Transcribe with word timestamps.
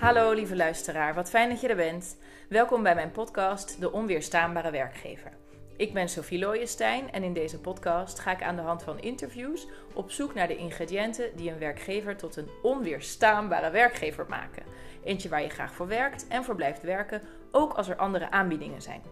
Hallo 0.00 0.32
lieve 0.32 0.56
luisteraar, 0.56 1.14
wat 1.14 1.30
fijn 1.30 1.48
dat 1.48 1.60
je 1.60 1.68
er 1.68 1.76
bent. 1.76 2.16
Welkom 2.48 2.82
bij 2.82 2.94
mijn 2.94 3.10
podcast 3.10 3.80
De 3.80 3.92
Onweerstaanbare 3.92 4.70
Werkgever. 4.70 5.32
Ik 5.76 5.92
ben 5.92 6.08
Sophie 6.08 6.38
Looijenstein 6.38 7.12
en 7.12 7.22
in 7.22 7.32
deze 7.32 7.60
podcast 7.60 8.18
ga 8.18 8.32
ik 8.32 8.42
aan 8.42 8.56
de 8.56 8.62
hand 8.62 8.82
van 8.82 9.00
interviews 9.00 9.66
op 9.92 10.10
zoek 10.10 10.34
naar 10.34 10.48
de 10.48 10.56
ingrediënten 10.56 11.36
die 11.36 11.50
een 11.50 11.58
werkgever 11.58 12.16
tot 12.16 12.36
een 12.36 12.48
onweerstaanbare 12.62 13.70
werkgever 13.70 14.26
maken. 14.28 14.62
Eentje 15.04 15.28
waar 15.28 15.42
je 15.42 15.48
graag 15.48 15.74
voor 15.74 15.88
werkt 15.88 16.28
en 16.28 16.44
voor 16.44 16.54
blijft 16.54 16.82
werken, 16.82 17.22
ook 17.50 17.72
als 17.72 17.88
er 17.88 17.96
andere 17.96 18.30
aanbiedingen 18.30 18.82
zijn. 18.82 19.02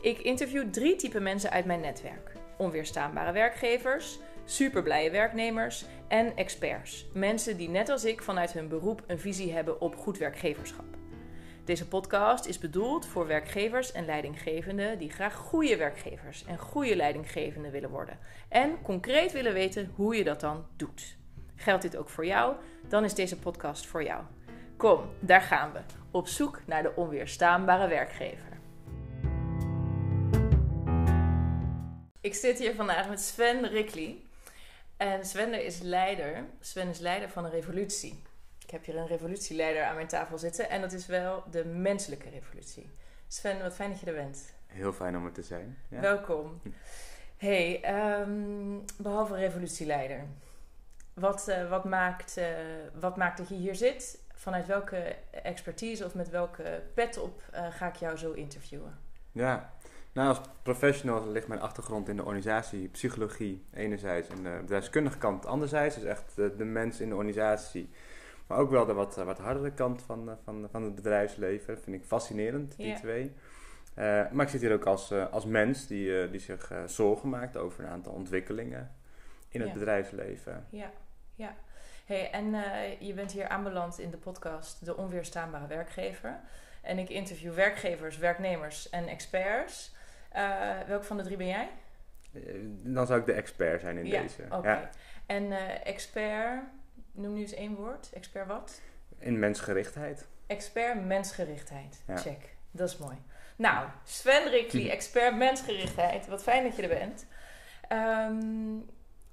Ik 0.00 0.18
interview 0.18 0.70
drie 0.70 0.96
typen 0.96 1.22
mensen 1.22 1.50
uit 1.50 1.64
mijn 1.64 1.80
netwerk: 1.80 2.32
onweerstaanbare 2.58 3.32
werkgevers, 3.32 4.18
superblije 4.52 5.10
werknemers 5.10 5.84
en 6.08 6.36
experts. 6.36 7.06
Mensen 7.12 7.56
die 7.56 7.68
net 7.68 7.88
als 7.88 8.04
ik 8.04 8.22
vanuit 8.22 8.52
hun 8.52 8.68
beroep 8.68 9.02
een 9.06 9.18
visie 9.18 9.52
hebben 9.52 9.80
op 9.80 9.96
goed 9.96 10.18
werkgeverschap. 10.18 10.84
Deze 11.64 11.88
podcast 11.88 12.46
is 12.46 12.58
bedoeld 12.58 13.06
voor 13.06 13.26
werkgevers 13.26 13.92
en 13.92 14.04
leidinggevenden 14.04 14.98
die 14.98 15.10
graag 15.10 15.34
goede 15.34 15.76
werkgevers 15.76 16.44
en 16.44 16.58
goede 16.58 16.96
leidinggevenden 16.96 17.70
willen 17.70 17.90
worden. 17.90 18.18
En 18.48 18.82
concreet 18.82 19.32
willen 19.32 19.52
weten 19.52 19.92
hoe 19.94 20.16
je 20.16 20.24
dat 20.24 20.40
dan 20.40 20.66
doet. 20.76 21.16
Geldt 21.54 21.82
dit 21.82 21.96
ook 21.96 22.08
voor 22.08 22.26
jou? 22.26 22.54
Dan 22.88 23.04
is 23.04 23.14
deze 23.14 23.38
podcast 23.38 23.86
voor 23.86 24.04
jou. 24.04 24.22
Kom, 24.76 25.00
daar 25.20 25.42
gaan 25.42 25.72
we. 25.72 25.80
Op 26.10 26.28
zoek 26.28 26.60
naar 26.66 26.82
de 26.82 26.92
onweerstaanbare 26.96 27.88
werkgever. 27.88 28.60
Ik 32.20 32.34
zit 32.34 32.58
hier 32.58 32.74
vandaag 32.74 33.08
met 33.08 33.20
Sven 33.20 33.68
Rickley. 33.68 34.22
En 35.02 35.24
Sven 35.24 35.64
is 35.64 35.80
leider. 35.80 36.44
Sven 36.60 36.88
is 36.88 36.98
leider 36.98 37.28
van 37.28 37.44
een 37.44 37.50
revolutie. 37.50 38.22
Ik 38.64 38.70
heb 38.70 38.84
hier 38.84 38.96
een 38.96 39.06
revolutieleider 39.06 39.84
aan 39.84 39.94
mijn 39.94 40.06
tafel 40.06 40.38
zitten. 40.38 40.70
En 40.70 40.80
dat 40.80 40.92
is 40.92 41.06
wel 41.06 41.44
de 41.50 41.64
menselijke 41.64 42.28
revolutie. 42.28 42.90
Sven, 43.28 43.62
wat 43.62 43.74
fijn 43.74 43.90
dat 43.90 44.00
je 44.00 44.06
er 44.06 44.14
bent. 44.14 44.54
Heel 44.66 44.92
fijn 44.92 45.16
om 45.16 45.26
er 45.26 45.32
te 45.32 45.42
zijn. 45.42 45.78
Ja. 45.88 46.00
Welkom. 46.00 46.60
Hey, 47.36 47.82
ehm, 47.82 48.78
behalve 48.98 49.34
revolutieleider. 49.34 50.26
Wat, 51.14 51.48
uh, 51.48 51.68
wat, 51.68 51.84
maakt, 51.84 52.38
uh, 52.38 52.46
wat 53.00 53.16
maakt 53.16 53.38
dat 53.38 53.48
je 53.48 53.54
hier 53.54 53.74
zit? 53.74 54.18
Vanuit 54.34 54.66
welke 54.66 55.16
expertise 55.30 56.04
of 56.04 56.14
met 56.14 56.30
welke 56.30 56.82
pet 56.94 57.18
op 57.18 57.42
uh, 57.54 57.66
ga 57.70 57.88
ik 57.88 57.96
jou 57.96 58.16
zo 58.16 58.32
interviewen? 58.32 58.98
Ja, 59.32 59.72
nou, 60.12 60.28
als 60.28 60.40
professional 60.62 61.30
ligt 61.30 61.48
mijn 61.48 61.60
achtergrond 61.60 62.08
in 62.08 62.16
de 62.16 62.22
organisatie, 62.22 62.88
psychologie 62.88 63.64
enerzijds 63.74 64.28
en 64.28 64.42
de 64.42 64.58
bedrijfskundige 64.60 65.18
kant 65.18 65.46
anderzijds. 65.46 65.94
Dus 65.94 66.04
echt 66.04 66.36
de, 66.36 66.56
de 66.56 66.64
mens 66.64 67.00
in 67.00 67.08
de 67.08 67.14
organisatie. 67.14 67.90
Maar 68.46 68.58
ook 68.58 68.70
wel 68.70 68.86
de 68.86 68.92
wat, 68.92 69.16
wat 69.16 69.38
hardere 69.38 69.72
kant 69.72 70.02
van, 70.02 70.38
van, 70.44 70.68
van 70.70 70.82
het 70.82 70.94
bedrijfsleven. 70.94 71.74
Dat 71.74 71.84
vind 71.84 71.96
ik 71.96 72.04
fascinerend, 72.04 72.76
die 72.76 72.94
twee. 72.94 73.32
Uh, 73.98 74.30
maar 74.30 74.44
ik 74.44 74.48
zit 74.48 74.60
hier 74.60 74.72
ook 74.72 74.84
als, 74.84 75.12
als 75.12 75.44
mens 75.44 75.86
die, 75.86 76.06
uh, 76.06 76.30
die 76.30 76.40
zich 76.40 76.72
zorgen 76.86 77.28
maakt 77.28 77.56
over 77.56 77.84
een 77.84 77.90
aantal 77.90 78.12
ontwikkelingen 78.12 78.94
in 79.48 79.60
het 79.60 79.72
bedrijfsleven. 79.72 80.66
Ja, 80.70 80.90
ja. 81.34 81.54
Hey, 82.04 82.30
en 82.30 82.50
je 82.98 83.12
bent 83.14 83.32
hier 83.32 83.48
aanbeland 83.48 83.98
in 83.98 84.10
de 84.10 84.16
podcast 84.16 84.84
De 84.84 84.96
Onweerstaanbare 84.96 85.66
Werkgever. 85.66 86.40
En 86.82 86.98
ik 86.98 87.08
interview 87.08 87.54
werkgevers, 87.54 88.18
werknemers 88.18 88.90
en 88.90 89.06
experts. 89.06 89.94
Uh, 90.36 90.80
welke 90.86 91.04
van 91.04 91.16
de 91.16 91.22
drie 91.22 91.36
ben 91.36 91.46
jij? 91.46 91.68
Dan 92.82 93.06
zou 93.06 93.20
ik 93.20 93.26
de 93.26 93.32
expert 93.32 93.80
zijn 93.80 93.96
in 93.96 94.06
ja, 94.06 94.22
deze. 94.22 94.42
Oké. 94.42 94.56
Okay. 94.56 94.80
Ja. 94.80 94.90
En 95.26 95.42
uh, 95.42 95.86
expert, 95.86 96.62
noem 97.12 97.34
nu 97.34 97.40
eens 97.40 97.54
één 97.54 97.74
woord. 97.74 98.10
Expert 98.12 98.46
wat? 98.46 98.80
In 99.18 99.38
mensgerichtheid. 99.38 100.26
Expert 100.46 101.04
mensgerichtheid. 101.04 102.02
Ja. 102.06 102.16
Check. 102.16 102.54
Dat 102.70 102.88
is 102.88 102.96
mooi. 102.96 103.16
Nou, 103.56 103.88
Sven 104.04 104.48
Rickley, 104.48 104.90
expert 104.96 105.36
mensgerichtheid. 105.36 106.26
Wat 106.26 106.42
fijn 106.42 106.64
dat 106.64 106.76
je 106.76 106.82
er 106.82 106.88
bent. 106.88 107.26
Um, 107.92 108.84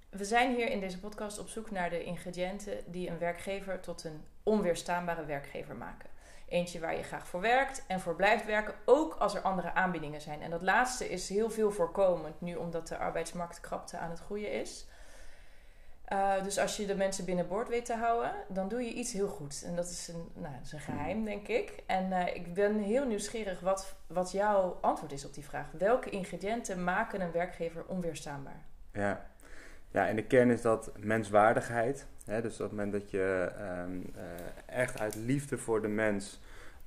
we 0.10 0.26
zijn 0.26 0.56
hier 0.56 0.70
in 0.70 0.80
deze 0.80 1.00
podcast 1.00 1.40
op 1.40 1.48
zoek 1.48 1.72
naar 1.72 1.90
de 1.90 2.04
ingrediënten 2.04 2.78
die 2.86 3.10
een 3.10 3.18
werkgever 3.18 3.80
tot 3.80 4.04
een 4.04 4.24
onweerstaanbare 4.44 5.26
werkgever 5.26 5.76
maken. 5.76 6.10
Eentje 6.50 6.80
waar 6.80 6.96
je 6.96 7.04
graag 7.04 7.28
voor 7.28 7.42
werkt 7.42 7.84
en 7.88 8.00
voor 8.00 8.16
blijft 8.16 8.46
werken, 8.46 8.74
ook 8.86 9.14
als 9.14 9.36
er 9.36 9.42
andere 9.42 9.74
aanbiedingen 9.74 10.22
zijn. 10.22 10.42
En 10.42 10.50
dat 10.50 10.62
laatste 10.62 11.10
is 11.10 11.30
heel 11.30 11.50
veel 11.50 11.72
voorkomend 11.72 12.42
nu, 12.42 12.56
omdat 12.56 12.88
de 12.88 12.98
arbeidsmarktkrapte 12.98 13.98
aan 13.98 14.10
het 14.10 14.20
groeien 14.20 14.52
is. 14.52 14.88
Uh, 16.14 16.44
dus 16.44 16.58
als 16.58 16.78
je 16.78 16.86
de 16.86 16.96
mensen 16.96 17.26
binnenboord 17.26 17.70
weet 17.70 17.86
te 17.86 17.96
houden, 17.96 18.32
dan 18.48 18.68
doe 18.68 18.82
je 18.82 18.94
iets 18.94 19.14
heel 19.14 19.28
goed. 19.28 19.64
En 19.66 19.76
dat 19.76 19.90
is 19.90 20.08
een, 20.08 20.30
nou, 20.34 20.54
dat 20.54 20.66
is 20.66 20.72
een 20.72 20.80
geheim, 20.80 21.26
denk 21.26 21.48
ik. 21.48 21.84
En 21.86 22.12
uh, 22.12 22.36
ik 22.36 22.54
ben 22.54 22.80
heel 22.80 23.06
nieuwsgierig 23.06 23.60
wat, 23.60 23.96
wat 24.08 24.32
jouw 24.32 24.78
antwoord 24.82 25.12
is 25.12 25.26
op 25.26 25.34
die 25.34 25.46
vraag. 25.46 25.72
Welke 25.72 26.10
ingrediënten 26.10 26.84
maken 26.84 27.22
een 27.22 27.32
werkgever 27.32 27.86
onweerstaanbaar? 27.86 28.66
Ja, 28.94 29.26
ja 29.92 30.08
in 30.08 30.16
de 30.16 30.24
kern 30.24 30.50
is 30.50 30.62
dat 30.62 30.92
menswaardigheid. 31.00 32.08
Hè, 32.26 32.42
dus 32.42 32.54
op 32.54 32.60
het 32.60 32.72
moment 32.72 32.92
dat 32.92 33.12
je 33.12 33.52
um, 33.86 34.14
uh, 34.16 34.22
echt 34.66 35.00
uit 35.00 35.16
liefde 35.16 35.58
voor 35.58 35.82
de 35.82 35.88
mens 35.88 36.40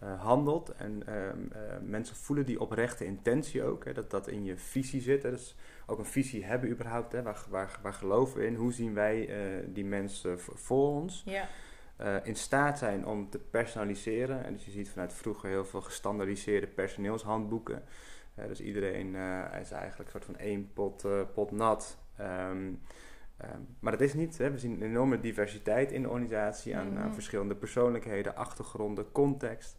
uh, 0.03 0.23
handelt 0.23 0.75
en 0.75 1.15
um, 1.15 1.51
uh, 1.53 1.61
mensen 1.83 2.17
voelen 2.17 2.47
die 2.47 2.61
oprechte 2.61 3.05
intentie 3.05 3.63
ook, 3.63 3.85
hè, 3.85 3.93
dat 3.93 4.11
dat 4.11 4.29
in 4.29 4.45
je 4.45 4.57
visie 4.57 5.01
zit. 5.01 5.23
Hè, 5.23 5.31
dus 5.31 5.57
ook 5.87 5.99
een 5.99 6.05
visie 6.05 6.45
hebben 6.45 6.71
überhaupt, 6.71 7.13
hè, 7.13 7.23
waar, 7.23 7.45
waar, 7.49 7.79
waar 7.83 7.93
geloven 7.93 8.39
we 8.39 8.47
in? 8.47 8.55
Hoe 8.55 8.73
zien 8.73 8.95
wij 8.95 9.31
die 9.67 9.84
mensen 9.84 10.41
voor 10.41 10.89
ons? 10.89 11.23
Ja. 11.25 11.49
in 12.23 12.37
staat 12.37 12.79
zijn 12.79 13.07
om 13.07 13.31
te 13.31 13.39
personaliseren. 13.39 14.45
En 14.45 14.53
dus 14.53 14.65
je 14.65 14.71
ziet 14.71 14.91
vanuit 14.91 15.13
vroeger 15.13 15.49
heel 15.49 15.65
veel 15.65 15.81
gestandardiseerde 15.81 16.67
personeelshandboeken. 16.67 17.83
dus 18.34 18.61
iedereen 18.61 19.15
is 19.61 19.71
eigenlijk 19.71 19.99
een 19.99 20.11
soort 20.11 20.25
van 20.25 20.37
één 20.37 20.73
pot, 20.73 21.07
pot 21.34 21.51
nat. 21.51 22.02
Um, 22.21 22.81
Um, 23.55 23.77
maar 23.81 23.93
dat 23.93 24.00
is 24.00 24.15
niet. 24.15 24.39
Hè. 24.39 24.50
We 24.50 24.59
zien 24.59 24.73
een 24.73 24.83
enorme 24.83 25.21
diversiteit 25.21 25.93
in 25.93 26.03
de 26.03 26.09
organisatie 26.09 26.77
aan, 26.77 26.93
Mhm. 26.93 27.03
aan 27.03 27.15
verschillende 27.15 27.55
persoonlijkheden, 27.55 28.37
achtergronden, 28.37 29.12
context. 29.12 29.77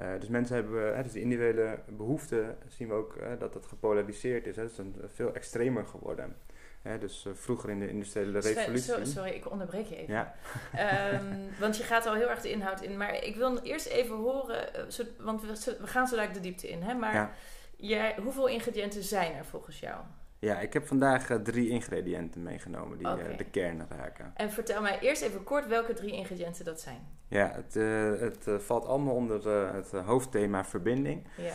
Uh, 0.00 0.08
dus 0.20 0.28
mensen 0.28 0.54
hebben, 0.56 0.96
hè, 0.96 1.02
dus 1.02 1.12
de 1.12 1.20
individuele 1.20 1.78
behoeften 1.88 2.58
zien 2.68 2.88
we 2.88 2.94
ook 2.94 3.16
hè, 3.20 3.36
dat 3.36 3.52
dat 3.52 3.66
gepolariseerd 3.66 4.46
is. 4.46 4.56
Hè. 4.56 4.62
Het 4.62 4.70
is 4.70 4.78
een, 4.78 4.94
veel 5.06 5.34
extremer 5.34 5.86
geworden. 5.86 6.36
Hè, 6.82 6.98
dus 6.98 7.24
uh, 7.26 7.32
vroeger 7.34 7.70
in 7.70 7.78
de 7.78 7.88
industriële 7.88 8.38
revolutie. 8.40 8.92
so- 8.92 9.04
sorry, 9.04 9.30
ik 9.30 9.50
onderbreek 9.50 9.86
je 9.86 9.96
even. 9.96 10.14
Ja. 10.14 10.34
Ehm, 10.74 11.24
want 11.60 11.76
je 11.76 11.82
gaat 11.82 12.06
al 12.06 12.14
heel 12.14 12.28
erg 12.30 12.40
de 12.40 12.50
inhoud 12.50 12.82
in. 12.82 12.96
Maar 12.96 13.24
ik 13.24 13.36
wil 13.36 13.58
eerst 13.58 13.86
even 13.86 14.16
horen, 14.16 14.74
eh, 14.74 14.82
want 15.18 15.42
we, 15.42 15.86
gaan 15.86 16.06
zo 16.06 16.32
de 16.32 16.40
diepte 16.40 16.68
in. 16.68 16.82
Hè? 16.82 16.94
Maar 16.94 17.14
Ja. 17.14 17.30
jij, 17.76 18.16
hoeveel 18.22 18.46
ingrediënten 18.48 19.02
zijn 19.02 19.34
er 19.34 19.44
volgens 19.44 19.80
jou? 19.80 20.00
Ja, 20.38 20.60
ik 20.60 20.72
heb 20.72 20.86
vandaag 20.86 21.30
uh, 21.30 21.36
drie 21.36 21.68
ingrediënten 21.68 22.42
meegenomen 22.42 22.98
die 22.98 23.06
uh, 23.06 23.12
Oké. 23.12 23.36
de 23.36 23.44
kern 23.44 23.86
raken. 23.88 24.32
En 24.34 24.50
vertel 24.50 24.82
mij 24.82 24.98
eerst 25.00 25.22
even 25.22 25.44
kort 25.44 25.66
welke 25.66 25.92
drie 25.92 26.12
ingrediënten 26.12 26.64
dat 26.64 26.80
zijn. 26.80 27.08
Ja, 27.28 27.52
het, 27.54 27.76
uh, 27.76 28.20
het 28.20 28.48
valt 28.64 28.84
allemaal 28.86 29.14
onder 29.14 29.48
het 29.74 29.90
hoofdthema 29.90 30.64
verbinding. 30.64 31.26
Ja. 31.36 31.52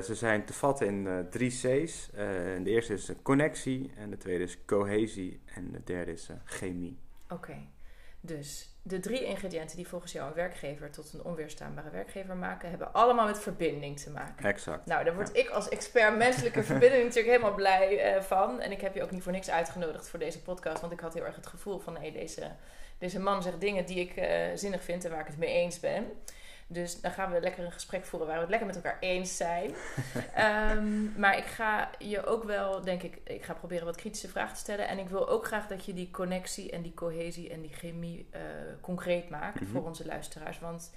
Ze 0.00 0.14
zijn 0.14 0.44
te 0.44 0.52
vatten 0.52 0.86
in 0.86 1.26
drie 1.30 1.50
C's. 1.50 2.10
De 2.12 2.60
eerste 2.64 2.92
is 2.92 3.12
connectie, 3.22 3.92
en 3.96 4.10
de 4.10 4.16
tweede 4.16 4.44
is 4.44 4.64
cohesie 4.64 5.40
en 5.54 5.72
de 5.72 5.80
derde 5.84 6.12
is 6.12 6.28
chemie. 6.44 6.98
Oké. 7.28 7.56
Dus 8.20 8.68
de 8.82 9.00
drie 9.00 9.24
ingrediënten 9.24 9.76
die 9.76 9.88
volgens 9.88 10.12
jou 10.12 10.28
een 10.28 10.34
werkgever 10.34 10.90
tot 10.90 11.12
een 11.12 11.24
onweerstaanbare 11.24 11.90
werkgever 11.90 12.36
maken, 12.36 12.68
hebben 12.68 12.92
allemaal 12.92 13.26
met 13.26 13.38
verbinding 13.38 14.00
te 14.00 14.10
maken. 14.10 14.44
Exact. 14.44 14.86
Nou, 14.86 15.04
daar 15.04 15.14
word 15.14 15.36
ik 15.36 15.48
als 15.48 15.68
expert 15.68 16.16
menselijke 16.16 16.62
verbinding 16.62 17.02
natuurlijk 17.02 17.34
helemaal 17.34 17.54
blij 17.54 18.16
uh, 18.16 18.22
van. 18.22 18.60
En 18.60 18.72
ik 18.72 18.80
heb 18.80 18.94
je 18.94 19.02
ook 19.02 19.10
niet 19.10 19.22
voor 19.22 19.32
niks 19.32 19.50
uitgenodigd 19.50 20.08
voor 20.08 20.18
deze 20.18 20.42
podcast, 20.42 20.80
want 20.80 20.92
ik 20.92 21.00
had 21.00 21.14
heel 21.14 21.24
erg 21.24 21.36
het 21.36 21.46
gevoel 21.46 21.78
van 21.78 21.96
hé, 21.96 22.10
deze, 22.10 22.50
deze 22.98 23.20
man 23.20 23.42
zegt 23.42 23.60
dingen 23.60 23.86
die 23.86 23.98
ik 23.98 24.16
uh, 24.16 24.26
zinnig 24.54 24.82
vind 24.82 25.04
en 25.04 25.10
waar 25.10 25.20
ik 25.20 25.26
het 25.26 25.38
mee 25.38 25.52
eens 25.52 25.80
ben. 25.80 26.06
Dus 26.72 27.00
dan 27.00 27.10
gaan 27.10 27.32
we 27.32 27.40
lekker 27.40 27.64
een 27.64 27.72
gesprek 27.72 28.04
voeren 28.04 28.26
waar 28.28 28.36
we 28.36 28.42
het 28.42 28.50
lekker 28.50 28.66
met 28.68 28.76
elkaar 28.76 28.96
eens 29.00 29.36
zijn. 29.36 29.74
um, 30.78 31.12
maar 31.22 31.36
ik 31.38 31.44
ga 31.44 31.90
je 31.98 32.24
ook 32.26 32.44
wel, 32.44 32.80
denk 32.80 33.02
ik, 33.02 33.20
ik 33.24 33.44
ga 33.44 33.54
proberen 33.54 33.84
wat 33.84 33.96
kritische 33.96 34.28
vragen 34.28 34.54
te 34.54 34.60
stellen. 34.60 34.88
En 34.88 34.98
ik 34.98 35.08
wil 35.08 35.28
ook 35.28 35.46
graag 35.46 35.66
dat 35.66 35.84
je 35.84 35.94
die 35.94 36.10
connectie 36.10 36.70
en 36.70 36.82
die 36.82 36.94
cohesie 36.94 37.50
en 37.50 37.60
die 37.60 37.72
chemie 37.72 38.28
uh, 38.34 38.40
concreet 38.80 39.28
maakt 39.30 39.60
Mhm. 39.60 39.70
voor 39.70 39.84
onze 39.86 40.06
luisteraars. 40.06 40.58
Want 40.58 40.90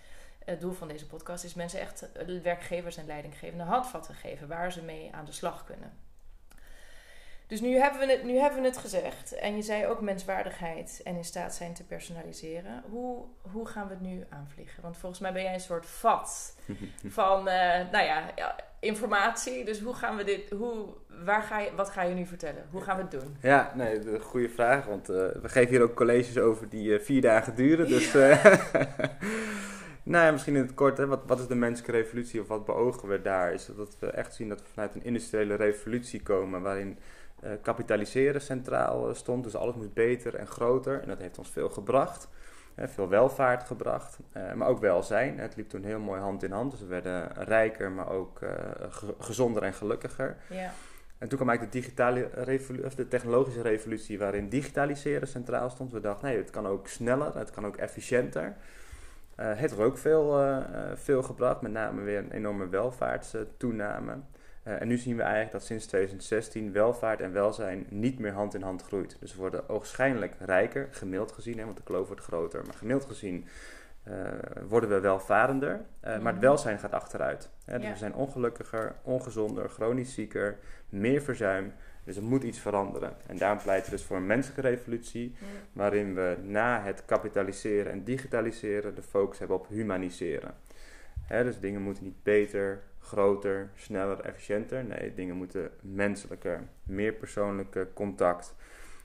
het 0.45 0.61
doel 0.61 0.73
van 0.73 0.87
deze 0.87 1.07
podcast 1.07 1.43
is 1.43 1.53
mensen 1.53 1.79
echt 1.79 2.05
werkgevers 2.43 2.97
en 2.97 3.05
leidinggevende 3.05 3.63
handvatten 3.63 4.15
geven 4.15 4.47
waar 4.47 4.71
ze 4.71 4.83
mee 4.83 5.09
aan 5.13 5.25
de 5.25 5.31
slag 5.31 5.63
kunnen. 5.65 5.93
Dus 7.47 7.61
nu 7.61 7.75
hebben, 7.75 7.99
we 7.99 8.11
het, 8.11 8.23
nu 8.23 8.37
hebben 8.37 8.61
we 8.61 8.67
het 8.67 8.77
gezegd. 8.77 9.35
En 9.35 9.55
je 9.55 9.61
zei 9.61 9.85
ook 9.85 10.01
menswaardigheid 10.01 11.01
en 11.03 11.15
in 11.15 11.23
staat 11.23 11.53
zijn 11.53 11.73
te 11.73 11.83
personaliseren. 11.83 12.83
Hoe, 12.89 13.23
hoe 13.51 13.67
gaan 13.67 13.87
we 13.87 13.93
het 13.93 14.01
nu 14.01 14.23
aanvliegen? 14.29 14.81
Want 14.81 14.97
volgens 14.97 15.21
mij 15.21 15.33
ben 15.33 15.43
jij 15.43 15.53
een 15.53 15.59
soort 15.59 15.85
vat 15.85 16.55
van 17.05 17.47
eh, 17.47 17.91
nou 17.91 18.05
ja, 18.05 18.31
ja, 18.35 18.55
informatie. 18.79 19.65
Dus 19.65 19.79
hoe 19.79 19.93
gaan 19.93 20.17
we 20.17 20.23
dit, 20.23 20.49
hoe, 20.49 20.85
waar 21.23 21.43
ga 21.43 21.59
je, 21.59 21.69
wat 21.75 21.89
ga 21.89 22.01
je 22.01 22.15
nu 22.15 22.25
vertellen? 22.25 22.65
Hoe 22.71 22.81
gaan 22.81 22.95
we 22.95 23.01
het 23.01 23.11
doen? 23.11 23.37
Ja, 23.41 23.73
nee, 23.75 24.19
goede 24.19 24.49
vraag. 24.49 24.85
Want 24.85 25.09
eh, 25.09 25.15
we 25.15 25.49
geven 25.49 25.69
hier 25.69 25.81
ook 25.81 25.95
colleges 25.95 26.37
over 26.37 26.69
die 26.69 26.95
eh, 26.95 27.03
vier 27.03 27.21
dagen 27.21 27.55
duren. 27.55 27.87
Dus 27.87 28.13
nou 30.03 30.25
ja, 30.25 30.31
misschien 30.31 30.55
in 30.55 30.61
het 30.61 30.73
kort, 30.73 30.97
hè, 30.97 31.07
wat, 31.07 31.21
wat 31.25 31.39
is 31.39 31.47
de 31.47 31.55
menselijke 31.55 31.97
revolutie 31.97 32.41
of 32.41 32.47
wat 32.47 32.65
beogen 32.65 33.07
we 33.07 33.21
daar? 33.21 33.53
Is 33.53 33.69
dat 33.77 33.97
we 33.99 34.07
echt 34.07 34.35
zien 34.35 34.49
dat 34.49 34.61
we 34.61 34.67
vanuit 34.73 34.95
een 34.95 35.03
industriële 35.03 35.55
revolutie 35.55 36.21
komen 36.21 36.61
waarin 36.61 36.97
eh, 37.43 37.51
kapitaliseren 37.61 38.41
centraal 38.41 39.09
eh, 39.09 39.15
stond. 39.15 39.43
Dus 39.43 39.55
alles 39.55 39.75
moest 39.75 39.93
beter 39.93 40.35
en 40.35 40.47
groter 40.47 41.01
en 41.01 41.07
dat 41.07 41.19
heeft 41.19 41.37
ons 41.37 41.49
veel 41.49 41.69
gebracht. 41.69 42.27
Veel 42.77 43.09
welvaart 43.09 43.63
gebracht, 43.63 44.17
eh, 44.31 44.53
maar 44.53 44.67
ook 44.67 44.79
welzijn. 44.79 45.39
Het 45.39 45.55
liep 45.55 45.69
toen 45.69 45.83
heel 45.83 45.99
mooi 45.99 46.21
hand 46.21 46.43
in 46.43 46.51
hand. 46.51 46.71
Dus 46.71 46.79
we 46.79 46.85
werden 46.85 47.31
rijker, 47.33 47.91
maar 47.91 48.09
ook 48.09 48.39
ge- 48.89 49.15
gezonder 49.19 49.63
en 49.63 49.73
gelukkiger. 49.73 50.37
Ja. 50.49 50.71
En 51.17 51.27
toen 51.29 51.37
kwam 51.37 51.49
eigenlijk 51.49 51.71
de, 51.71 51.79
digitale 51.81 52.29
revolu- 52.33 52.83
of 52.85 52.95
de 52.95 53.07
technologische 53.07 53.61
revolutie 53.61 54.19
waarin 54.19 54.49
digitaliseren 54.49 55.27
centraal 55.27 55.69
stond. 55.69 55.91
We 55.91 55.99
dachten, 55.99 56.27
nee, 56.27 56.37
het 56.37 56.49
kan 56.49 56.67
ook 56.67 56.87
sneller, 56.87 57.37
het 57.37 57.51
kan 57.51 57.65
ook 57.65 57.75
efficiënter. 57.75 58.53
Het 59.35 59.57
heeft 59.57 59.79
ook 59.79 59.97
veel, 59.97 60.55
veel 60.95 61.23
gebracht, 61.23 61.61
met 61.61 61.71
name 61.71 62.01
weer 62.01 62.17
een 62.17 62.31
enorme 62.31 62.67
welvaartstoename. 62.67 64.13
Eh, 64.63 64.81
en 64.81 64.87
nu 64.87 64.97
zien 64.97 65.15
we 65.15 65.21
eigenlijk 65.21 65.51
dat 65.51 65.63
sinds 65.63 65.85
2016 65.85 66.71
welvaart 66.71 67.21
en 67.21 67.33
welzijn 67.33 67.85
niet 67.89 68.19
meer 68.19 68.31
hand 68.31 68.53
in 68.53 68.61
hand 68.61 68.83
groeit. 68.83 69.17
Dus 69.19 69.33
we 69.33 69.39
worden 69.39 69.69
oogschijnlijk 69.69 70.33
rijker, 70.39 70.87
gemiddeld 70.91 71.31
gezien, 71.31 71.57
hè, 71.57 71.65
want 71.65 71.77
de 71.77 71.83
kloof 71.83 72.07
wordt 72.07 72.21
groter. 72.21 72.61
Maar 72.65 72.75
gemiddeld 72.75 73.05
gezien 73.09 73.45
eh, 74.03 74.13
worden 74.67 74.89
we 74.89 74.99
welvarender, 74.99 75.81
eh, 75.99 76.09
maar 76.09 76.25
het 76.33 76.41
Mhm. 76.41 76.45
welzijn 76.45 76.79
gaat 76.79 76.91
achteruit. 76.93 77.49
Hè, 77.65 77.75
dus 77.77 77.85
Ja. 77.87 77.91
we 77.91 77.97
zijn 77.97 78.13
ongelukkiger, 78.15 78.95
ongezonder, 79.01 79.69
chronisch 79.69 80.13
zieker, 80.13 80.57
meer 80.89 81.21
verzuim. 81.21 81.73
Dus 82.03 82.15
er 82.15 82.23
moet 82.23 82.43
iets 82.43 82.59
veranderen. 82.59 83.13
En 83.27 83.37
daarom 83.37 83.57
pleiten 83.63 83.89
we 83.91 83.95
dus 83.97 84.05
voor 84.05 84.17
een 84.17 84.25
menselijke 84.25 84.61
revolutie, 84.69 85.35
waarin 85.73 86.15
we 86.15 86.37
na 86.41 86.81
het 86.81 87.03
kapitaliseren 87.05 87.91
en 87.91 88.03
digitaliseren 88.03 88.95
de 88.95 89.01
focus 89.01 89.39
hebben 89.39 89.57
op 89.57 89.67
humaniseren. 89.67 90.53
Hè, 91.33 91.43
dus 91.43 91.59
dingen 91.59 91.81
moeten 91.81 92.03
niet 92.03 92.23
beter, 92.23 92.83
groter, 92.99 93.69
sneller, 93.75 94.19
efficiënter. 94.19 94.83
Nee, 94.83 95.13
dingen 95.13 95.35
moeten 95.35 95.71
menselijker, 95.81 96.67
meer 96.83 97.13
persoonlijke 97.13 97.87
contact, 97.93 98.55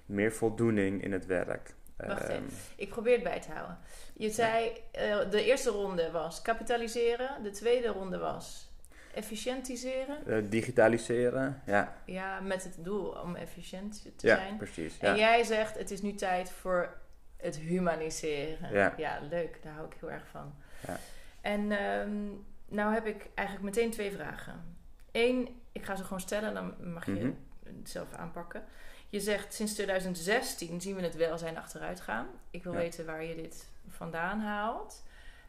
meer 0.06 0.32
voldoening 0.32 1.02
in 1.02 1.12
het 1.12 1.26
werk. 1.26 1.74
Wacht 1.96 2.22
Ehm, 2.28 2.30
even. 2.32 2.48
Ik 2.76 2.88
probeer 2.88 3.14
het 3.14 3.22
bij 3.22 3.40
te 3.40 3.50
houden. 3.52 3.78
Je 4.14 4.30
zei, 4.30 4.72
eh, 4.92 5.30
de 5.30 5.44
eerste 5.44 5.70
ronde 5.70 6.10
was 6.10 6.42
kapitaliseren. 6.42 7.42
De 7.42 7.50
tweede 7.50 7.88
ronde 7.88 8.18
was 8.18 8.72
efficiëntiseren. 9.14 10.26
eh, 10.26 10.36
digitaliseren, 10.50 11.62
ja, 11.66 11.96
Ja, 12.04 12.40
met 12.40 12.64
het 12.64 12.76
doel 12.78 13.08
om 13.08 13.34
efficiënt 13.34 14.02
te 14.16 14.26
ja 14.26 14.36
zijn. 14.36 14.56
precies. 14.56 14.98
En 14.98 15.10
Ja. 15.10 15.16
jij 15.16 15.42
zegt, 15.44 15.78
het 15.78 15.90
is 15.90 16.02
nu 16.02 16.14
tijd 16.14 16.50
voor 16.50 16.96
het 17.36 17.56
humaniseren. 17.56 18.72
Ja. 18.96 19.18
leuk. 19.30 19.62
Daar 19.62 19.72
hou 19.72 19.86
ik 19.86 19.96
heel 20.00 20.10
erg 20.10 20.26
van. 20.30 20.54
Ja. 20.86 20.96
En 21.40 21.72
ehm, 21.72 22.26
nou 22.68 22.94
heb 22.94 23.06
ik 23.06 23.28
eigenlijk 23.34 23.66
meteen 23.74 23.90
twee 23.90 24.10
vragen. 24.12 24.76
Eén, 25.12 25.60
ik 25.72 25.84
ga 25.84 25.96
ze 25.96 26.02
gewoon 26.02 26.20
stellen, 26.20 26.54
dan 26.54 26.92
mag 26.92 27.06
je 27.06 27.12
Mhm. 27.12 27.30
het 27.64 27.90
zelf 27.90 28.12
aanpakken. 28.12 28.64
Je 29.08 29.20
zegt, 29.20 29.54
sinds 29.54 29.74
2016 29.74 30.80
zien 30.80 30.96
we 30.96 31.02
het 31.02 31.16
welzijn 31.16 31.58
achteruit 31.58 32.00
gaan. 32.00 32.26
Ik 32.50 32.62
wil 32.64 32.72
Ja. 32.72 32.78
weten 32.78 33.06
waar 33.06 33.24
je 33.24 33.34
dit 33.34 33.68
vandaan 33.88 34.40
haalt. 34.40 35.02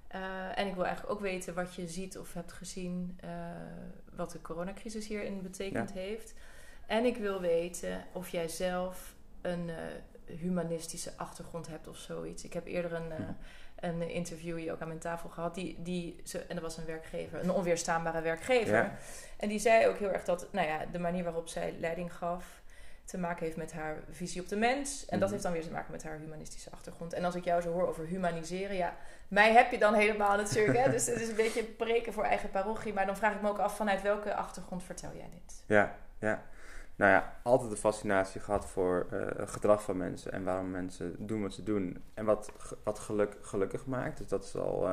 Eh, 0.08 0.58
en 0.60 0.68
ik 0.68 0.74
wil 0.76 0.86
eigenlijk 0.86 1.14
ook 1.16 1.22
weten 1.22 1.54
wat 1.54 1.76
je 1.76 1.88
ziet 1.88 2.18
of 2.18 2.34
hebt 2.34 2.52
gezien, 2.52 3.18
eh, 3.22 3.30
wat 4.16 4.32
de 4.32 4.42
coronacrisis 4.42 5.08
hierin 5.08 5.42
betekend 5.42 5.92
heeft. 5.92 6.34
En 6.86 7.06
ik 7.06 7.18
wil 7.18 7.42
weten 7.42 8.04
of 8.14 8.30
jij 8.30 8.48
zelf 8.48 9.16
een 9.42 9.70
eh, 9.70 9.76
humanistische 10.38 11.12
achtergrond 11.18 11.68
hebt 11.68 11.88
of 11.88 11.98
zoiets. 11.98 12.44
Ik 12.44 12.54
heb 12.54 12.66
eerder 12.66 12.94
een, 12.94 13.08
Mhm. 13.08 13.32
Een 13.82 14.10
interview 14.10 14.58
hier 14.58 14.72
ook 14.74 14.82
aan 14.82 14.88
mijn 14.88 15.00
tafel 15.00 15.30
gehad. 15.30 15.56
Die, 15.56 15.76
die, 15.80 16.20
ze- 16.24 16.40
en 16.40 16.56
dat 16.56 16.64
was 16.64 16.78
een 16.78 16.86
werkgever, 16.86 17.40
een 17.44 17.52
onweerstaanbare 17.52 18.22
werkgever. 18.22 18.76
Ja. 18.76 18.96
En 19.38 19.50
die 19.50 19.60
zei 19.60 19.88
ook 19.88 19.98
heel 19.98 20.12
erg 20.12 20.24
dat 20.24 20.48
nou 20.52 20.68
ja, 20.68 20.86
de 20.92 21.00
manier 21.00 21.24
waarop 21.24 21.48
zij 21.48 21.74
leiding 21.80 22.14
gaf 22.14 22.62
te 23.06 23.18
maken 23.18 23.44
heeft 23.46 23.58
met 23.58 23.74
haar 23.74 23.96
visie 24.12 24.42
op 24.42 24.48
de 24.48 24.56
mens. 24.56 25.06
En 25.06 25.12
dat 25.20 25.20
Mhm. 25.20 25.32
heeft 25.32 25.44
dan 25.44 25.52
weer 25.54 25.62
te 25.64 25.72
maken 25.72 25.92
met 25.92 26.04
haar 26.04 26.18
humanistische 26.18 26.70
achtergrond. 26.72 27.14
En 27.14 27.24
als 27.26 27.36
ik 27.36 27.44
jou 27.44 27.62
zo 27.62 27.72
hoor 27.72 27.88
over 27.88 28.06
humaniseren, 28.06 28.76
ja, 28.76 28.96
mij 29.28 29.54
heb 29.54 29.72
je 29.72 29.78
dan 29.78 29.94
helemaal 29.94 30.38
natuurlijk. 30.38 30.78
Hè? 30.78 30.92
Dus 30.96 31.06
het 31.06 31.22
is 31.22 31.30
een 31.30 31.36
beetje 31.36 31.64
preken 31.64 32.14
voor 32.14 32.24
eigen 32.24 32.50
parochie. 32.50 32.94
Maar 32.94 33.06
dan 33.06 33.18
vraag 33.18 33.34
ik 33.34 33.42
me 33.42 33.50
ook 33.50 33.60
af, 33.60 33.76
vanuit 33.76 34.02
welke 34.02 34.36
achtergrond 34.36 34.84
vertel 34.84 35.10
jij 35.16 35.30
dit? 35.32 35.64
Ja, 35.66 35.96
ja. 36.20 36.44
Nou 37.00 37.12
ja, 37.12 37.34
altijd 37.44 37.72
een 37.72 37.78
fascinatie 37.78 38.42
gehad 38.42 38.66
voor 38.66 39.08
eh, 39.12 39.20
het 39.38 39.50
gedrag 39.52 39.84
van 39.84 39.98
mensen 39.98 40.32
en 40.32 40.44
waarom 40.44 40.70
mensen 40.72 41.16
doen 41.20 41.42
wat 41.42 41.54
ze 41.54 41.64
doen 41.64 42.04
en 42.14 42.26
wat, 42.26 42.52
wat 42.84 43.00
geluk, 43.00 43.38
gelukkig 43.42 43.86
maakt. 43.86 44.18
Dus 44.18 44.28
dat 44.28 44.44
is 44.44 44.56
al, 44.56 44.88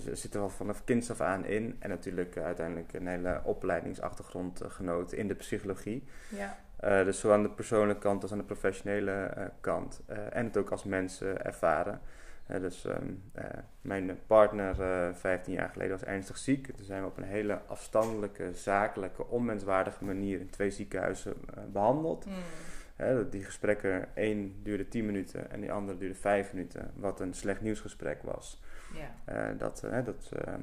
ze- 0.00 0.14
zit 0.16 0.34
er 0.34 0.40
al 0.40 0.48
vanaf 0.48 0.84
kinds 0.84 1.10
af 1.10 1.20
aan 1.20 1.44
in. 1.44 1.76
En 1.78 1.88
natuurlijk 1.88 2.36
eh, 2.36 2.44
uiteindelijk 2.44 2.92
een 2.92 3.06
hele 3.06 3.40
opleidingsachtergrond 3.44 4.60
genoten 4.68 5.18
in 5.18 5.28
de 5.28 5.34
psychologie. 5.34 6.04
Ja, 6.28 6.56
dus 7.04 7.20
zowel 7.20 7.36
aan 7.36 7.42
de 7.42 7.50
persoonlijke 7.50 8.02
kant 8.02 8.22
als 8.22 8.32
aan 8.32 8.38
de 8.38 8.44
professionele 8.44 9.30
kant. 9.60 10.00
En 10.30 10.44
het 10.44 10.56
ook 10.56 10.70
als 10.70 10.84
mensen 10.84 11.44
ervaren. 11.44 12.00
Eh, 12.46 12.60
dus 12.60 12.84
ehm, 12.84 13.06
eh, 13.32 13.44
mijn 13.80 14.18
partner 14.26 14.80
eh 14.82 15.14
15 15.14 15.52
jaar 15.52 15.68
geleden 15.68 15.92
was 15.92 16.04
ernstig 16.04 16.36
ziek. 16.38 16.66
Toen 16.76 16.84
zijn 16.84 17.00
we 17.02 17.08
op 17.08 17.16
een 17.16 17.24
hele 17.24 17.60
afstandelijke, 17.66 18.50
zakelijke, 18.54 19.26
onmenswaardige 19.26 20.04
manier 20.04 20.40
in 20.40 20.50
twee 20.50 20.70
ziekenhuizen 20.70 21.34
eh, 21.54 21.62
behandeld. 21.72 22.26
Dat 22.96 23.32
die 23.32 23.44
gesprekken, 23.44 24.16
één 24.16 24.54
duurde 24.62 24.88
10 24.88 25.06
minuten 25.06 25.50
en 25.50 25.60
die 25.60 25.72
andere 25.72 25.98
duurde 25.98 26.14
5 26.14 26.52
minuten. 26.52 26.90
Wat 26.94 27.20
een 27.20 27.34
slecht 27.34 27.60
nieuwsgesprek 27.60 28.22
was. 28.22 28.62
ja, 28.94 29.14
Eh, 29.24 29.58
dat 29.58 29.82
eh, 29.84 30.04
dat 30.04 30.30
eh, 30.32 30.52
eh, 30.54 30.58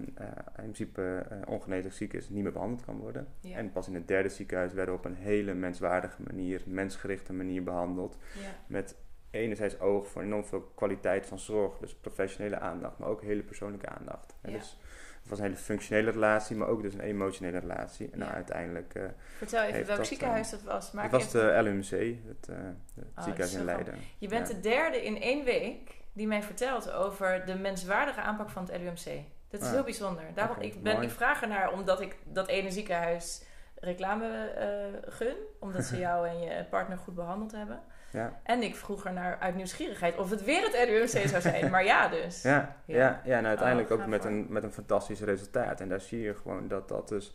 in 0.47 0.53
principe 0.55 1.25
eh, 1.29 1.37
ongeneeslijk 1.47 1.95
ziek 1.95 2.13
is, 2.13 2.29
niet 2.29 2.43
meer 2.43 2.51
behandeld 2.51 2.85
kan 2.85 2.97
worden. 2.97 3.27
ja, 3.39 3.57
En 3.57 3.71
pas 3.71 3.87
in 3.87 3.93
het 3.95 4.07
derde 4.07 4.29
ziekenhuis 4.29 4.73
werden 4.73 4.93
we 4.93 4.99
op 4.99 5.05
een 5.05 5.15
hele 5.15 5.53
menswaardige 5.53 6.21
manier, 6.21 6.61
mensgerichte 6.65 7.33
manier 7.33 7.63
behandeld. 7.63 8.17
ja. 8.41 8.49
Met 8.67 8.95
enerzijds 9.33 9.79
oog 9.79 10.07
voor 10.07 10.21
enorm 10.21 10.45
veel 10.45 10.61
kwaliteit 10.75 11.25
van 11.25 11.39
zorg, 11.39 11.77
dus 11.77 11.95
professionele 11.95 12.59
aandacht, 12.59 12.97
maar 12.97 13.09
ook 13.09 13.21
hele 13.21 13.43
persoonlijke 13.43 13.87
aandacht. 13.89 14.35
Ja. 14.43 14.51
Dus 14.51 14.77
het 15.21 15.29
was 15.29 15.37
een 15.39 15.45
hele 15.45 15.57
functionele 15.57 16.11
relatie, 16.11 16.55
maar 16.55 16.67
ook 16.67 16.81
dus 16.81 16.93
een 16.93 16.99
emotionele 16.99 17.57
relatie. 17.59 18.09
En 18.11 18.17
nou, 18.17 18.29
Ja. 18.29 18.35
uiteindelijk, 18.35 18.95
eh 18.95 19.03
Vertel 19.37 19.63
even 19.63 19.85
welk 19.85 19.97
dat, 19.97 20.07
ziekenhuis 20.07 20.49
dat 20.49 20.61
was. 20.63 20.91
Maak 20.91 21.03
het 21.03 21.11
was 21.11 21.33
het 21.33 21.61
LUMC, 21.63 21.89
het, 22.27 22.49
eh, 22.49 22.55
het 22.95 23.05
Oh, 23.17 23.23
ziekenhuis 23.23 23.53
in. 23.53 23.65
Leiden. 23.65 23.95
Je 24.17 24.27
bent 24.27 24.47
Ja. 24.47 24.53
de 24.53 24.59
derde 24.59 25.03
in 25.05 25.21
één 25.21 25.43
week 25.43 26.01
die 26.13 26.27
mij 26.27 26.43
vertelt 26.43 26.91
over 26.91 27.45
de 27.45 27.55
menswaardige 27.55 28.21
aanpak 28.21 28.49
van 28.49 28.63
het 28.71 28.81
LUMC. 28.81 29.21
Dat 29.49 29.61
is 29.61 29.67
Ah. 29.67 29.73
heel 29.73 29.83
bijzonder. 29.83 30.23
Daarom, 30.33 30.59
ik, 30.59 30.83
ben, 30.83 30.93
mooi. 30.93 31.05
ik 31.07 31.11
vraag 31.13 31.41
ernaar 31.41 31.71
omdat 31.71 32.01
ik 32.01 32.17
dat 32.25 32.47
ene 32.47 32.71
ziekenhuis 32.71 33.43
reclame 33.75 34.45
eh, 34.47 35.11
gun. 35.13 35.35
Omdat 35.59 35.83
ze 35.83 35.97
jou 36.07 36.27
en 36.27 36.39
je 36.41 36.65
partner 36.69 36.97
goed 36.97 37.15
behandeld 37.15 37.51
hebben. 37.51 37.81
Ja. 38.13 38.39
En 38.43 38.63
ik 38.63 38.75
vroeg 38.75 39.05
ernaar 39.05 39.37
uit 39.39 39.55
nieuwsgierigheid 39.55 40.17
of 40.17 40.29
het 40.29 40.43
weer 40.43 40.61
het 40.61 40.89
LUMC 40.89 41.27
zou 41.27 41.41
zijn. 41.41 41.69
Maar 41.71 41.85
ja 41.85 42.07
dus. 42.07 42.41
Ja, 42.41 42.75
Ja. 42.85 42.97
ja. 42.97 43.21
Ja, 43.23 43.37
en 43.37 43.45
uiteindelijk 43.45 43.91
Oh, 43.91 44.01
ook 44.01 44.07
met 44.07 44.25
een, 44.25 44.45
met 44.49 44.63
een 44.63 44.71
fantastisch 44.73 45.21
resultaat. 45.21 45.79
En 45.81 45.89
daar 45.89 46.01
zie 46.01 46.21
je 46.21 46.35
gewoon 46.35 46.67
dat 46.67 46.87
dat 46.89 47.07
dus 47.07 47.33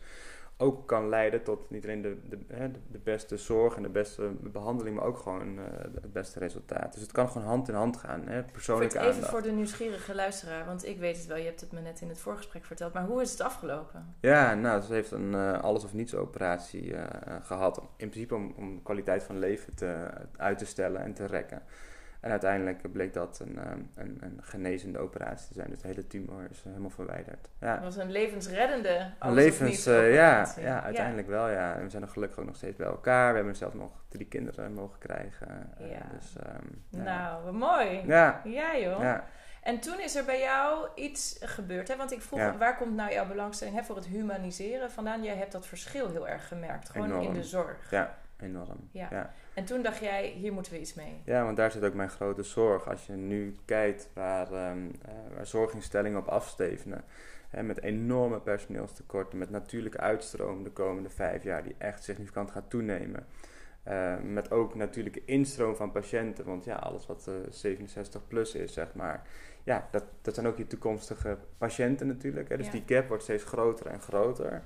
ook 0.61 0.87
kan 0.87 1.09
leiden 1.09 1.43
tot 1.43 1.69
niet 1.69 1.83
alleen 1.83 2.01
de, 2.01 2.17
de, 2.29 2.37
de- 2.91 2.99
beste 3.03 3.37
zorg 3.37 3.75
en 3.75 3.81
de 3.83 3.89
beste 3.89 4.31
behandeling, 4.41 4.95
maar 4.95 5.05
ook 5.05 5.17
gewoon 5.17 5.57
eh, 5.57 5.63
het 6.01 6.13
beste 6.13 6.39
resultaat. 6.39 6.93
Dus 6.93 7.01
het 7.01 7.11
kan 7.11 7.29
gewoon 7.29 7.47
hand 7.47 7.67
in 7.69 7.73
hand 7.75 7.97
gaan, 7.97 8.27
hè? 8.27 8.43
Persoonlijke 8.43 8.97
even 8.99 9.11
aandacht. 9.13 9.29
voor 9.31 9.41
de 9.41 9.51
nieuwsgierige 9.51 10.15
luisteraar, 10.15 10.65
want 10.65 10.85
ik 10.85 10.99
weet 10.99 11.17
het 11.17 11.25
wel, 11.25 11.37
je 11.37 11.43
hebt 11.43 11.61
het 11.61 11.71
me 11.71 11.79
net 11.81 12.01
in 12.01 12.09
het 12.09 12.19
voorgesprek 12.19 12.65
verteld. 12.65 12.93
Maar 12.93 13.05
hoe 13.05 13.21
is 13.21 13.31
het 13.31 13.41
afgelopen? 13.41 14.15
Ja, 14.19 14.53
nou, 14.55 14.81
ze 14.81 14.93
heeft 14.93 15.11
een 15.11 15.33
eh, 15.33 15.59
alles 15.61 15.83
of 15.83 15.93
niets 15.93 16.15
operatie 16.15 16.93
eh, 16.95 17.35
eh, 17.35 17.45
gehad. 17.45 17.77
In 17.77 18.09
principe 18.09 18.35
om, 18.35 18.53
om 18.57 18.83
kwaliteit 18.83 19.23
van 19.23 19.39
leven 19.39 19.75
te, 19.75 20.07
uit 20.37 20.57
te 20.57 20.65
stellen 20.65 21.01
en 21.01 21.13
te 21.13 21.25
rekken. 21.25 21.61
En 22.19 22.31
uiteindelijk 22.31 22.91
bleek 22.91 23.13
dat 23.13 23.39
een, 23.39 23.57
eh, 23.59 23.71
een, 23.95 24.17
een 24.21 24.39
genezende 24.41 24.99
operatie 24.99 25.47
te 25.47 25.53
zijn. 25.53 25.69
Dus 25.69 25.81
de 25.81 25.87
hele 25.87 26.07
tumor 26.07 26.47
is 26.49 26.57
eh, 26.59 26.65
helemaal 26.65 26.89
verwijderd. 26.89 27.49
Ja. 27.59 27.73
Het 27.73 27.83
was 27.83 27.95
een 27.95 28.11
levensreddende 28.11 29.11
Een 29.19 29.33
levens, 29.33 29.85
eh, 29.85 30.13
ja, 30.13 30.47
ja, 30.57 30.83
uiteindelijk 30.83 31.27
wel, 31.27 31.49
ja. 31.49 31.75
En 31.75 31.83
we 31.83 31.89
zijn 31.89 32.03
er 32.03 32.09
gelukkig 32.09 32.39
ook 32.39 32.45
nog 32.45 32.55
steeds 32.55 32.75
bij 32.77 32.87
elkaar. 32.87 33.29
We 33.29 33.35
hebben 33.35 33.55
zelf 33.55 33.73
nog 33.73 33.91
drie 34.09 34.25
kinderen 34.27 34.73
mogen 34.73 34.99
krijgen. 34.99 35.73
eh, 35.77 35.91
Ja. 35.91 36.01
Dus, 36.19 36.35
ehm, 36.43 36.65
ja. 36.89 37.03
Nou, 37.03 37.43
wat 37.43 37.53
mooi. 37.53 38.01
Ja, 38.05 38.41
Ja, 38.43 38.77
joh. 38.77 39.01
ja. 39.01 39.23
En 39.61 39.79
toen 39.79 39.99
is 39.99 40.15
er 40.15 40.25
bij 40.25 40.39
jou 40.39 40.87
iets 40.95 41.37
gebeurd. 41.41 41.87
Hè? 41.87 41.95
Want 41.95 42.11
ik 42.11 42.21
vroeg, 42.21 42.39
Ja. 42.39 42.57
waar 42.57 42.77
komt 42.77 42.95
nou 42.95 43.11
jouw 43.13 43.27
belangstelling 43.27 43.75
hè, 43.77 43.83
voor 43.83 43.95
het 43.95 44.05
humaniseren 44.05 44.91
vandaan? 44.91 45.23
Jij 45.23 45.35
hebt 45.35 45.51
dat 45.51 45.67
verschil 45.67 46.09
heel 46.09 46.27
erg 46.27 46.47
gemerkt. 46.47 46.89
Gewoon 46.89 47.07
Enorm. 47.07 47.25
in 47.25 47.33
de 47.33 47.43
zorg. 47.43 47.91
Ja. 47.91 48.17
enorm. 48.41 48.89
Ja. 48.91 49.07
ja. 49.11 49.31
En 49.59 49.65
toen 49.65 49.81
dacht 49.81 49.99
jij, 49.99 50.27
hier 50.27 50.53
moeten 50.53 50.71
we 50.71 50.79
iets 50.79 50.93
mee. 50.93 51.21
Ja, 51.25 51.43
want 51.43 51.57
daar 51.57 51.71
zit 51.71 51.83
ook 51.83 51.93
mijn 51.93 52.09
grote 52.09 52.43
zorg. 52.43 52.87
Als 52.89 53.05
je 53.05 53.13
nu 53.13 53.55
kijkt 53.65 54.09
waar, 54.13 54.51
ehm, 54.53 54.77
eh, 55.05 55.11
waar 55.35 55.45
zorginstellingen 55.47 56.19
op 56.19 56.27
afstevenen. 56.27 57.03
Hè, 57.49 57.63
met 57.63 57.81
enorme 57.81 58.39
personeelstekorten, 58.39 59.37
met 59.37 59.49
natuurlijke 59.49 59.97
uitstroom 59.97 60.63
de 60.63 60.69
komende 60.71 61.09
vijf 61.09 61.43
jaar, 61.43 61.63
die 61.63 61.75
echt 61.77 62.03
significant 62.03 62.51
gaat 62.51 62.69
toenemen. 62.69 63.25
Eh, 63.83 64.15
met 64.23 64.51
ook 64.51 64.75
natuurlijke 64.75 65.25
instroom 65.25 65.75
van 65.75 65.91
patiënten. 65.91 66.45
Want 66.45 66.65
ja, 66.65 66.75
alles 66.75 67.05
wat 67.05 67.27
eh 67.27 67.33
67 67.49 68.27
plus 68.27 68.55
is, 68.55 68.73
zeg 68.73 68.93
maar. 68.93 69.27
Ja, 69.63 69.87
dat, 69.91 70.03
dat 70.21 70.33
zijn 70.33 70.47
ook 70.47 70.57
je 70.57 70.67
toekomstige 70.67 71.37
patiënten 71.57 72.07
natuurlijk. 72.07 72.49
Hè. 72.49 72.57
Dus 72.57 72.65
Ja. 72.65 72.71
die 72.71 72.83
gap 72.85 73.07
wordt 73.07 73.23
steeds 73.23 73.43
groter 73.43 73.85
en 73.87 74.01
groter. 74.01 74.63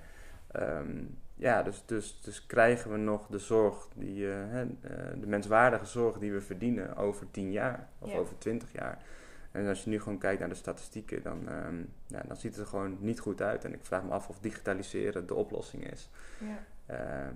Ehm, 0.51 1.03
ja, 1.43 1.63
dus, 1.63 1.83
dus, 1.85 2.21
dus 2.21 2.45
krijgen 2.45 2.91
we 2.91 2.97
nog 2.97 3.27
de 3.27 3.38
zorg, 3.39 3.88
die, 3.95 4.31
eh, 4.31 4.35
hè, 4.35 4.62
eh, 4.62 5.19
de 5.19 5.27
menswaardige 5.27 5.85
zorg 5.85 6.17
die 6.19 6.31
we 6.31 6.41
verdienen 6.41 6.95
over 6.95 7.31
10 7.31 7.51
jaar 7.51 7.88
of 8.00 8.12
Ja. 8.12 8.17
over 8.17 8.38
20 8.38 8.71
jaar. 8.71 9.03
En 9.51 9.67
als 9.67 9.83
je 9.83 9.89
nu 9.89 10.00
gewoon 10.01 10.17
kijkt 10.17 10.39
naar 10.39 10.50
de 10.50 10.55
statistieken, 10.55 11.23
dan, 11.23 11.50
ehm, 11.50 11.75
ja, 12.07 12.23
dan 12.27 12.35
ziet 12.38 12.51
het 12.51 12.62
er 12.63 12.67
gewoon 12.69 12.97
niet 13.00 13.19
goed 13.19 13.41
uit. 13.41 13.65
En 13.65 13.73
ik 13.73 13.85
vraag 13.85 14.03
me 14.03 14.12
af 14.12 14.29
of 14.29 14.39
digitaliseren 14.39 15.27
de 15.27 15.33
oplossing 15.33 15.91
is. 15.91 16.09
Ja. 16.38 16.57
Ehm, 16.85 17.35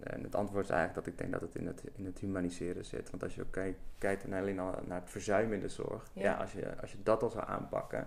en 0.00 0.22
het 0.22 0.34
antwoord 0.34 0.64
is 0.64 0.70
eigenlijk 0.70 1.04
dat 1.04 1.12
ik 1.14 1.18
denk 1.18 1.32
dat 1.32 1.40
het 1.40 1.54
in 1.54 1.66
het, 1.66 1.82
in 1.94 2.04
het 2.04 2.18
humaniseren 2.18 2.84
zit. 2.84 3.10
Want 3.10 3.22
als 3.22 3.34
je 3.34 3.42
ook 3.42 3.52
kijkt, 3.52 3.78
kijkt 3.98 4.26
naar, 4.28 4.40
alleen 4.40 4.58
al 4.58 4.74
naar 4.86 5.00
het 5.00 5.10
verzuim 5.10 5.52
in 5.52 5.60
de 5.60 5.68
zorg, 5.68 6.10
Ja. 6.12 6.22
ja. 6.22 6.34
als, 6.34 6.52
je, 6.52 6.80
als 6.80 6.92
je 6.92 6.98
dat 7.02 7.22
al 7.22 7.30
zou 7.30 7.44
aanpakken, 7.46 8.06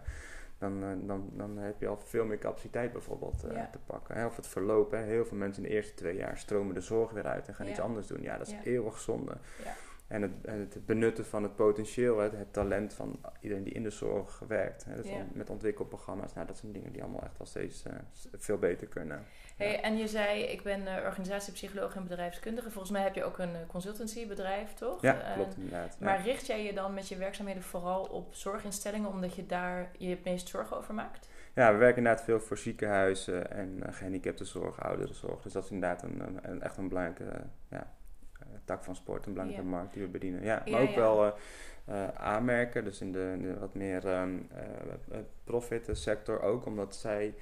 dan, 0.61 0.83
eh, 0.83 0.89
dan, 1.07 1.29
dan 1.33 1.57
heb 1.57 1.79
je 1.79 1.87
al 1.87 1.97
veel 1.97 2.25
meer 2.25 2.37
capaciteit 2.37 2.91
bijvoorbeeld 2.91 3.43
eh, 3.43 3.55
Ja. 3.55 3.69
te 3.71 3.79
pakken. 3.85 4.15
Hè. 4.15 4.25
Of 4.25 4.35
het 4.35 4.47
verloop, 4.47 4.91
hè. 4.91 4.97
heel 4.97 5.25
veel 5.25 5.37
mensen 5.37 5.63
in 5.63 5.69
de 5.69 5.75
eerste 5.75 5.93
twee 5.93 6.15
jaar 6.15 6.37
stromen 6.37 6.73
de 6.73 6.81
zorg 6.81 7.11
weer 7.11 7.25
uit 7.27 7.47
en 7.47 7.53
gaan 7.55 7.65
Ja. 7.65 7.71
iets 7.71 7.81
anders 7.81 8.07
doen. 8.07 8.21
Ja, 8.21 8.37
dat 8.37 8.47
is 8.47 8.55
eeuwig 8.63 8.99
zonde. 8.99 9.31
Ja. 9.63 9.73
En 10.11 10.21
het, 10.21 10.31
en 10.41 10.59
het 10.59 10.85
benutten 10.85 11.25
van 11.25 11.43
het 11.43 11.55
potentieel, 11.55 12.19
het, 12.19 12.31
het 12.31 12.53
talent 12.53 12.93
van 12.93 13.19
iedereen 13.39 13.63
die 13.63 13.73
in 13.73 13.83
de 13.83 13.89
zorg 13.89 14.39
werkt. 14.47 14.85
Hè. 14.85 14.95
Dus 14.95 15.07
Ja. 15.07 15.25
met 15.33 15.49
ontwikkelprogramma's, 15.49 16.33
nou, 16.33 16.47
dat 16.47 16.57
zijn 16.57 16.71
dingen 16.71 16.91
die 16.91 17.03
allemaal 17.03 17.23
echt 17.23 17.37
wel 17.37 17.47
steeds 17.47 17.83
eh, 17.83 17.93
veel 18.37 18.57
beter 18.57 18.87
kunnen. 18.87 19.25
Hey, 19.57 19.81
en 19.81 19.97
je 19.97 20.07
zei, 20.07 20.43
ik 20.43 20.61
ben 20.61 20.87
eh, 20.87 21.05
organisatiepsycholoog 21.05 21.95
en 21.95 22.03
bedrijfskundige. 22.03 22.71
Volgens 22.71 22.91
mij 22.91 23.01
heb 23.01 23.15
je 23.15 23.23
ook 23.23 23.37
een 23.37 23.55
eh, 23.55 23.67
consultancybedrijf, 23.67 24.73
toch? 24.73 25.01
Ja, 25.01 25.31
klopt 25.33 25.55
inderdaad. 25.55 25.97
Ja. 25.99 26.05
Maar 26.05 26.21
richt 26.21 26.47
jij 26.47 26.63
je 26.63 26.73
dan 26.73 26.93
met 26.93 27.07
je 27.07 27.17
werkzaamheden 27.17 27.63
vooral 27.63 28.03
op 28.03 28.33
zorginstellingen, 28.33 29.09
omdat 29.09 29.35
je 29.35 29.45
daar 29.45 29.91
je 29.97 30.09
het 30.09 30.23
meest 30.23 30.47
zorgen 30.47 30.77
over 30.77 30.93
maakt? 30.93 31.29
Ja, 31.53 31.71
we 31.71 31.77
werken 31.77 31.97
inderdaad 31.97 32.23
veel 32.23 32.39
voor 32.39 32.57
ziekenhuizen 32.57 33.51
en 33.51 33.83
gehandicaptenzorg, 33.93 34.83
ouderenzorg. 34.83 35.41
Dus 35.41 35.53
dat 35.53 35.63
is 35.63 35.71
inderdaad 35.71 36.03
een, 36.03 36.39
een, 36.41 36.61
echt 36.61 36.77
een 36.77 36.87
belangrijke 36.87 37.43
ja, 37.69 37.93
tak 38.71 38.83
van 38.83 38.95
sport, 38.95 39.25
een 39.25 39.33
belangrijke 39.33 39.65
Ja. 39.65 39.71
markt 39.71 39.93
die 39.93 40.01
we 40.03 40.07
bedienen. 40.09 40.43
Ja, 40.43 40.61
Ja, 40.65 40.71
maar 40.71 40.81
ook 40.81 40.95
wel 40.95 41.25
uh, 41.89 42.07
aanmerken, 42.17 42.83
dus 42.83 43.01
in 43.01 43.11
de, 43.11 43.31
in 43.33 43.41
de 43.41 43.59
wat 43.59 43.73
meer 43.73 44.19
um, 44.21 44.47
profit 45.43 45.89
sector 45.91 46.41
ook, 46.41 46.65
omdat 46.65 46.95
zij 46.95 47.33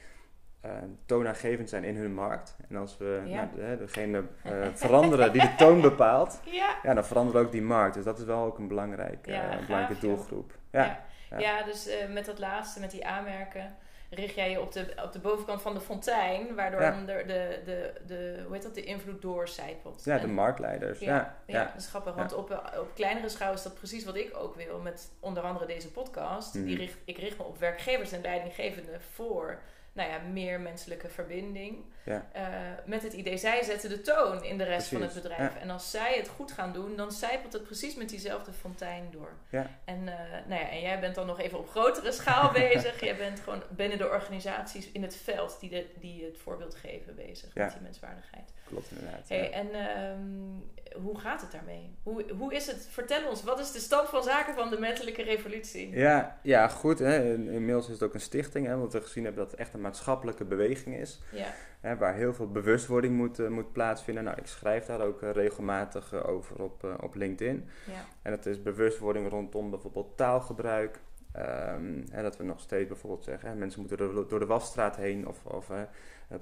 toonaangevend 1.05 1.69
zijn 1.69 1.83
in 1.83 1.95
hun 1.95 2.13
markt. 2.13 2.55
En 2.69 2.75
als 2.75 2.97
we 2.97 3.21
Ja. 3.25 3.35
nou, 3.35 3.47
de, 3.55 3.77
degene 3.79 4.23
veranderen 4.73 5.31
die 5.33 5.41
de 5.41 5.55
toon 5.57 5.81
bepaalt, 5.81 6.39
Ja. 6.45 6.93
dan 6.93 7.05
verandert 7.05 7.45
ook 7.45 7.51
die 7.51 7.61
markt. 7.61 7.95
Dus 7.95 8.03
dat 8.03 8.17
is 8.19 8.25
wel 8.25 8.43
ook 8.43 8.57
een 8.57 8.67
belangrijke, 8.67 9.31
belangrijke 9.65 9.99
doelgroep. 9.99 10.53
Ja. 10.71 10.83
Ja. 10.83 10.99
Ja. 11.29 11.39
Ja, 11.39 11.63
dus 11.63 11.87
eh, 11.87 12.09
met 12.09 12.25
dat 12.25 12.39
laatste, 12.39 12.79
met 12.79 12.91
die 12.91 13.05
aanmerken, 13.07 13.75
richt 14.09 14.35
jij 14.35 14.51
je 14.51 14.61
op 14.61 14.71
de, 14.71 14.93
op 15.03 15.11
de 15.11 15.19
bovenkant 15.19 15.61
van 15.61 15.73
de 15.73 15.79
fontein, 15.79 16.55
waardoor 16.55 16.81
Ja. 16.81 16.91
dan 16.91 17.05
de, 17.05 17.23
de, 17.27 17.59
de, 17.65 17.93
de, 18.07 18.41
hoe 18.45 18.53
heet 18.53 18.63
dat, 18.63 18.75
de 18.75 18.83
invloed 18.83 19.21
doorcijpelt. 19.21 20.03
Ja, 20.03 20.17
de 20.17 20.27
marktleiders. 20.27 20.99
Ja, 20.99 21.07
Ja, 21.45 21.59
ja, 21.59 21.63
dat 21.65 21.81
is 21.81 21.87
grappig. 21.87 22.13
Want 22.15 22.33
op, 22.33 22.71
op 22.79 22.91
kleinere 22.95 23.29
schaal 23.29 23.53
is 23.53 23.63
dat 23.63 23.73
precies 23.73 24.05
wat 24.05 24.15
ik 24.15 24.37
ook 24.37 24.55
wil. 24.55 24.79
Met 24.79 25.11
onder 25.19 25.43
andere 25.43 25.65
deze 25.65 25.91
podcast. 25.91 26.53
Die 26.53 26.61
Mhm. 26.63 26.75
richt, 26.75 26.97
ik 27.05 27.17
richt 27.17 27.37
me 27.37 27.43
op 27.43 27.59
werkgevers 27.59 28.11
en 28.11 28.21
leidinggevenden 28.21 29.01
voor 29.01 29.59
nou 29.99 30.11
ja, 30.11 30.19
meer 30.31 30.59
menselijke 30.59 31.09
verbinding. 31.09 31.77
Ja. 32.03 32.25
Eh, 32.31 32.43
met 32.85 33.03
het 33.03 33.13
idee, 33.13 33.37
zij 33.37 33.63
zetten 33.63 33.89
de 33.89 34.01
toon 34.01 34.43
in 34.43 34.57
de 34.57 34.63
rest 34.63 34.87
van 34.87 35.01
het 35.01 35.13
bedrijf. 35.13 35.53
ja. 35.53 35.59
En 35.59 35.69
als 35.69 35.91
zij 35.91 36.13
het 36.17 36.27
goed 36.27 36.51
gaan 36.51 36.73
doen, 36.73 36.95
dan 36.95 37.11
zijpelt 37.11 37.53
het 37.53 37.63
precies 37.63 37.95
met 37.95 38.09
diezelfde 38.09 38.51
fontein 38.53 39.07
door. 39.11 39.31
Ja. 39.49 39.69
En, 39.85 40.07
eh, 40.07 40.15
nou 40.47 40.61
ja, 40.61 40.69
en 40.69 40.79
jij 40.81 40.99
bent 40.99 41.15
dan 41.15 41.27
nog 41.27 41.39
even 41.39 41.59
op 41.59 41.69
grotere 41.69 42.11
schaal 42.11 42.51
bezig. 42.63 42.99
Jij 43.03 43.15
bent 43.17 43.39
gewoon 43.39 43.63
binnen 43.69 43.97
de 43.97 44.09
organisaties 44.09 44.91
in 44.91 45.01
het 45.03 45.15
veld 45.15 45.57
die, 45.59 45.69
de, 45.69 45.85
die 45.99 46.23
het 46.25 46.37
voorbeeld 46.37 46.75
geven 46.75 47.15
bezig 47.15 47.53
met 47.55 47.71
die 47.71 47.81
menswaardigheid. 47.81 48.53
Klopt 48.67 48.91
inderdaad. 48.91 49.29
Hey, 49.29 49.51
en 49.51 49.67
ehm, 49.73 51.01
hoe 51.03 51.19
gaat 51.19 51.41
het 51.41 51.51
daarmee? 51.51 51.95
Hoe, 52.03 52.25
hoe 52.37 52.53
is 52.53 52.67
het? 52.67 52.87
Vertel 52.91 53.29
ons, 53.29 53.43
wat 53.43 53.59
is 53.59 53.71
de 53.71 53.79
stand 53.79 54.09
van 54.09 54.23
zaken 54.23 54.53
van 54.53 54.69
de 54.69 54.79
menselijke 54.79 55.21
revolutie? 55.23 55.89
Ja, 55.89 56.39
ja, 56.43 56.67
goed. 56.67 56.99
Hè. 56.99 57.33
In- 57.33 57.47
Inmiddels 57.49 57.85
is 57.85 57.93
het 57.93 58.03
ook 58.03 58.13
een 58.13 58.21
stichting, 58.21 58.65
hè, 58.67 58.77
want 58.77 58.93
we 58.93 59.01
gezien 59.01 59.23
hebben 59.23 59.41
dat 59.43 59.51
het 59.51 59.59
echt 59.59 59.73
een 59.73 59.81
maatschappelijke 59.89 60.45
beweging 60.45 60.95
is. 60.95 61.21
Ja, 61.31 61.53
Hè, 61.79 61.97
waar 61.97 62.15
heel 62.15 62.33
veel 62.33 62.51
bewustwording 62.51 63.15
moet, 63.15 63.39
eh, 63.39 63.47
moet 63.47 63.71
plaatsvinden. 63.71 64.23
Nou, 64.23 64.37
ik 64.37 64.47
schrijf 64.47 64.85
daar 64.85 65.01
ook 65.01 65.21
eh, 65.21 65.31
regelmatig 65.31 66.13
eh, 66.13 66.29
over 66.29 66.63
op, 66.63 66.97
op 67.01 67.15
LinkedIn. 67.15 67.67
ja, 67.85 68.05
En 68.21 68.31
dat 68.31 68.45
is 68.45 68.61
bewustwording 68.61 69.29
rondom 69.29 69.69
bijvoorbeeld 69.69 70.17
taalgebruik. 70.17 70.99
Ehm, 71.31 72.01
hè, 72.11 72.21
dat 72.21 72.37
we 72.37 72.43
nog 72.43 72.59
steeds 72.59 72.87
bijvoorbeeld 72.87 73.23
zeggen, 73.23 73.49
hè, 73.49 73.55
mensen 73.55 73.79
moeten 73.79 73.97
door 73.97 74.13
de, 74.13 74.25
door 74.29 74.39
de 74.39 74.45
wasstraat 74.45 74.95
heen. 74.95 75.27
Of, 75.27 75.45
of 75.45 75.71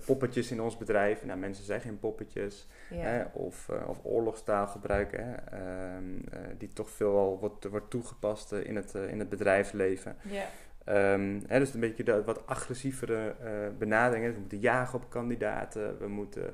poppetjes 0.05 0.51
in 0.51 0.61
ons 0.61 0.77
bedrijf. 0.77 1.25
Nou, 1.25 1.39
mensen 1.39 1.65
zijn 1.65 1.81
geen 1.81 1.99
poppetjes. 1.99 2.67
ja. 2.89 2.97
Hè, 2.97 3.23
of, 3.33 3.69
of 3.87 3.99
oorlogstaal 4.03 4.67
gebruiken, 4.67 5.25
hè, 5.25 5.35
ehm, 5.35 6.19
eh, 6.31 6.39
die 6.57 6.73
toch 6.73 6.89
veelal 6.89 7.39
wordt, 7.39 7.65
wordt 7.65 7.89
toegepast 7.89 8.51
in, 8.51 8.75
het, 8.75 8.93
in 8.93 9.19
het 9.19 9.29
bedrijfsleven. 9.29 10.15
ja. 10.21 10.45
Ehm, 10.87 11.39
hè, 11.47 11.59
dus 11.59 11.73
een 11.73 11.79
beetje 11.79 12.03
de 12.03 12.23
wat 12.23 12.47
agressievere 12.47 13.35
eh 13.43 13.51
benadering. 13.77 14.25
hè. 14.25 14.31
We 14.31 14.39
moeten 14.39 14.59
jagen 14.59 14.99
op 14.99 15.09
kandidaten, 15.09 15.99
we 15.99 16.07
moeten 16.07 16.53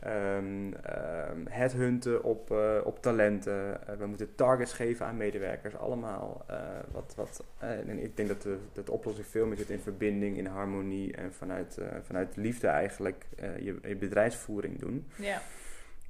ehm 0.00 0.72
ehm, 0.82 1.46
headhunten 1.48 2.22
op, 2.24 2.50
eh, 2.50 2.76
op 2.84 3.02
talenten, 3.02 3.86
Eh, 3.86 3.94
we 3.98 4.06
moeten 4.06 4.34
targets 4.34 4.72
geven 4.72 5.06
aan 5.06 5.16
medewerkers. 5.16 5.76
Allemaal 5.76 6.44
wat. 6.92 7.12
wat 7.16 7.44
en 7.58 8.02
ik 8.02 8.16
denk 8.16 8.28
dat 8.28 8.42
de, 8.42 8.58
dat 8.72 8.86
de 8.86 8.92
oplossing 8.92 9.26
veel 9.26 9.46
meer 9.46 9.56
zit 9.56 9.70
in 9.70 9.80
verbinding, 9.80 10.36
in 10.36 10.46
harmonie 10.46 11.12
en 11.14 11.32
vanuit, 11.32 11.78
vanuit 12.02 12.36
liefde 12.36 12.66
eigenlijk 12.66 13.26
je, 13.36 13.78
je 13.82 13.96
bedrijfsvoering 13.96 14.78
doen. 14.78 15.06
ja. 15.16 15.40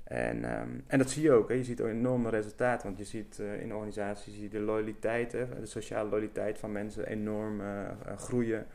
En, 0.09 0.45
ehm, 0.45 0.69
en 0.87 0.99
dat 0.99 1.11
zie 1.11 1.23
je 1.23 1.33
ook. 1.33 1.49
Hè. 1.49 1.55
Je 1.55 1.65
ziet 1.65 1.81
ook 1.81 1.89
enorme 1.89 2.29
resultaten. 2.31 2.87
Want 2.87 2.99
je 2.99 3.05
ziet 3.05 3.39
eh, 3.39 3.61
in 3.61 3.75
organisaties 3.75 4.35
zie 4.35 4.43
je 4.43 4.49
de 4.49 4.61
loyaliteit, 4.61 5.33
hè, 5.33 5.61
de 5.61 5.67
sociale 5.67 6.09
loyaliteit 6.09 6.59
van 6.59 6.73
mensen 6.73 7.07
enorm 7.07 7.61
eh, 7.61 7.85
eh, 7.85 8.17
groeien. 8.17 8.67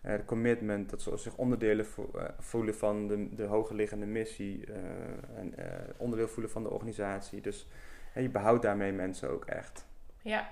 De 0.00 0.24
commitment, 0.24 0.90
dat 0.90 1.02
ze 1.02 1.16
zich 1.16 1.36
onderdelen 1.36 1.86
vo- 1.86 2.10
voelen 2.38 2.74
van 2.74 3.08
de, 3.08 3.34
de 3.34 3.44
hogerliggende 3.44 4.06
missie. 4.06 4.64
en 5.36 5.54
onderdeel 5.96 6.28
voelen 6.28 6.52
van 6.52 6.62
de 6.62 6.70
organisatie. 6.70 7.40
Dus 7.40 7.68
je 8.14 8.28
behoudt 8.28 8.62
daarmee 8.62 8.92
mensen 8.92 9.30
ook 9.30 9.44
echt. 9.44 9.86
Ja. 10.22 10.48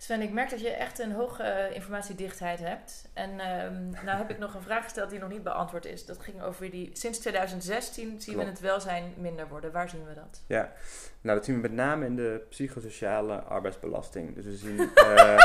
Sven, 0.00 0.22
ik 0.22 0.32
merk 0.32 0.50
dat 0.50 0.60
je 0.60 0.68
echt 0.70 0.98
een 0.98 1.12
hoge 1.12 1.42
eh, 1.42 1.74
informatiedichtheid 1.74 2.58
hebt. 2.58 3.04
En 3.12 3.40
ehm, 3.40 4.04
nou 4.04 4.18
heb 4.18 4.30
ik 4.30 4.38
nog 4.38 4.54
een 4.54 4.62
vraag 4.62 4.82
gesteld 4.84 5.10
die 5.10 5.18
nog 5.18 5.28
niet 5.28 5.42
beantwoord 5.42 5.84
is. 5.84 6.06
Dat 6.06 6.18
ging 6.20 6.42
over 6.42 6.70
die... 6.70 6.90
Sinds 6.92 7.18
2016 7.18 8.20
zien 8.20 8.36
we 8.36 8.44
het 8.44 8.60
welzijn 8.60 9.12
minder 9.16 9.48
worden. 9.48 9.72
Waar 9.72 9.88
zien 9.88 10.04
we 10.08 10.14
dat? 10.14 10.40
Ja, 10.46 10.72
nou 11.20 11.36
dat 11.36 11.44
zien 11.44 11.54
we 11.54 11.60
met 11.60 11.72
name 11.72 12.06
in 12.06 12.16
de 12.16 12.46
psychosociale 12.48 13.34
arbeidsbelasting. 13.34 14.34
Dus 14.34 14.44
we 14.44 14.56
zien... 14.56 14.78
eh, 14.94 15.38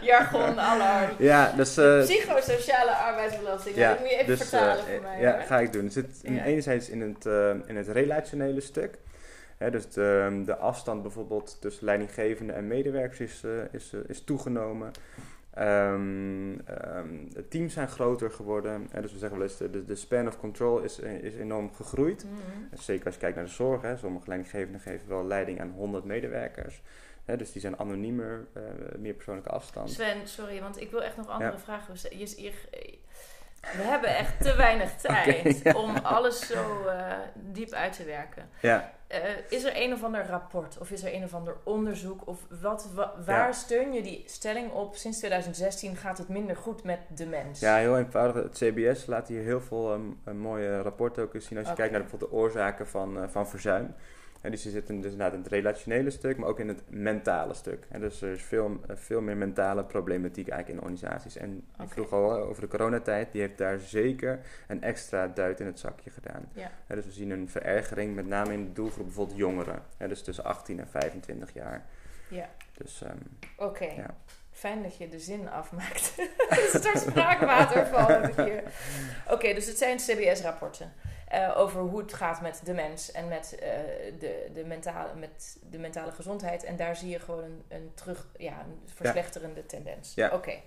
Jargon, 0.10 0.60
alarm. 0.60 1.10
ja, 1.18 1.52
dus... 1.56 1.76
eh, 1.76 2.00
Psychosociale 2.00 2.90
arbeidsbelasting. 2.90 3.76
Ja, 3.76 3.88
dat 3.90 3.98
moet 3.98 4.08
je 4.10 4.14
even 4.14 4.26
dus, 4.26 4.48
vertalen 4.48 4.84
voor 4.84 5.02
mij. 5.02 5.20
Ja, 5.20 5.32
hoor. 5.32 5.42
ga 5.42 5.60
ik 5.60 5.72
doen. 5.72 5.84
Het 5.84 5.92
zit 5.92 6.18
Ja. 6.22 6.44
enerzijds 6.44 6.88
in 6.88 7.00
het, 7.00 7.24
in 7.66 7.76
het 7.76 7.88
relationele 7.88 8.60
stuk. 8.60 8.98
Dus 9.70 9.88
de, 9.88 10.42
de 10.44 10.56
afstand 10.56 11.02
bijvoorbeeld 11.02 11.60
tussen 11.60 11.84
leidinggevende 11.84 12.52
en 12.52 12.66
medewerkers 12.66 13.20
is, 13.20 13.42
eh, 13.44 13.74
is, 13.74 13.92
eh, 13.92 14.00
is 14.06 14.24
toegenomen. 14.24 14.90
Ehm, 15.54 16.58
ehm, 16.66 17.28
de 17.28 17.48
teams 17.48 17.72
zijn 17.72 17.88
groter 17.88 18.30
geworden. 18.30 18.88
Dus 19.00 19.12
we 19.12 19.18
zeggen 19.18 19.38
wel 19.38 19.46
eens, 19.46 19.56
de, 19.56 19.84
de, 19.84 19.94
span 19.94 20.26
of 20.26 20.38
control 20.38 20.78
is, 20.78 21.00
eh, 21.00 21.12
is 21.12 21.34
enorm 21.34 21.74
gegroeid. 21.74 22.24
Mhm. 22.24 22.80
Zeker 22.80 23.04
als 23.04 23.14
je 23.14 23.20
kijkt 23.20 23.36
naar 23.36 23.44
de 23.44 23.50
zorg. 23.50 23.82
Hè. 23.82 23.96
Sommige 23.96 24.28
leidinggevenden 24.28 24.80
geven 24.80 25.08
wel 25.08 25.26
leiding 25.26 25.60
aan 25.60 25.72
100 25.76 26.04
medewerkers. 26.04 26.82
Dus 27.24 27.52
die 27.52 27.60
zijn 27.60 27.78
anoniemer, 27.78 28.46
eh, 28.52 28.62
meer 28.98 29.14
persoonlijke 29.14 29.50
afstand. 29.50 29.90
Sven, 29.90 30.28
sorry, 30.28 30.60
want 30.60 30.80
ik 30.80 30.90
wil 30.90 31.02
echt 31.02 31.16
nog 31.16 31.28
andere 31.28 31.50
Ja. 31.50 31.58
vragen. 31.58 31.94
Je, 32.18 32.42
je, 32.42 32.52
We 33.60 33.82
hebben 33.82 34.16
echt 34.16 34.40
te 34.40 34.56
weinig 34.56 34.94
tijd 35.02 35.74
om 35.74 35.96
alles 35.96 36.46
zo 36.46 36.84
uh, 36.86 37.12
diep 37.34 37.72
uit 37.72 37.92
te 37.92 38.04
werken. 38.04 38.48
Ja. 38.60 38.92
Uh, 39.12 39.18
is 39.48 39.64
er 39.64 39.72
een 39.74 39.92
of 39.92 40.04
ander 40.04 40.26
rapport 40.26 40.78
of 40.78 40.90
is 40.90 41.02
er 41.02 41.14
een 41.14 41.24
of 41.24 41.34
ander 41.34 41.56
onderzoek? 41.64 42.26
Of 42.26 42.46
wat, 42.60 42.88
wa, 42.94 43.14
waar 43.26 43.46
ja. 43.46 43.52
steun 43.52 43.92
je 43.92 44.02
die 44.02 44.22
stelling 44.26 44.72
op? 44.72 44.94
Sinds 44.94 45.18
2016 45.18 45.96
gaat 45.96 46.18
het 46.18 46.28
minder 46.28 46.56
goed 46.56 46.84
met 46.84 46.98
de 47.14 47.26
mens. 47.26 47.60
Ja, 47.60 47.76
heel 47.76 47.98
eenvoudig. 47.98 48.42
Het 48.42 48.58
CBS 48.58 49.06
laat 49.06 49.28
hier 49.28 49.42
heel 49.42 49.60
veel 49.60 49.92
um, 49.92 50.38
mooie 50.38 50.82
rapporten 50.82 51.22
ook 51.22 51.34
eens 51.34 51.46
zien. 51.46 51.58
Als 51.58 51.66
je 51.66 51.72
okay. 51.72 51.88
kijkt 51.88 51.92
naar 51.92 52.00
bijvoorbeeld 52.00 52.30
de 52.30 52.36
oorzaken 52.36 52.86
van, 52.86 53.16
uh, 53.16 53.22
van 53.28 53.48
verzuim. 53.48 53.94
En 54.42 54.50
dus 54.50 54.62
je 54.62 54.70
zit 54.70 54.86
dus 54.86 54.96
inderdaad 54.96 55.32
in 55.32 55.38
het 55.38 55.48
relationele 55.48 56.10
stuk, 56.10 56.36
maar 56.36 56.48
ook 56.48 56.60
in 56.60 56.68
het 56.68 56.82
mentale 56.88 57.54
stuk. 57.54 57.86
En 57.88 58.00
dus 58.00 58.22
er 58.22 58.32
is 58.32 58.42
veel, 58.42 58.80
veel 58.88 59.20
meer 59.20 59.36
mentale 59.36 59.84
problematiek 59.84 60.48
eigenlijk 60.48 60.80
in 60.80 60.90
organisaties. 60.90 61.36
En 61.36 61.64
okay. 61.72 61.86
ik 61.86 61.92
vroeg 61.92 62.12
al 62.12 62.32
over 62.32 62.62
de 62.62 62.68
coronatijd, 62.68 63.32
die 63.32 63.40
heeft 63.40 63.58
daar 63.58 63.78
zeker 63.78 64.40
een 64.66 64.82
extra 64.82 65.26
duit 65.28 65.60
in 65.60 65.66
het 65.66 65.78
zakje 65.78 66.10
gedaan. 66.10 66.48
Ja. 66.52 66.70
En 66.86 66.96
dus 66.96 67.04
we 67.04 67.12
zien 67.12 67.30
een 67.30 67.48
verergering, 67.48 68.14
met 68.14 68.26
name 68.26 68.52
in 68.52 68.64
de 68.64 68.72
doelgroep 68.72 69.04
bijvoorbeeld 69.04 69.38
jongeren. 69.38 69.82
En 69.96 70.08
dus 70.08 70.22
tussen 70.22 70.44
18 70.44 70.78
en 70.78 70.88
25 70.88 71.52
jaar. 71.52 71.86
Ja. 72.28 72.48
Dus, 72.72 73.02
um, 73.02 73.38
Oké. 73.56 73.82
Okay. 73.82 73.96
Ja. 73.96 74.14
Fijn 74.50 74.82
dat 74.82 74.96
je 74.96 75.08
de 75.08 75.18
zin 75.18 75.48
afmaakt. 75.48 76.14
Het 76.48 76.74
is 76.74 76.84
er 76.84 76.98
spraakwater 76.98 77.86
van. 77.86 78.30
Oké, 78.30 78.62
okay, 79.28 79.54
dus 79.54 79.66
het 79.66 79.78
zijn 79.78 79.96
CBS-rapporten. 79.96 80.92
Uh, 81.34 81.58
over 81.58 81.80
hoe 81.80 82.00
het 82.00 82.12
gaat 82.12 82.40
met 82.40 82.60
de 82.64 82.72
mens 82.72 83.12
en 83.12 83.28
met, 83.28 83.54
uh, 83.54 83.68
de, 84.18 84.50
de 84.54 84.64
mentale, 84.64 85.14
met 85.14 85.58
de 85.70 85.78
mentale 85.78 86.12
gezondheid. 86.12 86.64
En 86.64 86.76
daar 86.76 86.96
zie 86.96 87.08
je 87.08 87.18
gewoon 87.18 87.44
een, 87.44 87.64
een 87.68 87.90
terug, 87.94 88.26
ja, 88.36 88.60
een 88.60 88.80
verslechterende 88.94 89.60
ja. 89.60 89.66
tendens. 89.66 90.14
Ja. 90.14 90.26
Oké, 90.26 90.34
okay. 90.34 90.62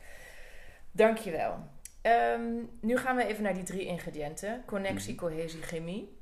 dankjewel. 0.91 1.57
Um, 2.01 2.69
nu 2.81 2.97
gaan 2.97 3.15
we 3.15 3.25
even 3.25 3.43
naar 3.43 3.53
die 3.53 3.63
drie 3.63 3.85
ingrediënten: 3.85 4.63
connectie, 4.65 5.17
-hmm. 5.17 5.29
cohesie, 5.29 5.61
chemie. 5.61 6.17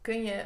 Kun 0.00 0.22
je 0.22 0.44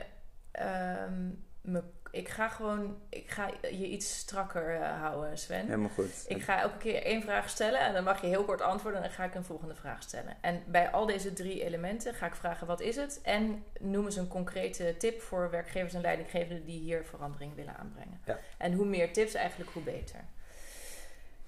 um, 1.08 1.44
me 1.60 1.82
ik 2.16 2.28
ga 2.28 2.48
gewoon, 2.48 2.98
ik 3.08 3.30
ga 3.30 3.50
je 3.62 3.86
iets 3.88 4.18
strakker 4.18 4.80
uh, 4.80 5.00
houden, 5.00 5.38
Sven. 5.38 5.64
Helemaal 5.64 5.88
goed. 5.88 6.24
Ik 6.26 6.42
ga 6.42 6.60
elke 6.60 6.76
keer 6.76 7.02
één 7.02 7.22
vraag 7.22 7.48
stellen 7.48 7.80
en 7.80 7.92
dan 7.92 8.04
mag 8.04 8.20
je 8.20 8.26
heel 8.26 8.44
kort 8.44 8.60
antwoorden 8.60 9.02
en 9.02 9.06
dan 9.06 9.16
ga 9.16 9.24
ik 9.24 9.34
een 9.34 9.44
volgende 9.44 9.74
vraag 9.74 10.02
stellen. 10.02 10.36
En 10.40 10.62
bij 10.66 10.90
al 10.90 11.06
deze 11.06 11.32
drie 11.32 11.64
elementen 11.64 12.14
ga 12.14 12.26
ik 12.26 12.34
vragen 12.34 12.66
wat 12.66 12.80
is 12.80 12.96
het 12.96 13.20
en 13.22 13.64
noem 13.80 14.04
eens 14.04 14.16
een 14.16 14.28
concrete 14.28 14.94
tip 14.98 15.20
voor 15.20 15.50
werkgevers 15.50 15.94
en 15.94 16.00
leidinggevenden 16.00 16.64
die 16.64 16.80
hier 16.80 17.04
verandering 17.04 17.54
willen 17.54 17.76
aanbrengen. 17.76 18.20
Ja. 18.24 18.38
En 18.58 18.72
hoe 18.72 18.86
meer 18.86 19.12
tips 19.12 19.34
eigenlijk, 19.34 19.70
hoe 19.70 19.82
beter. 19.82 20.20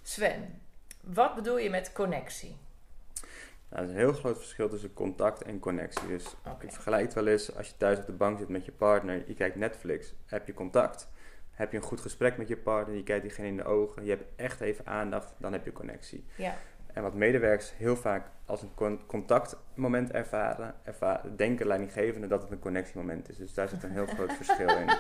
Sven, 0.02 0.62
wat 1.00 1.34
bedoel 1.34 1.58
je 1.58 1.70
met 1.70 1.92
connectie? 1.92 2.56
Nou, 3.70 3.82
er 3.82 3.88
is 3.88 3.90
een 3.90 4.00
heel 4.00 4.12
groot 4.12 4.38
verschil 4.38 4.68
tussen 4.68 4.94
contact 4.94 5.42
en 5.42 5.58
connectie. 5.58 6.08
Dus 6.08 6.34
okay. 6.40 6.56
ik 6.60 6.72
vergelijk 6.72 7.02
het 7.02 7.14
wel 7.14 7.26
eens, 7.26 7.56
als 7.56 7.68
je 7.68 7.76
thuis 7.76 7.98
op 7.98 8.06
de 8.06 8.12
bank 8.12 8.38
zit 8.38 8.48
met 8.48 8.64
je 8.64 8.72
partner, 8.72 9.22
je 9.26 9.34
kijkt 9.34 9.56
Netflix, 9.56 10.14
heb 10.26 10.46
je 10.46 10.54
contact. 10.54 11.08
Heb 11.50 11.72
je 11.72 11.76
een 11.76 11.84
goed 11.84 12.00
gesprek 12.00 12.36
met 12.36 12.48
je 12.48 12.56
partner, 12.56 12.96
je 12.96 13.02
kijkt 13.02 13.22
diegene 13.22 13.48
in 13.48 13.56
de 13.56 13.64
ogen, 13.64 14.04
je 14.04 14.10
hebt 14.10 14.24
echt 14.36 14.60
even 14.60 14.86
aandacht, 14.86 15.34
dan 15.38 15.52
heb 15.52 15.64
je 15.64 15.72
connectie. 15.72 16.24
Ja. 16.34 16.54
En 16.92 17.02
wat 17.02 17.14
medewerkers 17.14 17.72
heel 17.76 17.96
vaak 17.96 18.26
als 18.44 18.62
een 18.62 19.00
contactmoment 19.06 20.10
ervaren, 20.10 20.74
ervaren 20.82 21.36
denken 21.36 21.66
leidinggevenden 21.66 22.28
dat 22.28 22.42
het 22.42 22.50
een 22.50 22.58
connectiemoment 22.58 23.28
is. 23.28 23.36
Dus 23.36 23.54
daar 23.54 23.68
zit 23.68 23.82
een 23.82 23.90
heel 23.90 24.06
groot 24.06 24.32
verschil 24.32 24.68
in. 24.68 24.88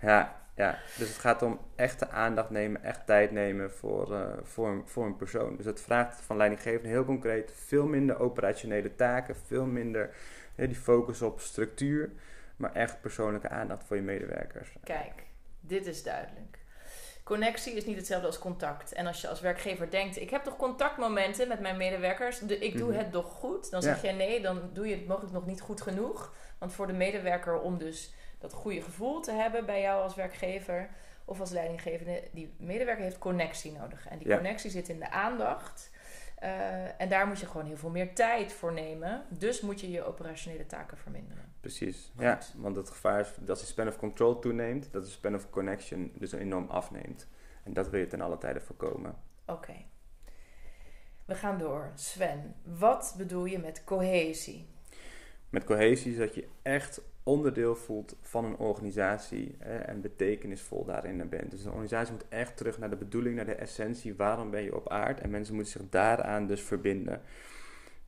Ja, 0.00 0.41
ja, 0.54 0.78
dus 0.98 1.08
het 1.08 1.18
gaat 1.18 1.42
om 1.42 1.60
echte 1.76 2.08
aandacht 2.08 2.50
nemen, 2.50 2.82
echt 2.82 3.06
tijd 3.06 3.30
nemen 3.30 3.72
voor, 3.72 4.12
uh, 4.12 4.26
voor, 4.42 4.68
een, 4.68 4.82
voor 4.88 5.06
een 5.06 5.16
persoon. 5.16 5.56
Dus 5.56 5.66
het 5.66 5.80
vraagt 5.80 6.20
van 6.20 6.36
leidinggevenden 6.36 6.90
heel 6.90 7.04
concreet 7.04 7.52
veel 7.66 7.86
minder 7.86 8.18
operationele 8.20 8.94
taken, 8.94 9.36
veel 9.36 9.66
minder 9.66 10.14
hè, 10.54 10.66
die 10.66 10.76
focus 10.76 11.22
op 11.22 11.40
structuur, 11.40 12.10
maar 12.56 12.72
echt 12.72 13.00
persoonlijke 13.00 13.48
aandacht 13.48 13.84
voor 13.84 13.96
je 13.96 14.02
medewerkers. 14.02 14.72
Kijk, 14.84 15.22
dit 15.60 15.86
is 15.86 16.02
duidelijk. 16.02 16.60
Connectie 17.24 17.72
is 17.72 17.86
niet 17.86 17.96
hetzelfde 17.96 18.26
als 18.26 18.38
contact. 18.38 18.92
En 18.92 19.06
als 19.06 19.20
je 19.20 19.28
als 19.28 19.40
werkgever 19.40 19.90
denkt, 19.90 20.20
ik 20.20 20.30
heb 20.30 20.44
toch 20.44 20.56
contactmomenten 20.56 21.48
met 21.48 21.60
mijn 21.60 21.76
medewerkers, 21.76 22.38
de, 22.38 22.58
ik 22.58 22.76
doe 22.76 22.86
mm 22.86 22.90
-hmm. 22.90 22.98
het 22.98 23.12
toch 23.12 23.32
goed, 23.32 23.70
dan 23.70 23.82
zeg 23.82 24.02
je 24.02 24.10
nee, 24.10 24.40
dan 24.40 24.70
doe 24.72 24.88
je 24.88 24.94
het 24.94 25.06
mogelijk 25.06 25.32
nog 25.32 25.46
niet 25.46 25.60
goed 25.60 25.80
genoeg. 25.80 26.34
Want 26.58 26.72
voor 26.72 26.86
de 26.86 26.92
medewerker 26.92 27.60
om 27.60 27.78
dus 27.78 28.14
dat 28.42 28.52
goede 28.52 28.82
gevoel 28.82 29.20
te 29.20 29.32
hebben 29.32 29.66
bij 29.66 29.80
jou 29.80 30.02
als 30.02 30.14
werkgever 30.14 30.88
of 31.24 31.40
als 31.40 31.50
leidinggevende. 31.50 32.22
Die 32.32 32.54
medewerker 32.58 33.04
heeft 33.04 33.18
connectie 33.18 33.72
nodig. 33.72 34.08
En 34.08 34.18
die 34.18 34.28
Ja. 34.28 34.34
connectie 34.36 34.70
zit 34.70 34.88
in 34.88 34.98
de 34.98 35.10
aandacht. 35.10 35.90
Eh, 36.38 37.00
en 37.00 37.08
daar 37.08 37.26
moet 37.26 37.38
je 37.40 37.46
gewoon 37.46 37.66
heel 37.66 37.76
veel 37.76 37.90
meer 37.90 38.14
tijd 38.14 38.52
voor 38.52 38.72
nemen. 38.72 39.24
Dus 39.28 39.60
moet 39.60 39.80
je 39.80 39.90
je 39.90 40.04
operationele 40.04 40.66
taken 40.66 40.96
verminderen. 40.98 41.52
Precies, 41.60 42.12
ja. 42.18 42.38
Want 42.56 42.76
het 42.76 42.88
gevaar 42.90 43.20
is 43.20 43.32
dat 43.40 43.58
de 43.60 43.66
span 43.66 43.88
of 43.88 43.96
control 43.96 44.38
toeneemt, 44.38 44.92
dat 44.92 45.04
de 45.04 45.10
span 45.10 45.34
of 45.34 45.50
connection 45.50 46.12
dus 46.14 46.32
enorm 46.32 46.68
afneemt. 46.68 47.28
En 47.64 47.72
dat 47.72 47.88
wil 47.88 48.00
je 48.00 48.06
ten 48.06 48.20
alle 48.20 48.38
tijde 48.38 48.60
voorkomen. 48.60 49.16
Oké. 49.46 49.74
We 51.24 51.34
gaan 51.34 51.58
door. 51.58 51.90
Sven, 51.94 52.54
wat 52.64 53.14
bedoel 53.16 53.44
je 53.44 53.58
met 53.58 53.84
cohesie? 53.84 54.71
Met 55.52 55.64
cohesie 55.64 56.12
is 56.12 56.18
dat 56.18 56.34
je 56.34 56.46
echt 56.62 57.02
onderdeel 57.22 57.76
voelt 57.76 58.16
van 58.20 58.44
een 58.44 58.56
organisatie 58.56 59.54
hè, 59.58 59.78
en 59.78 60.00
betekenisvol 60.00 60.84
daarin 60.84 61.28
bent. 61.28 61.50
Dus 61.50 61.64
een 61.64 61.70
organisatie 61.70 62.12
moet 62.12 62.28
echt 62.28 62.56
terug 62.56 62.78
naar 62.78 62.90
de 62.90 62.96
bedoeling, 62.96 63.36
naar 63.36 63.44
de 63.44 63.54
essentie. 63.54 64.14
Waarom 64.14 64.50
ben 64.50 64.62
je 64.62 64.76
op 64.76 64.88
aard? 64.88 65.20
En 65.20 65.30
mensen 65.30 65.54
moeten 65.54 65.72
zich 65.72 65.88
daaraan 65.90 66.46
dus 66.46 66.62
verbinden. 66.62 67.20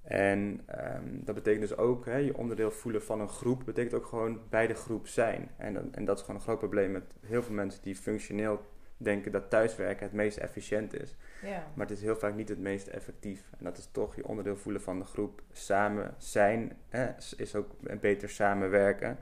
En 0.03 0.61
um, 0.97 1.21
dat 1.25 1.35
betekent 1.35 1.69
dus 1.69 1.77
ook 1.77 2.05
hè, 2.05 2.17
je 2.17 2.37
onderdeel 2.37 2.71
voelen 2.71 3.03
van 3.03 3.21
een 3.21 3.29
groep, 3.29 3.63
betekent 3.65 3.95
ook 3.95 4.07
gewoon 4.07 4.41
bij 4.51 4.67
de 4.67 4.75
groep 4.75 5.07
zijn. 5.07 5.51
En, 5.57 5.95
en 5.95 6.05
dat 6.05 6.17
is 6.17 6.25
gewoon 6.25 6.37
een 6.37 6.47
groot 6.47 6.59
probleem 6.59 6.91
met 6.91 7.05
heel 7.21 7.43
veel 7.43 7.55
mensen 7.55 7.83
die 7.83 7.97
functioneel 7.97 8.61
denken 9.05 9.33
dat 9.33 9.51
thuiswerken 9.51 10.05
het 10.07 10.15
meest 10.15 10.37
efficiënt 10.37 11.01
is. 11.01 11.15
Ja. 11.43 11.67
Maar 11.75 11.87
het 11.87 11.97
is 11.97 12.03
heel 12.03 12.17
vaak 12.17 12.35
niet 12.35 12.49
het 12.49 12.59
meest 12.59 12.87
effectief. 12.87 13.43
En 13.59 13.65
dat 13.65 13.79
is 13.79 13.89
toch 13.93 14.17
je 14.17 14.29
onderdeel 14.29 14.57
voelen 14.57 14.83
van 14.83 14.99
de 14.99 15.05
groep. 15.05 15.43
Samen 15.53 16.15
zijn 16.19 16.77
hè, 16.89 17.09
is 17.37 17.55
ook 17.55 18.01
beter 18.01 18.29
samenwerken. 18.29 19.19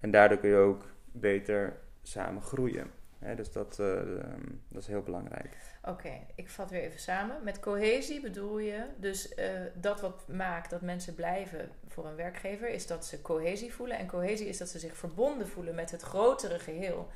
En 0.00 0.10
daardoor 0.10 0.38
kun 0.38 0.48
je 0.48 0.56
ook 0.56 0.84
beter 1.12 1.76
samen 2.02 2.42
groeien. 2.42 2.90
Hè, 3.18 3.34
dus 3.34 3.52
dat, 3.52 3.78
eh, 3.78 4.00
ehm, 4.00 4.42
dat 4.68 4.82
is 4.82 4.86
heel 4.86 5.02
belangrijk. 5.02 5.56
Oké, 5.82 6.12
ik 6.34 6.50
vat 6.50 6.70
weer 6.70 6.80
even 6.80 7.00
samen. 7.00 7.36
Met 7.42 7.60
cohesie 7.60 8.20
bedoel 8.20 8.58
je 8.58 8.84
dus 8.96 9.34
eh, 9.34 9.50
dat 9.74 10.00
wat 10.00 10.28
maakt 10.28 10.70
dat 10.70 10.80
mensen 10.80 11.14
blijven 11.14 11.70
voor 11.88 12.06
een 12.06 12.16
werkgever, 12.16 12.68
is 12.68 12.86
dat 12.86 13.06
ze 13.06 13.22
cohesie 13.22 13.74
voelen. 13.74 13.98
En 13.98 14.06
cohesie 14.06 14.48
is 14.48 14.58
dat 14.58 14.68
ze 14.68 14.78
zich 14.78 14.96
verbonden 14.96 15.48
voelen 15.48 15.74
met 15.74 15.90
het 15.90 16.02
grotere 16.02 16.58
geheel. 16.58 17.08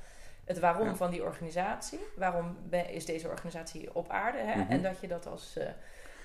Het 0.51 0.59
waarom 0.59 0.87
Ja. 0.87 0.95
van 0.95 1.11
die 1.11 1.23
organisatie. 1.23 1.99
Waarom 2.17 2.57
is 2.91 3.05
deze 3.05 3.29
organisatie 3.29 3.95
op 3.95 4.09
aarde? 4.09 4.39
Hè? 4.39 4.61
Mhm. 4.61 4.71
En 4.71 4.83
dat 4.83 5.01
je 5.01 5.09
dat 5.09 5.27
als, 5.27 5.57
eh, 5.57 5.67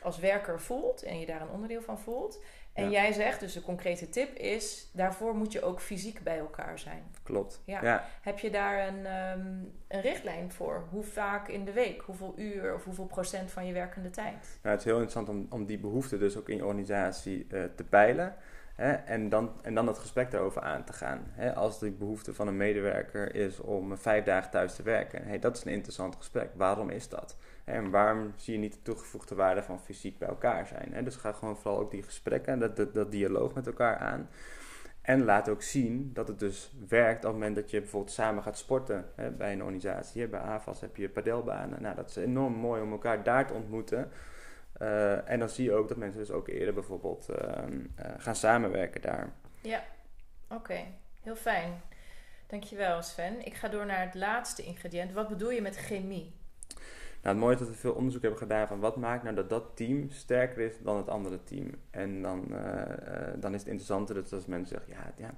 als 0.01 0.19
werker 0.19 0.59
voelt 0.61 1.03
en 1.03 1.19
je 1.19 1.25
daar 1.25 1.41
een 1.41 1.49
onderdeel 1.49 1.81
van 1.81 1.99
voelt. 1.99 2.43
En 2.73 2.83
Ja. 2.83 2.89
jij 2.89 3.13
zegt, 3.13 3.39
dus 3.39 3.53
de 3.53 3.61
concrete 3.61 4.09
tip 4.09 4.35
is, 4.37 4.89
daarvoor 4.93 5.35
moet 5.35 5.51
je 5.51 5.61
ook 5.61 5.81
fysiek 5.81 6.23
bij 6.23 6.37
elkaar 6.37 6.79
zijn. 6.79 7.03
Klopt. 7.23 7.61
Ja. 7.65 7.79
ja. 7.81 8.05
Heb 8.21 8.39
je 8.39 8.49
daar 8.49 8.87
een, 8.87 9.05
ehm, 9.05 9.47
een 9.87 10.01
richtlijn 10.01 10.51
voor? 10.51 10.83
Hoe 10.89 11.03
vaak 11.03 11.47
in 11.47 11.65
de 11.65 11.71
week? 11.71 12.01
Hoeveel 12.01 12.33
uur 12.37 12.73
of 12.73 12.83
hoeveel 12.83 13.05
procent 13.05 13.51
van 13.51 13.65
je 13.65 13.73
werkende 13.73 14.09
tijd? 14.09 14.59
Nou, 14.61 14.75
het 14.75 14.79
is 14.79 14.85
heel 14.85 15.01
interessant 15.01 15.29
om, 15.29 15.45
om 15.49 15.65
die 15.65 15.77
behoeften 15.79 16.19
dus 16.19 16.37
ook 16.37 16.49
in 16.49 16.55
je 16.55 16.65
organisatie 16.65 17.47
eh, 17.49 17.63
te 17.75 17.83
peilen. 17.83 18.35
Hè, 18.75 18.91
en, 18.91 19.29
dan, 19.29 19.51
en 19.61 19.75
dan 19.75 19.87
het 19.87 19.97
gesprek 19.97 20.31
daarover 20.31 20.61
aan 20.61 20.83
te 20.83 20.93
gaan. 20.93 21.19
Hè, 21.31 21.53
als 21.53 21.79
de 21.79 21.91
behoefte 21.91 22.33
van 22.33 22.47
een 22.47 22.57
medewerker 22.57 23.35
is 23.35 23.59
om 23.59 23.97
vijf 23.97 24.23
dagen 24.23 24.51
thuis 24.51 24.75
te 24.75 24.83
werken. 24.83 25.23
Hey, 25.27 25.39
dat 25.39 25.57
is 25.57 25.65
een 25.65 25.71
interessant 25.71 26.15
gesprek. 26.15 26.49
Waarom 26.55 26.89
is 26.89 27.09
dat? 27.09 27.37
En 27.63 27.89
waarom 27.89 28.33
zie 28.35 28.53
je 28.53 28.59
niet 28.59 28.73
de 28.73 28.81
toegevoegde 28.81 29.35
waarde 29.35 29.63
van 29.63 29.79
fysiek 29.79 30.17
bij 30.17 30.27
elkaar 30.27 30.67
zijn? 30.67 30.93
Hè? 30.93 31.03
Dus 31.03 31.15
ga 31.15 31.31
gewoon 31.31 31.57
vooral 31.57 31.79
ook 31.79 31.91
die 31.91 32.03
gesprekken, 32.03 32.59
dat, 32.59 32.75
dat, 32.75 32.93
dat 32.93 33.11
dialoog 33.11 33.53
met 33.53 33.67
elkaar 33.67 33.97
aan. 33.97 34.29
En 35.01 35.23
laat 35.23 35.49
ook 35.49 35.61
zien 35.61 36.11
dat 36.13 36.27
het 36.27 36.39
dus 36.39 36.73
werkt 36.87 37.17
op 37.17 37.31
het 37.31 37.33
moment 37.33 37.55
dat 37.55 37.71
je 37.71 37.79
bijvoorbeeld 37.79 38.13
samen 38.13 38.43
gaat 38.43 38.57
sporten 38.57 39.05
hè, 39.15 39.31
bij 39.31 39.53
een 39.53 39.61
organisatie. 39.61 40.21
Hè, 40.21 40.27
Bij 40.27 40.39
AFAS 40.39 40.81
heb 40.81 40.95
je 40.95 41.09
padelbanen. 41.09 41.81
Nou, 41.81 41.95
dat 41.95 42.09
is 42.09 42.15
enorm 42.15 42.53
mooi 42.53 42.81
om 42.81 42.91
elkaar 42.91 43.23
daar 43.23 43.47
te 43.47 43.53
ontmoeten. 43.53 44.11
Eh, 44.77 45.29
en 45.29 45.39
dan 45.39 45.49
zie 45.49 45.65
je 45.65 45.73
ook 45.73 45.87
dat 45.87 45.97
mensen 45.97 46.19
dus 46.19 46.31
ook 46.31 46.47
eerder 46.47 46.73
bijvoorbeeld 46.73 47.29
ehm, 47.29 47.79
eh, 47.95 48.11
gaan 48.17 48.35
samenwerken 48.35 49.01
daar. 49.01 49.33
Ja, 49.61 49.83
oké. 50.49 50.79
Heel 51.21 51.35
fijn. 51.35 51.81
Dankjewel 52.47 53.01
Sven. 53.01 53.45
Ik 53.45 53.53
ga 53.53 53.67
door 53.67 53.85
naar 53.85 54.05
het 54.05 54.15
laatste 54.15 54.63
ingrediënt. 54.63 55.11
Wat 55.11 55.27
bedoel 55.27 55.51
je 55.51 55.61
met 55.61 55.77
chemie? 55.77 56.33
Nou, 57.25 57.37
het 57.37 57.45
mooie 57.45 57.53
is 57.53 57.59
dat 57.59 57.69
we 57.69 57.75
veel 57.75 57.93
onderzoek 57.93 58.21
hebben 58.21 58.39
gedaan 58.39 58.67
van 58.67 58.79
wat 58.79 58.95
maakt 58.95 59.23
nou 59.23 59.35
dat 59.35 59.49
dat 59.49 59.75
team 59.75 60.09
sterker 60.09 60.59
is 60.59 60.73
dan 60.83 60.97
het 60.97 61.09
andere 61.09 61.43
team. 61.43 61.71
En 61.89 62.21
dan, 62.21 62.55
eh, 62.55 63.33
dan 63.35 63.53
is 63.53 63.59
het 63.59 63.69
interessante 63.69 64.13
dat 64.13 64.33
als 64.33 64.45
mensen 64.45 64.77
zeggen, 64.77 64.93
ja, 64.93 65.27
ja, 65.27 65.33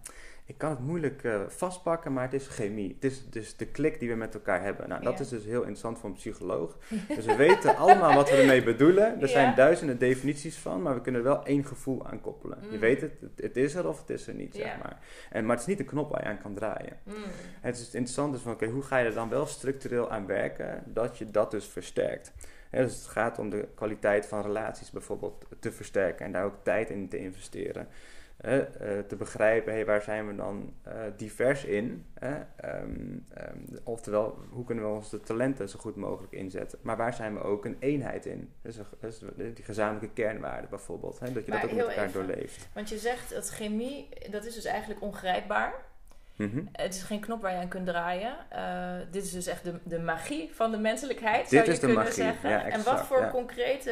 ik 0.49 0.57
kan 0.57 0.69
het 0.69 0.79
moeilijk 0.79 1.23
eh, 1.23 1.41
vastpakken, 1.47 2.13
maar 2.13 2.23
het 2.23 2.33
is 2.33 2.47
chemie. 2.47 2.93
Het 2.93 3.03
is 3.11 3.29
dus 3.29 3.55
de 3.57 3.65
klik 3.65 3.99
die 3.99 4.09
we 4.09 4.15
met 4.15 4.33
elkaar 4.33 4.61
hebben. 4.63 4.89
Nou, 4.89 5.03
dat 5.03 5.13
Ja. 5.13 5.19
is 5.19 5.29
dus 5.29 5.43
heel 5.43 5.59
interessant 5.59 5.99
voor 5.99 6.09
een 6.09 6.15
psycholoog. 6.15 6.77
Dus 7.15 7.25
we 7.25 7.35
weten 7.35 7.75
allemaal 7.77 8.13
wat 8.13 8.29
we 8.29 8.35
ermee 8.35 8.63
bedoelen. 8.63 9.13
Er 9.13 9.19
Ja. 9.19 9.27
zijn 9.27 9.55
duizenden 9.55 9.97
definities 9.99 10.57
van, 10.57 10.81
maar 10.81 10.93
we 10.95 11.01
kunnen 11.01 11.21
er 11.21 11.27
wel 11.27 11.45
één 11.45 11.65
gevoel 11.65 12.05
aan 12.07 12.21
koppelen. 12.21 12.57
Je 12.61 12.67
Mm. 12.75 12.79
weet 12.79 13.01
het, 13.01 13.11
het, 13.35 13.57
is 13.57 13.75
er 13.75 13.87
of 13.87 13.99
het 13.99 14.09
is 14.09 14.27
er 14.27 14.33
niet, 14.33 14.55
Ja. 14.57 14.63
zeg 14.63 14.77
maar. 14.83 14.99
En, 15.29 15.45
maar 15.45 15.51
het 15.55 15.61
is 15.67 15.71
niet 15.71 15.79
een 15.79 15.85
knop 15.85 16.09
waar 16.11 16.23
je 16.23 16.29
aan 16.29 16.41
kan 16.41 16.53
draaien. 16.53 16.97
Mm. 17.03 17.13
Het 17.61 17.75
is 17.75 17.83
interessant 17.83 18.33
dus 18.33 18.41
van, 18.41 18.51
oké, 18.53 18.65
hoe 18.65 18.81
ga 18.83 18.97
je 18.97 19.05
er 19.05 19.13
dan 19.13 19.29
wel 19.29 19.45
structureel 19.45 20.11
aan 20.11 20.25
werken, 20.25 20.83
dat 20.85 21.17
je 21.17 21.31
dat 21.31 21.51
dus 21.51 21.65
versterkt. 21.65 22.33
Dus 22.71 22.95
het 22.95 23.05
gaat 23.07 23.39
om 23.39 23.49
de 23.49 23.67
kwaliteit 23.75 24.25
van 24.25 24.41
relaties 24.41 24.91
bijvoorbeeld 24.91 25.45
te 25.59 25.71
versterken 25.71 26.25
en 26.25 26.31
daar 26.31 26.43
ook 26.45 26.63
tijd 26.63 26.89
in 26.89 27.09
te 27.09 27.17
investeren. 27.17 27.87
Eh, 28.37 28.59
te 29.07 29.15
begrijpen, 29.17 29.73
hey, 29.73 29.85
waar 29.85 30.01
zijn 30.01 30.27
we 30.27 30.35
dan 30.35 30.73
eh, 30.83 30.93
divers 31.15 31.63
in? 31.65 32.05
Ehm, 32.13 32.35
ehm, 32.59 33.57
oftewel, 33.83 34.37
hoe 34.49 34.65
kunnen 34.65 34.83
we 34.83 34.89
onze 34.89 35.19
talenten 35.19 35.69
zo 35.69 35.79
goed 35.79 35.95
mogelijk 35.95 36.33
inzetten? 36.33 36.79
Maar 36.81 36.97
waar 36.97 37.13
zijn 37.13 37.33
we 37.33 37.43
ook 37.43 37.65
een 37.65 37.77
eenheid 37.79 38.25
in? 38.25 38.51
Dus, 38.61 38.77
dus 38.99 39.19
die 39.53 39.63
gezamenlijke 39.63 40.21
kernwaarden 40.21 40.69
bijvoorbeeld. 40.69 41.19
Hè? 41.19 41.31
Dat 41.31 41.45
je 41.45 41.51
Maar 41.51 41.61
dat 41.61 41.69
ook 41.69 41.75
met 41.75 41.85
elkaar 41.87 42.05
even. 42.05 42.25
doorleeft. 42.27 42.69
Want 42.73 42.89
je 42.89 42.97
zegt 42.97 43.29
dat 43.33 43.49
chemie, 43.49 44.09
dat 44.31 44.45
is 44.45 44.53
dus 44.53 44.65
eigenlijk 44.65 45.01
ongrijpbaar. 45.01 45.73
Mhm. 46.35 46.61
Het 46.71 46.93
is 46.93 47.03
geen 47.03 47.19
knop 47.19 47.41
waar 47.41 47.51
je 47.51 47.57
aan 47.57 47.67
kunt 47.67 47.85
draaien. 47.85 48.35
Eh, 48.49 48.93
dit 49.11 49.23
is 49.23 49.31
dus 49.31 49.47
echt 49.47 49.63
de, 49.63 49.79
de 49.83 49.99
magie 49.99 50.49
van 50.53 50.71
de 50.71 50.77
menselijkheid, 50.77 51.41
Dit 51.41 51.49
zou 51.49 51.65
je 51.65 51.71
is 51.71 51.79
de 51.79 51.85
kunnen 51.85 52.03
magie, 52.03 52.23
zeggen. 52.23 52.49
ja, 52.49 52.59
en 52.59 52.65
exact, 52.65 52.85
wat 52.85 53.05
voor 53.05 53.19
ja. 53.21 53.29
concrete, 53.29 53.91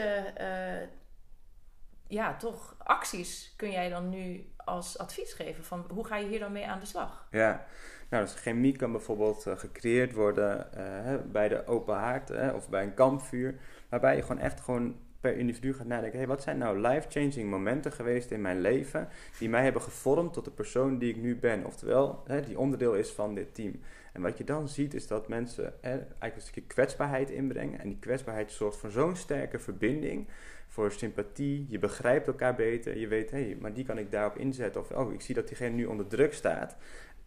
ja, 2.07 2.35
toch 2.35 2.75
acties 2.77 3.53
kun 3.55 3.71
jij 3.71 3.89
dan 3.89 4.09
nu 4.09 4.45
als 4.57 4.97
advies 4.97 5.33
geven? 5.33 5.63
Van 5.63 5.85
hoe 5.89 6.05
ga 6.05 6.17
je 6.17 6.27
hier 6.27 6.39
dan 6.39 6.51
mee 6.51 6.67
aan 6.67 6.79
de 6.79 6.85
slag? 6.85 7.27
Ja, 7.31 7.65
nou, 8.09 8.23
dus 8.23 8.33
chemie 8.33 8.77
kan 8.77 8.91
bijvoorbeeld 8.91 9.45
eh, 9.45 9.57
gecreëerd 9.57 10.13
worden 10.13 10.73
eh, 10.73 11.15
bij 11.31 11.47
de 11.47 11.67
open 11.67 11.95
haard 11.95 12.53
of 12.53 12.69
bij 12.69 12.83
een 12.83 12.93
kampvuur. 12.93 13.55
Waarbij 13.89 14.15
je 14.15 14.21
gewoon 14.21 14.39
echt 14.39 14.61
gewoon 14.61 14.95
per 15.19 15.37
individu 15.37 15.73
gaat 15.73 15.87
nadenken. 15.87 16.17
Hey, 16.17 16.27
wat 16.27 16.43
zijn 16.43 16.57
nou 16.57 16.79
life-changing 16.79 17.49
momenten 17.49 17.91
geweest 17.91 18.31
in 18.31 18.41
mijn 18.41 18.61
leven 18.61 19.07
die 19.39 19.49
mij 19.49 19.63
hebben 19.63 19.81
gevormd 19.81 20.33
tot 20.33 20.45
de 20.45 20.51
persoon 20.51 20.97
die 20.97 21.09
ik 21.09 21.21
nu 21.21 21.35
ben? 21.35 21.65
Oftewel, 21.65 22.23
die 22.45 22.59
onderdeel 22.59 22.93
is 22.93 23.11
van 23.11 23.35
dit 23.35 23.55
team. 23.55 23.79
En 24.13 24.21
wat 24.21 24.37
je 24.37 24.43
dan 24.43 24.67
ziet 24.67 24.93
is 24.93 25.07
dat 25.07 25.27
mensen 25.27 25.73
eigenlijk 25.81 26.35
een 26.35 26.41
stukje 26.41 26.61
kwetsbaarheid 26.61 27.29
inbrengen. 27.29 27.79
En 27.79 27.87
die 27.87 27.99
kwetsbaarheid 27.99 28.51
zorgt 28.51 28.77
voor 28.77 28.91
zo'n 28.91 29.15
sterke 29.15 29.59
verbinding, 29.59 30.27
voor 30.75 30.91
sympathie. 30.91 31.65
Je 31.69 31.79
begrijpt 31.79 32.27
elkaar 32.27 32.55
beter. 32.55 32.97
Je 32.97 33.07
weet, 33.07 33.31
hé, 33.31 33.43
hey, 33.43 33.57
maar 33.59 33.73
die 33.73 33.85
kan 33.85 33.97
ik 33.97 34.11
daarop 34.11 34.37
inzetten. 34.37 34.81
Of, 34.81 34.91
oh, 34.91 35.13
ik 35.13 35.21
zie 35.21 35.35
dat 35.35 35.47
diegene 35.47 35.75
nu 35.75 35.85
onder 35.85 36.07
druk 36.07 36.33
staat. 36.33 36.75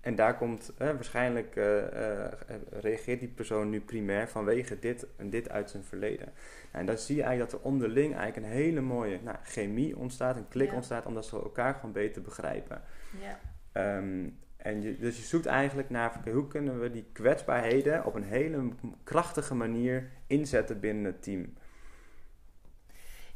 En 0.01 0.15
daar 0.15 0.37
komt 0.37 0.73
waarschijnlijk, 0.79 1.57
eh, 1.57 2.25
eh, 2.25 2.33
reageert 2.71 3.21
die 3.21 3.29
persoon 3.29 3.71
nu 3.71 3.81
primair 3.81 4.29
vanwege 4.29 4.79
dit 4.79 5.07
en 5.17 5.31
dit 5.31 5.51
uit 5.51 5.71
zijn 5.71 5.85
verleden. 5.85 6.27
Nou, 6.27 6.35
en 6.73 6.87
dan 6.87 6.99
zie 6.99 7.17
je 7.17 7.23
eigenlijk 7.23 7.51
dat 7.51 7.61
er 7.61 7.67
onderling 7.67 8.17
eigenlijk 8.17 8.47
een 8.47 8.59
hele 8.59 8.81
mooie 8.81 9.19
nou, 9.25 9.37
chemie 9.43 9.97
ontstaat, 9.97 10.37
een 10.37 10.49
klik 10.49 10.69
Ja. 10.69 10.75
ontstaat, 10.75 11.07
omdat 11.07 11.27
ze 11.27 11.37
elkaar 11.37 11.75
gewoon 11.75 11.93
beter 11.93 12.23
begrijpen. 12.23 12.83
Ja. 13.21 13.39
Ehm, 13.73 14.29
en 14.57 14.83
je, 14.83 14.99
dus 14.99 15.17
je 15.17 15.23
zoekt 15.23 15.47
eigenlijk 15.47 15.91
naar 15.91 16.21
hoe 16.33 16.47
kunnen 16.47 16.81
we 16.81 16.91
die 16.91 17.05
kwetsbaarheden 17.13 18.05
op 18.05 18.15
een 18.15 18.23
hele 18.23 18.69
krachtige 19.05 19.55
manier 19.55 20.11
inzetten 20.27 20.81
binnen 20.81 21.05
het 21.05 21.23
team. 21.23 21.55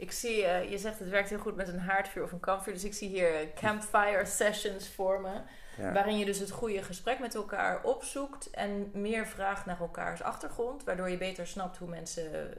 Ik 0.02 0.12
zie, 0.12 0.44
eh, 0.44 0.70
je 0.70 0.78
zegt 0.78 0.98
het 0.98 1.08
werkt 1.08 1.28
heel 1.28 1.38
goed 1.38 1.56
met 1.56 1.68
een 1.68 1.78
haardvuur 1.78 2.22
of 2.22 2.32
een 2.32 2.40
kampvuur. 2.40 2.74
Dus 2.74 2.84
ik 2.84 2.94
zie 2.94 3.08
hier 3.08 3.34
eh, 3.34 3.46
campfire 3.54 4.24
sessions 4.24 4.88
vormen. 4.88 5.44
Ja. 5.76 5.92
Waarin 5.92 6.18
je 6.18 6.24
dus 6.24 6.38
het 6.38 6.50
goede 6.50 6.82
gesprek 6.82 7.18
met 7.18 7.34
elkaar 7.34 7.82
opzoekt 7.82 8.50
en 8.50 8.90
meer 8.92 9.26
vraagt 9.26 9.66
naar 9.66 9.80
elkaars 9.80 10.22
achtergrond. 10.22 10.84
Waardoor 10.84 11.10
je 11.10 11.16
beter 11.16 11.46
snapt 11.46 11.76
hoe 11.76 11.88
mensen 11.88 12.54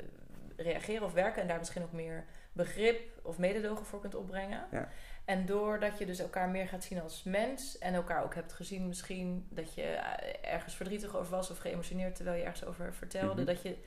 reageren 0.56 1.04
of 1.04 1.14
werken. 1.14 1.42
En 1.42 1.48
daar 1.48 1.58
misschien 1.58 1.84
ook 1.84 1.92
meer 1.92 2.26
begrip 2.54 3.02
of 3.22 3.38
mededogen 3.38 3.86
voor 3.86 4.02
kunt 4.02 4.16
opbrengen. 4.16 4.66
Ja. 4.72 4.90
En 5.26 5.46
doordat 5.46 5.98
je 5.98 6.06
dus 6.06 6.20
elkaar 6.20 6.50
meer 6.50 6.68
gaat 6.68 6.84
zien 6.84 7.02
als 7.02 7.24
mens. 7.24 7.78
En 7.78 7.94
elkaar 7.94 8.24
ook 8.24 8.36
hebt 8.36 8.54
gezien 8.54 8.88
misschien 8.88 9.48
dat 9.50 9.74
je 9.74 9.82
eh, 9.82 10.54
ergens 10.54 10.76
verdrietig 10.76 11.16
over 11.16 11.32
was 11.32 11.50
of 11.50 11.58
geëmotioneerd 11.58 12.16
terwijl 12.16 12.38
je 12.38 12.44
ergens 12.44 12.66
over 12.66 12.94
vertelde. 12.94 13.42
Mhm. 13.42 13.46
Dat, 13.46 13.62
je, 13.62 13.78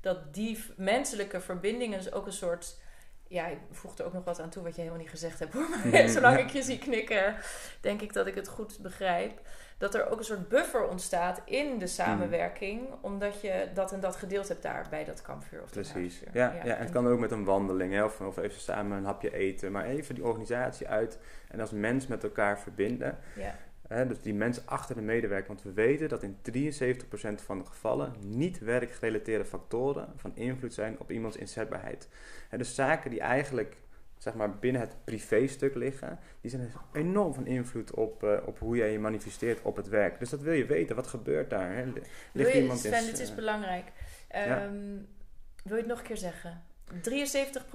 dat 0.00 0.34
die 0.34 0.64
menselijke 0.76 1.40
verbindingen 1.40 1.98
dus 1.98 2.12
ook 2.12 2.26
een 2.26 2.32
soort... 2.32 2.82
Ja, 3.28 3.46
ik 3.46 3.58
voeg 3.70 3.98
er 3.98 4.04
ook 4.04 4.12
nog 4.12 4.24
wat 4.24 4.40
aan 4.40 4.48
toe 4.48 4.62
wat 4.62 4.74
je 4.74 4.80
helemaal 4.80 5.00
niet 5.02 5.10
gezegd 5.10 5.38
hebt 5.38 5.52
hoor. 5.52 5.68
Maar 5.92 6.08
zolang 6.08 6.38
ja. 6.38 6.44
ik 6.44 6.50
je 6.50 6.62
zie 6.62 6.78
knikken, 6.78 7.36
denk 7.80 8.00
ik 8.00 8.12
dat 8.12 8.26
ik 8.26 8.34
het 8.34 8.48
goed 8.48 8.78
begrijp. 8.82 9.40
Dat 9.78 9.94
er 9.94 10.10
ook 10.10 10.18
een 10.18 10.24
soort 10.24 10.48
buffer 10.48 10.88
ontstaat 10.88 11.40
in 11.44 11.78
de 11.78 11.86
samenwerking. 11.86 12.88
Omdat 13.00 13.40
je 13.40 13.68
dat 13.74 13.92
en 13.92 14.00
dat 14.00 14.16
gedeeld 14.16 14.48
hebt 14.48 14.62
daar 14.62 14.86
bij 14.90 15.04
dat 15.04 15.22
kampvuur 15.22 15.62
of 15.62 15.70
Precies. 15.70 16.22
Ja, 16.32 16.52
ja, 16.64 16.76
en 16.76 16.78
het 16.78 16.90
kan 16.90 17.08
ook 17.08 17.18
met 17.18 17.30
een 17.30 17.44
wandeling 17.44 17.92
hè, 17.92 18.04
of, 18.04 18.20
of 18.20 18.36
even 18.36 18.60
samen 18.60 18.96
een 18.96 19.04
hapje 19.04 19.34
eten. 19.34 19.72
Maar 19.72 19.84
even 19.84 20.14
die 20.14 20.24
organisatie 20.24 20.88
uit 20.88 21.18
en 21.48 21.60
als 21.60 21.70
mens 21.70 22.06
met 22.06 22.24
elkaar 22.24 22.58
verbinden. 22.58 23.18
Ja. 23.36 23.54
Dus 23.88 24.20
die 24.20 24.34
mens 24.34 24.66
achter 24.66 24.94
de 24.94 25.00
medewerker. 25.00 25.46
Want 25.48 25.62
we 25.62 25.72
weten 25.72 26.08
dat 26.08 26.22
in 26.22 26.36
73% 26.42 27.42
van 27.42 27.58
de 27.58 27.64
gevallen 27.64 28.12
niet 28.20 28.58
werkgerelateerde 28.58 29.44
factoren 29.44 30.12
van 30.16 30.36
invloed 30.36 30.74
zijn 30.74 31.00
op 31.00 31.10
iemands 31.10 31.36
inzetbaarheid. 31.36 32.08
Hè, 32.48 32.58
dus 32.58 32.74
zaken 32.74 33.10
die 33.10 33.20
eigenlijk 33.20 33.76
zeg 34.18 34.34
maar, 34.34 34.58
binnen 34.58 34.80
het 34.80 34.96
privéstuk 35.04 35.74
liggen, 35.74 36.18
die 36.40 36.50
zijn 36.50 36.62
dus 36.62 36.72
enorm 37.02 37.34
van 37.34 37.46
invloed 37.46 37.90
op, 37.94 38.22
eh, 38.24 38.36
op 38.46 38.58
hoe 38.58 38.76
jij 38.76 38.92
je 38.92 38.98
manifesteert 38.98 39.62
op 39.62 39.76
het 39.76 39.88
werk. 39.88 40.18
Dus 40.18 40.30
dat 40.30 40.40
wil 40.40 40.52
je 40.52 40.66
weten. 40.66 40.96
Wat 40.96 41.06
gebeurt 41.06 41.50
daar? 41.50 41.74
Hè? 41.74 41.84
Wil 41.84 42.02
Ligt 42.32 42.52
je, 42.52 42.60
iemand 42.60 42.84
in 42.84 42.90
Sven, 42.92 43.02
s- 43.02 43.06
dit 43.10 43.18
is 43.20 43.34
belangrijk. 43.34 43.84
Ehm, 44.28 44.96
Wil 45.64 45.74
je 45.76 45.82
het 45.82 45.86
nog 45.90 45.98
een 45.98 46.06
keer 46.06 46.16
zeggen? 46.16 46.62
73 47.02 47.66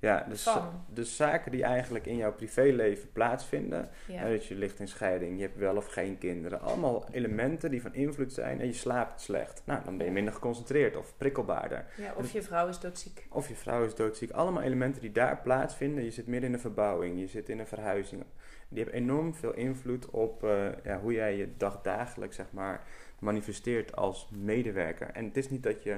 Ja, 0.00 0.26
dus, 0.28 0.42
van. 0.42 0.84
dus 0.88 1.16
zaken 1.16 1.50
die 1.50 1.62
eigenlijk 1.62 2.06
in 2.06 2.16
jouw 2.16 2.32
privéleven 2.32 3.12
plaatsvinden. 3.12 3.88
Ja. 4.06 4.28
Dat 4.28 4.46
je 4.46 4.54
ligt 4.54 4.78
in 4.78 4.88
scheiding, 4.88 5.36
je 5.36 5.42
hebt 5.42 5.58
wel 5.58 5.76
of 5.76 5.86
geen 5.86 6.18
kinderen. 6.18 6.60
Allemaal 6.60 7.06
elementen 7.12 7.70
die 7.70 7.82
van 7.82 7.94
invloed 7.94 8.32
zijn 8.32 8.60
en 8.60 8.66
je 8.66 8.72
slaapt 8.72 9.20
slecht. 9.20 9.62
Nou, 9.64 9.84
dan 9.84 9.96
ben 9.96 10.06
je 10.06 10.12
minder 10.12 10.32
geconcentreerd 10.32 10.96
of 10.96 11.14
prikkelbaarder. 11.16 11.84
ja, 11.96 12.12
of 12.16 12.32
je 12.32 12.42
vrouw 12.42 12.68
is 12.68 12.80
doodziek. 12.80 13.26
Of 13.30 13.48
je 13.48 13.54
vrouw 13.54 13.84
is 13.84 13.94
doodziek. 13.94 14.30
Allemaal 14.30 14.62
elementen 14.62 15.00
die 15.00 15.12
daar 15.12 15.38
plaatsvinden. 15.38 16.04
Je 16.04 16.10
zit 16.10 16.26
midden 16.26 16.48
in 16.48 16.54
een 16.54 16.60
verbouwing, 16.60 17.20
je 17.20 17.26
zit 17.26 17.48
in 17.48 17.58
een 17.58 17.66
verhuizing. 17.66 18.24
Die 18.68 18.82
hebben 18.82 19.00
enorm 19.00 19.34
veel 19.34 19.54
invloed 19.54 20.10
op 20.10 20.44
eh, 20.44 20.66
ja, 20.84 21.00
hoe 21.00 21.12
jij 21.12 21.36
je 21.36 21.48
dagdagelijks 21.56 22.36
zeg 22.36 22.46
maar, 22.52 22.82
manifesteert 23.18 23.96
als 23.96 24.28
medewerker. 24.32 25.10
En 25.10 25.24
het 25.24 25.36
is 25.36 25.50
niet 25.50 25.62
dat 25.62 25.82
je 25.82 25.96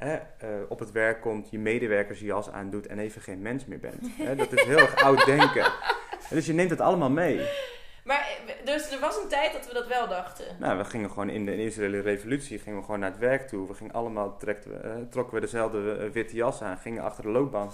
hè, 0.00 0.14
eh, 0.14 0.48
op 0.68 0.78
het 0.78 0.92
werk 0.92 1.20
komt, 1.20 1.50
je 1.50 1.58
medewerkers 1.58 2.18
je 2.18 2.24
jas 2.24 2.50
aandoet 2.50 2.86
en 2.86 2.98
even 2.98 3.22
geen 3.22 3.42
mens 3.42 3.64
meer 3.64 3.80
bent. 3.80 4.06
Hè, 4.16 4.36
dat 4.36 4.52
is 4.52 4.64
heel 4.64 4.78
erg 4.78 5.02
oud 5.04 5.24
denken. 5.24 5.64
En 5.64 6.36
Dus 6.36 6.46
je 6.46 6.52
neemt 6.52 6.70
het 6.70 6.80
allemaal 6.80 7.10
mee. 7.10 7.48
Maar 8.04 8.28
eh, 8.46 8.66
dus 8.66 8.92
er 8.92 9.00
was 9.00 9.22
een 9.22 9.28
tijd 9.28 9.52
dat 9.52 9.66
we 9.66 9.74
dat 9.74 9.86
wel 9.86 10.08
dachten. 10.08 10.44
Nou, 10.58 10.78
we 10.78 10.84
gingen 10.84 11.10
gewoon 11.10 11.28
in 11.28 11.46
de 11.46 11.64
Israëlische 11.64 12.08
revolutie 12.08 12.58
gingen 12.58 12.78
we 12.78 12.84
gewoon 12.84 13.00
naar 13.00 13.10
het 13.10 13.18
werk 13.18 13.48
toe. 13.48 13.68
We 13.68 13.74
gingen 13.74 13.92
allemaal, 13.92 14.36
trekten 14.36 14.84
eh, 14.84 14.94
trokken 15.10 15.34
we 15.34 15.40
dezelfde 15.40 16.10
witte 16.10 16.36
jas 16.36 16.62
aan, 16.62 16.78
gingen 16.78 17.02
achter 17.02 17.24
de 17.24 17.48
band 17.50 17.72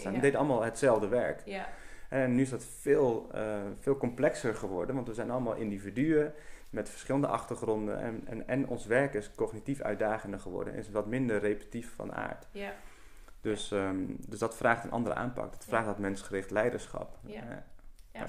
staan. 0.00 0.12
Ja. 0.12 0.12
We 0.12 0.20
deden 0.20 0.38
allemaal 0.38 0.62
hetzelfde 0.62 1.08
werk. 1.08 1.42
Ja. 1.44 1.68
En 2.08 2.34
nu 2.34 2.42
is 2.42 2.50
dat 2.50 2.64
veel, 2.80 3.30
veel 3.78 3.96
complexer 3.96 4.54
geworden, 4.54 4.94
want 4.94 5.08
we 5.08 5.14
zijn 5.14 5.30
allemaal 5.30 5.54
individuen 5.54 6.34
met 6.76 6.88
verschillende 6.88 7.26
achtergronden. 7.26 8.00
En, 8.00 8.22
en, 8.26 8.48
en 8.48 8.66
ons 8.68 8.86
werk 8.86 9.14
is 9.14 9.30
cognitief 9.34 9.80
uitdagender 9.80 10.40
geworden 10.40 10.72
en 10.72 10.78
is 10.78 10.90
wat 10.90 11.06
minder 11.06 11.38
repetitief 11.38 11.94
van 11.94 12.14
aard. 12.14 12.46
Ja. 12.50 12.72
Dus, 13.40 13.70
ehm, 13.72 14.04
dus 14.28 14.38
dat 14.38 14.56
vraagt 14.56 14.84
een 14.84 14.90
andere 14.90 15.14
aanpak. 15.14 15.52
Het 15.52 15.64
vraagt 15.64 15.84
Ja. 15.84 15.90
dat 15.90 15.98
mensgericht 16.00 16.50
leiderschap. 16.50 17.18
Ja. 17.26 17.42
Eh, 18.12 18.22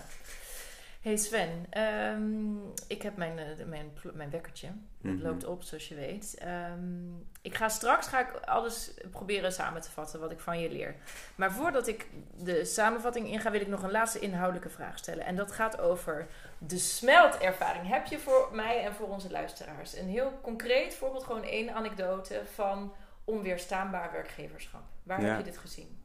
Hey 1.07 1.17
Sven, 1.17 1.65
ehm, 1.69 2.55
ik 2.87 3.01
heb 3.01 3.17
mijn, 3.17 3.39
eh, 3.39 3.65
mijn, 3.65 3.91
mijn 4.13 4.29
wekkertje. 4.29 4.67
Dat 5.01 5.13
Mhm. 5.13 5.23
loopt 5.23 5.45
op, 5.45 5.63
zoals 5.63 5.87
je 5.87 5.95
weet. 5.95 6.35
Ehm, 6.39 7.07
ik 7.41 7.55
ga 7.55 7.69
straks 7.69 8.07
ga 8.07 8.19
ik 8.19 8.35
alles 8.45 8.91
proberen 9.11 9.51
samen 9.51 9.81
te 9.81 9.91
vatten 9.91 10.19
wat 10.19 10.31
ik 10.31 10.39
van 10.39 10.59
je 10.59 10.71
leer. 10.71 10.95
Maar 11.35 11.51
voordat 11.51 11.87
ik 11.87 12.07
de 12.37 12.65
samenvatting 12.65 13.27
inga, 13.27 13.51
wil 13.51 13.61
ik 13.61 13.67
nog 13.67 13.83
een 13.83 13.91
laatste 13.91 14.19
inhoudelijke 14.19 14.69
vraag 14.69 14.97
stellen. 14.97 15.25
En 15.25 15.35
dat 15.35 15.51
gaat 15.51 15.79
over 15.79 16.27
de 16.57 16.77
smeltervaring. 16.77 17.87
Heb 17.87 18.05
je 18.05 18.19
voor 18.19 18.49
mij 18.51 18.83
en 18.85 18.93
voor 18.93 19.07
onze 19.07 19.31
luisteraars 19.31 19.95
een 19.97 20.07
heel 20.09 20.39
concreet 20.41 20.95
voorbeeld, 20.95 21.23
gewoon 21.23 21.43
één 21.43 21.73
anekdote 21.73 22.41
van 22.53 22.93
onweerstaanbaar 23.23 24.11
werkgeverschap? 24.11 24.83
Waar 25.03 25.21
Ja. 25.21 25.27
heb 25.27 25.37
je 25.37 25.43
dit 25.43 25.57
gezien? 25.57 26.01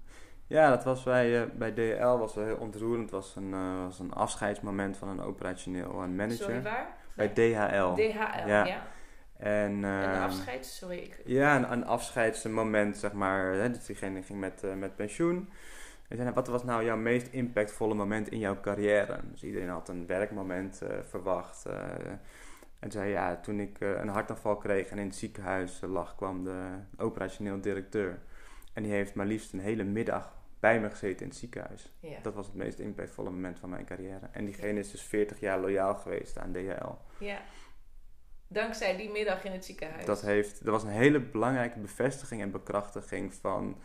Ja, 0.53 0.71
dat 0.71 0.85
was 0.85 1.03
bij, 1.03 1.43
eh, 1.43 1.49
bij 1.55 1.73
DL 1.73 2.17
was 2.19 2.35
wel 2.35 2.45
heel 2.45 2.57
ontroerend. 2.57 3.03
Het 3.03 3.11
was 3.11 3.37
een, 3.37 3.53
eh, 3.53 3.85
was 3.85 3.99
een 3.99 4.13
afscheidsmoment 4.13 4.97
van 4.97 5.09
een 5.09 5.21
operationeel 5.21 5.93
manager. 5.93 6.37
Sorry, 6.37 6.63
waar? 6.63 6.87
Bij 7.15 7.29
DHL. 7.29 7.95
DHL, 7.95 8.49
Ja. 8.49 8.65
ja. 8.65 8.83
En, 9.39 9.83
Een 9.83 9.85
ehm, 9.85 10.23
afscheid, 10.23 10.67
sorry. 10.67 10.99
Ik, 10.99 11.23
Ja, 11.25 11.57
een, 11.57 11.73
een 11.73 11.87
afscheidsmoment, 11.87 12.97
zeg 12.97 13.13
maar. 13.13 13.53
Hè, 13.53 13.71
dus 13.71 13.85
diegene 13.85 14.23
ging 14.23 14.41
met, 14.41 14.63
eh, 14.65 14.75
met 14.75 14.97
pensioen. 14.97 15.37
En 16.09 16.17
zei, 16.17 16.23
nou, 16.23 16.35
wat 16.35 16.47
was 16.47 16.65
nou 16.65 16.85
jouw 16.85 16.97
meest 16.97 17.27
impactvolle 17.27 17.95
moment 17.95 18.29
in 18.29 18.39
jouw 18.39 18.61
carrière? 18.61 19.21
Dus 19.31 19.45
iedereen 19.45 19.69
had 19.69 19.89
een 19.89 20.07
werkmoment 20.07 20.83
verwacht. 21.09 21.67
en 22.79 22.91
zei, 22.91 23.11
ja, 23.11 23.37
toen 23.37 23.61
ik 23.61 23.81
een 23.81 24.09
hartaanval 24.09 24.57
kreeg 24.57 24.89
en 24.89 24.99
in 24.99 25.07
het 25.07 25.17
ziekenhuis 25.17 25.81
lag, 25.81 26.15
kwam 26.15 26.45
de 26.45 26.69
operationeel 26.97 27.61
directeur. 27.61 28.19
En 28.73 28.83
die 28.83 28.93
heeft 28.93 29.15
maar 29.15 29.27
liefst 29.27 29.53
een 29.53 29.61
hele 29.61 29.85
middag 29.85 30.42
bij 30.63 30.81
me 30.81 30.91
gezeten 30.91 31.21
in 31.23 31.29
het 31.29 31.37
ziekenhuis. 31.37 31.93
Ja. 32.01 32.19
Dat 32.23 32.35
was 32.35 32.47
het 32.47 32.55
meest 32.55 32.79
impactvolle 32.79 33.31
moment 33.31 33.59
van 33.59 33.71
mijn 33.71 33.85
carrière. 33.85 34.29
En 34.33 34.45
diegene 34.45 34.79
is 34.79 34.91
dus 34.91 35.03
40 35.03 35.41
jaar 35.41 35.61
loyaal 35.61 35.95
geweest 35.95 36.39
aan 36.39 36.53
DHL. 36.53 36.93
ja. 37.25 37.41
Dankzij 38.49 38.97
die 38.97 39.11
middag 39.11 39.45
in 39.45 39.53
het 39.53 39.65
ziekenhuis. 39.65 40.05
Dat, 40.05 40.21
heeft, 40.21 40.65
dat 40.65 40.73
was 40.73 40.83
een 40.83 40.89
hele 40.89 41.21
belangrijke 41.21 41.79
bevestiging 41.79 42.41
en 42.43 42.51
bekrachtiging 42.51 43.35
van 43.35 43.77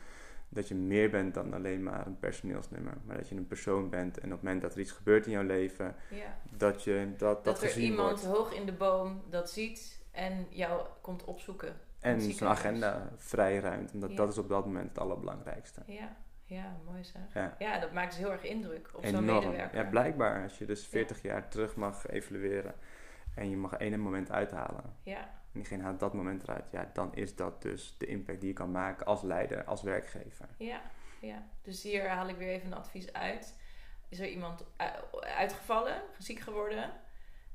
dat 0.49 0.67
je 0.67 0.75
meer 0.75 1.09
bent 1.09 1.33
dan 1.33 1.53
alleen 1.53 1.83
maar 1.83 2.05
een 2.07 2.19
personeelsnummer. 2.19 2.93
Maar 3.05 3.17
dat 3.17 3.29
je 3.29 3.35
een 3.35 3.47
persoon 3.47 3.89
bent 3.89 4.17
en 4.17 4.25
op 4.25 4.31
het 4.31 4.41
moment 4.41 4.61
dat 4.61 4.73
er 4.73 4.79
iets 4.79 4.91
gebeurt 4.91 5.25
in 5.25 5.31
jouw 5.31 5.43
leven, 5.43 5.95
ja. 6.09 6.37
dat 6.57 6.83
je 6.83 7.13
dat, 7.17 7.43
dat, 7.45 7.59
Dat, 7.59 7.63
er 7.71 7.77
iemand 7.79 8.21
wordt. 8.23 8.37
hoog 8.37 8.53
in 8.53 8.65
de 8.65 8.73
boom 8.73 9.21
dat 9.29 9.49
ziet 9.49 10.01
en 10.11 10.45
jou 10.49 10.85
komt 11.01 11.23
opzoeken. 11.23 11.75
En 11.99 12.21
zijn 12.21 12.49
agenda 12.49 13.09
vrij 13.15 13.59
ruimt. 13.59 13.91
En 13.91 13.99
dat, 13.99 14.09
Ja. 14.09 14.15
dat 14.15 14.29
is 14.29 14.37
op 14.37 14.49
dat 14.49 14.65
moment 14.65 14.89
het 14.89 14.99
allerbelangrijkste. 14.99 15.81
Ja, 15.85 16.15
ja 16.47 16.75
mooi 16.85 17.03
zeg. 17.03 17.21
Ja. 17.33 17.55
Ja, 17.59 17.79
dat 17.79 17.91
maakt 17.91 18.09
dus 18.11 18.19
heel 18.19 18.31
erg 18.31 18.43
indruk 18.43 18.89
op 18.93 19.05
zo'n 19.05 19.25
medewerker. 19.25 19.77
Ja, 19.83 19.89
blijkbaar. 19.89 20.43
Als 20.43 20.57
je 20.57 20.65
dus 20.65 20.87
40 20.87 21.21
jaar 21.21 21.47
terug 21.49 21.75
mag 21.75 22.07
evalueren 22.07 22.73
en 23.35 23.49
je 23.49 23.57
mag 23.57 23.73
één 23.73 23.99
moment 23.99 24.31
uithalen. 24.31 24.83
Ja, 25.03 25.19
En 25.19 25.27
diegene 25.63 25.83
haalt 25.83 25.99
dat 25.99 26.13
moment 26.13 26.43
eruit. 26.43 26.65
Ja, 26.71 26.89
dan 26.93 27.15
is 27.15 27.35
dat 27.35 27.61
dus 27.61 27.95
de 27.97 28.05
impact 28.05 28.39
die 28.39 28.49
je 28.49 28.55
kan 28.55 28.71
maken 28.71 29.05
als 29.05 29.21
leider, 29.21 29.63
als 29.63 29.81
werkgever. 29.81 30.47
ja, 30.57 30.81
ja. 31.21 31.43
Dus 31.61 31.83
hier 31.83 32.09
haal 32.09 32.27
ik 32.27 32.35
weer 32.37 32.47
even 32.49 32.67
een 32.71 32.77
advies 32.77 33.13
uit. 33.13 33.55
Is 34.09 34.19
er 34.19 34.27
iemand 34.27 34.63
uitgevallen, 35.21 36.01
ziek 36.17 36.39
geworden? 36.39 36.91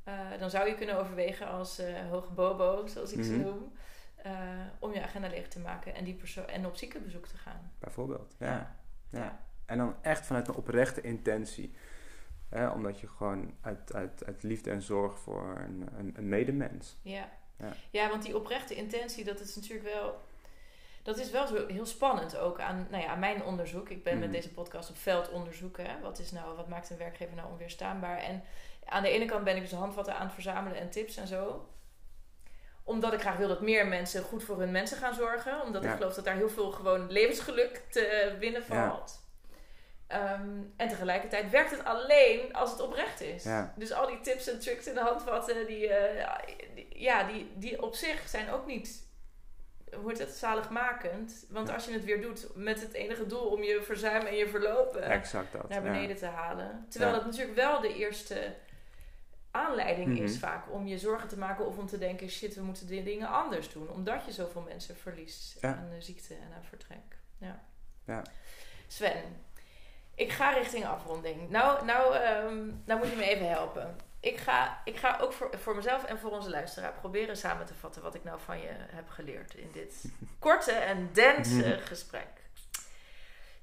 Eh, 0.04 0.18
dan 0.38 0.50
zou 0.50 0.68
je 0.68 0.74
kunnen 0.74 0.98
overwegen 0.98 1.46
als 1.46 1.78
eh, 1.78 2.08
hoge 2.10 2.32
bobo, 2.32 2.86
zoals 2.86 3.12
ik 3.12 3.24
ze 3.24 3.32
Mhm. 3.32 3.40
noem, 3.40 3.72
eh, 4.16 4.32
om 4.78 4.92
je 4.92 5.02
agenda 5.02 5.28
leeg 5.28 5.48
te 5.48 5.60
maken 5.60 5.94
en, 5.94 6.04
die 6.04 6.14
persoon 6.14 6.46
en 6.46 6.66
op 6.66 6.76
ziekenbezoek 6.76 7.26
te 7.26 7.36
gaan. 7.36 7.72
Bijvoorbeeld. 7.78 8.34
Ja. 8.38 8.46
Ja. 8.46 8.76
Ja. 9.12 9.40
En 9.66 9.78
dan 9.78 9.94
echt 10.02 10.26
vanuit 10.26 10.48
een 10.48 10.54
oprechte 10.54 11.00
intentie. 11.00 11.74
Hè, 12.48 12.68
omdat 12.68 13.00
je 13.00 13.08
gewoon 13.08 13.54
uit, 13.60 13.94
uit, 13.94 14.24
uit 14.26 14.42
liefde 14.42 14.70
en 14.70 14.82
zorg 14.82 15.18
voor 15.18 15.56
een, 15.58 15.88
een, 15.98 16.12
een 16.16 16.28
medemens. 16.28 16.96
Ja. 17.02 17.28
Ja. 17.58 17.72
Ja. 17.90 18.08
want 18.08 18.22
die 18.22 18.36
oprechte 18.36 18.74
intentie, 18.74 19.24
dat 19.24 19.40
is 19.40 19.56
natuurlijk 19.56 19.94
wel. 19.94 20.20
Dat 21.02 21.18
is 21.18 21.30
wel 21.30 21.46
zo 21.46 21.66
heel 21.66 21.86
spannend 21.86 22.36
ook 22.36 22.60
aan, 22.60 22.86
nou 22.90 23.02
ja, 23.02 23.08
aan 23.08 23.18
mijn 23.18 23.42
onderzoek. 23.42 23.88
Ik 23.88 24.02
ben 24.02 24.12
Mhm. 24.12 24.22
met 24.22 24.32
deze 24.32 24.52
podcast 24.52 24.90
op 24.90 24.96
veldonderzoek. 24.96 25.76
Hè. 25.76 26.00
Wat, 26.00 26.18
is 26.18 26.30
nou, 26.32 26.56
wat 26.56 26.68
maakt 26.68 26.90
een 26.90 26.96
werkgever 26.96 27.36
nou 27.36 27.50
onweerstaanbaar? 27.50 28.18
En 28.18 28.42
aan 28.84 29.02
de 29.02 29.08
ene 29.08 29.24
kant 29.24 29.44
ben 29.44 29.56
ik 29.56 29.62
dus 29.62 29.72
handvatten 29.72 30.16
aan 30.16 30.24
het 30.24 30.34
verzamelen 30.34 30.78
en 30.78 30.90
tips 30.90 31.16
en 31.16 31.26
zo. 31.26 31.68
Omdat 32.84 33.12
ik 33.12 33.20
graag 33.20 33.36
wil 33.36 33.48
dat 33.48 33.60
meer 33.60 33.86
mensen 33.86 34.22
goed 34.22 34.44
voor 34.44 34.58
hun 34.58 34.70
mensen 34.70 34.96
gaan 34.96 35.14
zorgen. 35.14 35.62
Omdat 35.62 35.82
Ja. 35.82 35.90
ik 35.90 35.96
geloof 35.96 36.14
dat 36.14 36.24
daar 36.24 36.34
heel 36.36 36.48
veel 36.48 36.70
gewoon 36.70 37.10
levensgeluk 37.12 37.82
te 37.90 38.36
winnen 38.38 38.62
Ja. 38.68 38.88
valt. 38.88 39.20
Ehm, 40.06 40.48
en 40.76 40.88
tegelijkertijd 40.88 41.50
werkt 41.50 41.70
het 41.70 41.84
alleen 41.84 42.54
als 42.54 42.70
het 42.70 42.80
oprecht 42.80 43.20
is. 43.20 43.44
Ja. 43.44 43.72
Dus 43.76 43.92
al 43.92 44.06
die 44.06 44.20
tips 44.20 44.48
en 44.48 44.58
tricks 44.60 44.86
en 44.86 44.94
de 44.94 45.00
handvatten, 45.00 45.66
die, 45.66 45.88
eh, 45.88 46.34
die- 46.74 46.86
ja, 47.02 47.24
die, 47.24 47.50
die 47.54 47.82
op 47.82 47.94
zich 47.94 48.28
zijn 48.28 48.50
ook 48.50 48.66
niet, 48.66 49.06
wordt 50.00 50.18
het 50.18 50.30
zaligmakend. 50.30 51.44
Want 51.50 51.68
Ja. 51.68 51.74
als 51.74 51.84
je 51.84 51.92
het 51.92 52.04
weer 52.04 52.20
doet 52.20 52.46
met 52.54 52.80
het 52.80 52.92
enige 52.92 53.26
doel 53.26 53.46
om 53.46 53.62
je 53.62 53.82
verzuim 53.82 54.26
en 54.26 54.34
je 54.36 54.48
verlopen 54.48 55.02
Exact 55.02 55.52
dat. 55.52 55.68
naar 55.68 55.84
ja. 55.84 55.90
beneden 55.90 56.16
te 56.16 56.26
halen. 56.26 56.86
Terwijl 56.88 57.12
Ja. 57.12 57.18
dat 57.18 57.26
natuurlijk 57.26 57.56
wel 57.56 57.80
de 57.80 57.94
eerste 57.94 58.54
aanleiding 59.52 60.08
Mhm. 60.08 60.22
is 60.22 60.38
vaak 60.38 60.72
om 60.72 60.86
je 60.86 60.98
zorgen 60.98 61.28
te 61.28 61.38
maken 61.38 61.66
of 61.66 61.76
om 61.78 61.86
te 61.86 61.98
denken, 61.98 62.28
shit, 62.30 62.54
we 62.54 62.62
moeten 62.62 62.86
die 62.86 63.02
dingen 63.02 63.28
anders 63.28 63.72
doen. 63.72 63.88
Omdat 63.90 64.24
je 64.24 64.32
zoveel 64.32 64.60
mensen 64.62 64.96
verliest 64.96 65.60
Ja. 65.60 65.68
aan 65.76 65.90
de 65.90 66.00
ziekte 66.02 66.34
en 66.34 66.52
aan 66.56 66.64
vertrek. 66.64 67.16
Ja. 67.38 67.62
Ja. 68.06 68.22
Sven, 68.86 69.22
ik 70.14 70.32
ga 70.32 70.50
richting 70.50 70.86
afronding. 70.86 71.50
Nou, 71.50 71.84
nou, 71.84 72.14
ehm, 72.16 72.66
nou 72.84 72.98
moet 73.00 73.10
je 73.10 73.16
me 73.16 73.24
even 73.28 73.48
helpen. 73.48 73.96
Ik 74.20 74.36
ga, 74.38 74.80
ik 74.84 74.96
ga 74.96 75.18
ook 75.20 75.32
voor, 75.32 75.50
voor 75.58 75.76
mezelf 75.76 76.04
en 76.04 76.18
voor 76.18 76.30
onze 76.30 76.50
luisteraar 76.50 76.92
proberen 76.92 77.36
samen 77.36 77.66
te 77.66 77.74
vatten 77.74 78.02
wat 78.02 78.14
ik 78.14 78.24
nou 78.24 78.40
van 78.40 78.58
je 78.60 78.68
heb 78.70 79.08
geleerd 79.08 79.54
in 79.54 79.68
dit 79.72 80.04
korte 80.38 80.72
en 80.72 81.08
dense 81.12 81.78
gesprek. 81.84 82.28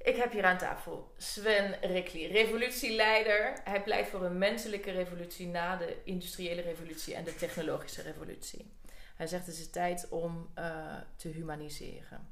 Ik 0.01 0.15
heb 0.15 0.31
hier 0.31 0.43
aan 0.45 0.57
tafel 0.57 1.13
Sven 1.17 1.75
Rikli, 1.81 2.27
revolutieleider. 2.27 3.53
Hij 3.63 3.83
pleit 3.83 4.07
voor 4.07 4.23
een 4.23 4.37
menselijke 4.37 4.91
revolutie 4.91 5.47
na 5.47 5.75
de 5.75 5.97
industriële 6.03 6.61
revolutie 6.61 7.15
en 7.15 7.23
de 7.23 7.35
technologische 7.35 8.01
revolutie. 8.01 8.71
Hij 9.15 9.27
zegt 9.27 9.45
het 9.45 9.55
is 9.57 9.69
tijd 9.69 10.07
om 10.09 10.49
eh, 10.53 10.95
te 11.15 11.27
humaniseren. 11.27 12.29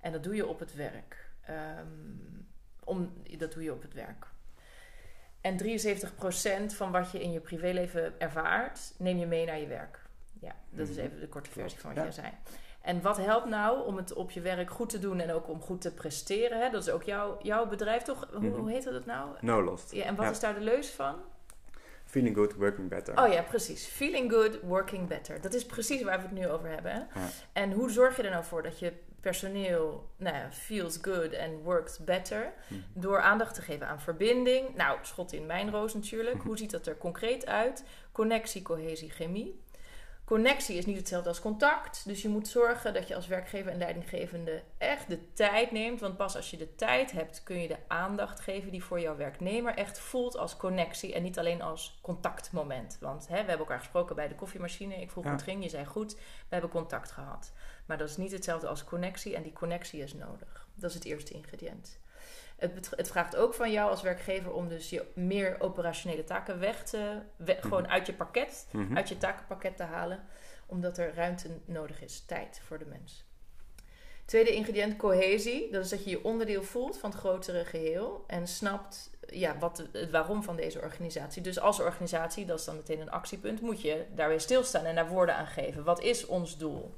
En 0.00 0.12
dat 0.12 0.22
doe 0.22 0.34
je 0.34 0.46
op 0.46 0.58
het 0.58 0.74
werk. 0.74 1.30
Ehm, 1.44 1.86
om, 2.84 3.12
dat 3.38 3.52
doe 3.52 3.62
je 3.62 3.72
op 3.72 3.82
het 3.82 3.94
werk. 3.94 4.26
En 5.40 5.56
73% 5.56 6.74
van 6.74 6.90
wat 6.92 7.10
je 7.10 7.20
in 7.22 7.32
je 7.32 7.40
privéleven 7.40 8.20
ervaart, 8.20 8.80
neem 8.98 9.18
je 9.18 9.26
mee 9.26 9.46
naar 9.46 9.58
je 9.58 9.66
werk. 9.66 9.98
Ja, 10.40 10.56
dat 10.70 10.88
is 10.88 10.96
Mhm. 10.96 11.04
even 11.06 11.20
de 11.20 11.28
korte 11.28 11.50
versie 11.50 11.78
van 11.80 11.88
wat 11.94 11.98
Ja. 11.98 12.02
jij 12.04 12.12
zei. 12.12 12.32
En 12.88 13.02
wat 13.02 13.16
helpt 13.16 13.46
nou 13.46 13.86
om 13.86 13.96
het 13.96 14.12
op 14.12 14.30
je 14.30 14.40
werk 14.40 14.70
goed 14.70 14.88
te 14.88 14.98
doen 14.98 15.20
en 15.20 15.32
ook 15.32 15.48
om 15.48 15.60
goed 15.60 15.80
te 15.80 15.94
presteren? 15.94 16.60
Hè? 16.60 16.70
Dat 16.70 16.82
is 16.82 16.90
ook 16.90 17.02
jouw, 17.02 17.38
jouw 17.42 17.66
bedrijf, 17.66 18.02
toch? 18.02 18.28
Hoe, 18.32 18.48
Mhm. 18.48 18.58
hoe 18.58 18.70
heet 18.70 18.84
dat 18.84 19.06
nou? 19.06 19.28
No 19.40 19.62
lost. 19.62 19.92
Ja, 19.92 20.04
en 20.04 20.14
wat 20.14 20.24
Ja. 20.24 20.30
is 20.30 20.40
daar 20.40 20.54
de 20.54 20.60
leus 20.60 20.90
van? 20.90 21.14
Feeling 22.04 22.36
good, 22.36 22.54
working 22.54 22.88
better. 22.88 23.22
Oh 23.24 23.32
ja, 23.32 23.42
precies. 23.42 23.86
Feeling 23.86 24.32
good, 24.32 24.60
working 24.62 25.08
better. 25.08 25.40
Dat 25.40 25.54
is 25.54 25.66
precies 25.66 26.02
waar 26.02 26.16
we 26.16 26.22
het 26.22 26.32
nu 26.32 26.48
over 26.48 26.68
hebben. 26.68 26.92
Hè? 26.92 26.98
Ja. 26.98 27.26
En 27.52 27.72
hoe 27.72 27.90
zorg 27.90 28.16
je 28.16 28.22
er 28.22 28.30
nou 28.30 28.44
voor 28.44 28.62
dat 28.62 28.78
je 28.78 28.92
personeel 29.20 30.08
nou 30.16 30.36
ja, 30.36 30.50
feels 30.52 30.98
good 31.02 31.36
and 31.38 31.62
works 31.62 31.98
better? 31.98 32.52
Mhm. 32.68 32.80
Door 32.92 33.20
aandacht 33.20 33.54
te 33.54 33.62
geven 33.62 33.86
aan 33.86 34.00
verbinding. 34.00 34.74
Nou, 34.74 34.98
schot 35.02 35.32
in 35.32 35.46
mijn 35.46 35.70
roos 35.70 35.94
natuurlijk. 35.94 36.42
Hoe 36.42 36.58
ziet 36.58 36.70
dat 36.70 36.86
er 36.86 36.96
concreet 36.96 37.46
uit? 37.46 37.84
Connectie, 38.12 38.62
cohesie, 38.62 39.10
chemie. 39.10 39.60
Connectie 40.28 40.76
is 40.76 40.86
niet 40.86 40.96
hetzelfde 40.96 41.28
als 41.28 41.40
contact. 41.40 42.02
Dus 42.06 42.22
je 42.22 42.28
moet 42.28 42.48
zorgen 42.48 42.94
dat 42.94 43.08
je 43.08 43.14
als 43.14 43.26
werkgever 43.26 43.72
en 43.72 43.78
leidinggevende 43.78 44.62
echt 44.78 45.08
de 45.08 45.32
tijd 45.32 45.70
neemt. 45.70 46.00
Want 46.00 46.16
pas 46.16 46.36
als 46.36 46.50
je 46.50 46.56
de 46.56 46.74
tijd 46.74 47.12
hebt, 47.12 47.42
kun 47.42 47.60
je 47.60 47.68
de 47.68 47.76
aandacht 47.86 48.40
geven 48.40 48.70
die 48.70 48.84
voor 48.84 49.00
jouw 49.00 49.16
werknemer 49.16 49.74
echt 49.74 49.98
voelt 49.98 50.36
als 50.36 50.56
connectie. 50.56 51.14
En 51.14 51.22
niet 51.22 51.38
alleen 51.38 51.62
als 51.62 51.98
contactmoment. 52.02 52.98
Want 53.00 53.28
hè, 53.28 53.32
we 53.34 53.38
hebben 53.38 53.58
elkaar 53.58 53.78
gesproken 53.78 54.16
bij 54.16 54.28
de 54.28 54.34
koffiemachine. 54.34 55.00
Ik 55.00 55.10
vroeg 55.10 55.24
Ja. 55.24 55.30
hoe 55.30 55.38
het 55.38 55.48
ging. 55.48 55.62
Je 55.62 55.70
zei 55.70 55.84
goed, 55.84 56.14
we 56.14 56.20
hebben 56.48 56.70
contact 56.70 57.10
gehad. 57.10 57.52
Maar 57.86 57.98
dat 57.98 58.08
is 58.08 58.16
niet 58.16 58.32
hetzelfde 58.32 58.68
als 58.68 58.84
connectie. 58.84 59.36
En 59.36 59.42
die 59.42 59.52
connectie 59.52 60.02
is 60.02 60.14
nodig. 60.14 60.66
Dat 60.74 60.90
is 60.90 60.94
het 60.96 61.04
eerste 61.04 61.32
ingrediënt. 61.34 61.98
Het, 62.58 62.90
vraagt 63.10 63.36
ook 63.36 63.54
van 63.54 63.72
jou 63.72 63.90
als 63.90 64.02
werkgever 64.02 64.52
om 64.52 64.68
dus 64.68 64.90
je 64.90 65.04
meer 65.14 65.56
operationele 65.60 66.24
taken 66.24 66.58
weg 66.58 66.84
te... 66.84 67.18
we- 67.36 67.52
Mhm. 67.52 67.62
Gewoon 67.62 67.88
uit 67.88 68.06
je 68.06 68.12
pakket 68.14 68.66
Mhm. 68.72 68.96
uit 68.96 69.08
je 69.08 69.16
takenpakket 69.18 69.76
te 69.76 69.82
halen, 69.82 70.24
omdat 70.66 70.98
er 70.98 71.14
ruimte 71.14 71.48
nodig 71.64 72.02
is, 72.02 72.20
tijd 72.26 72.60
voor 72.66 72.78
de 72.78 72.84
mens. 72.86 73.26
Tweede 74.24 74.50
ingrediënt, 74.54 74.96
cohesie. 74.96 75.70
Dat 75.72 75.84
is 75.84 75.90
dat 75.90 76.04
je 76.04 76.10
je 76.10 76.24
onderdeel 76.24 76.62
voelt 76.62 76.98
van 76.98 77.10
het 77.10 77.18
grotere 77.18 77.64
geheel 77.64 78.24
en 78.26 78.46
snapt 78.48 79.10
ja, 79.26 79.58
wat 79.58 79.84
het 79.92 80.10
waarom 80.10 80.42
van 80.42 80.56
deze 80.56 80.80
organisatie. 80.80 81.42
Dus 81.42 81.60
als 81.60 81.80
organisatie, 81.80 82.44
dat 82.46 82.58
is 82.58 82.64
dan 82.64 82.76
meteen 82.76 83.00
een 83.00 83.10
actiepunt, 83.10 83.60
moet 83.60 83.80
je 83.82 84.04
daar 84.14 84.28
weer 84.28 84.40
stilstaan 84.40 84.84
en 84.84 84.94
daar 84.94 85.08
woorden 85.08 85.34
aan 85.36 85.46
geven. 85.46 85.84
Wat 85.84 86.00
is 86.02 86.26
ons 86.26 86.58
doel? 86.58 86.94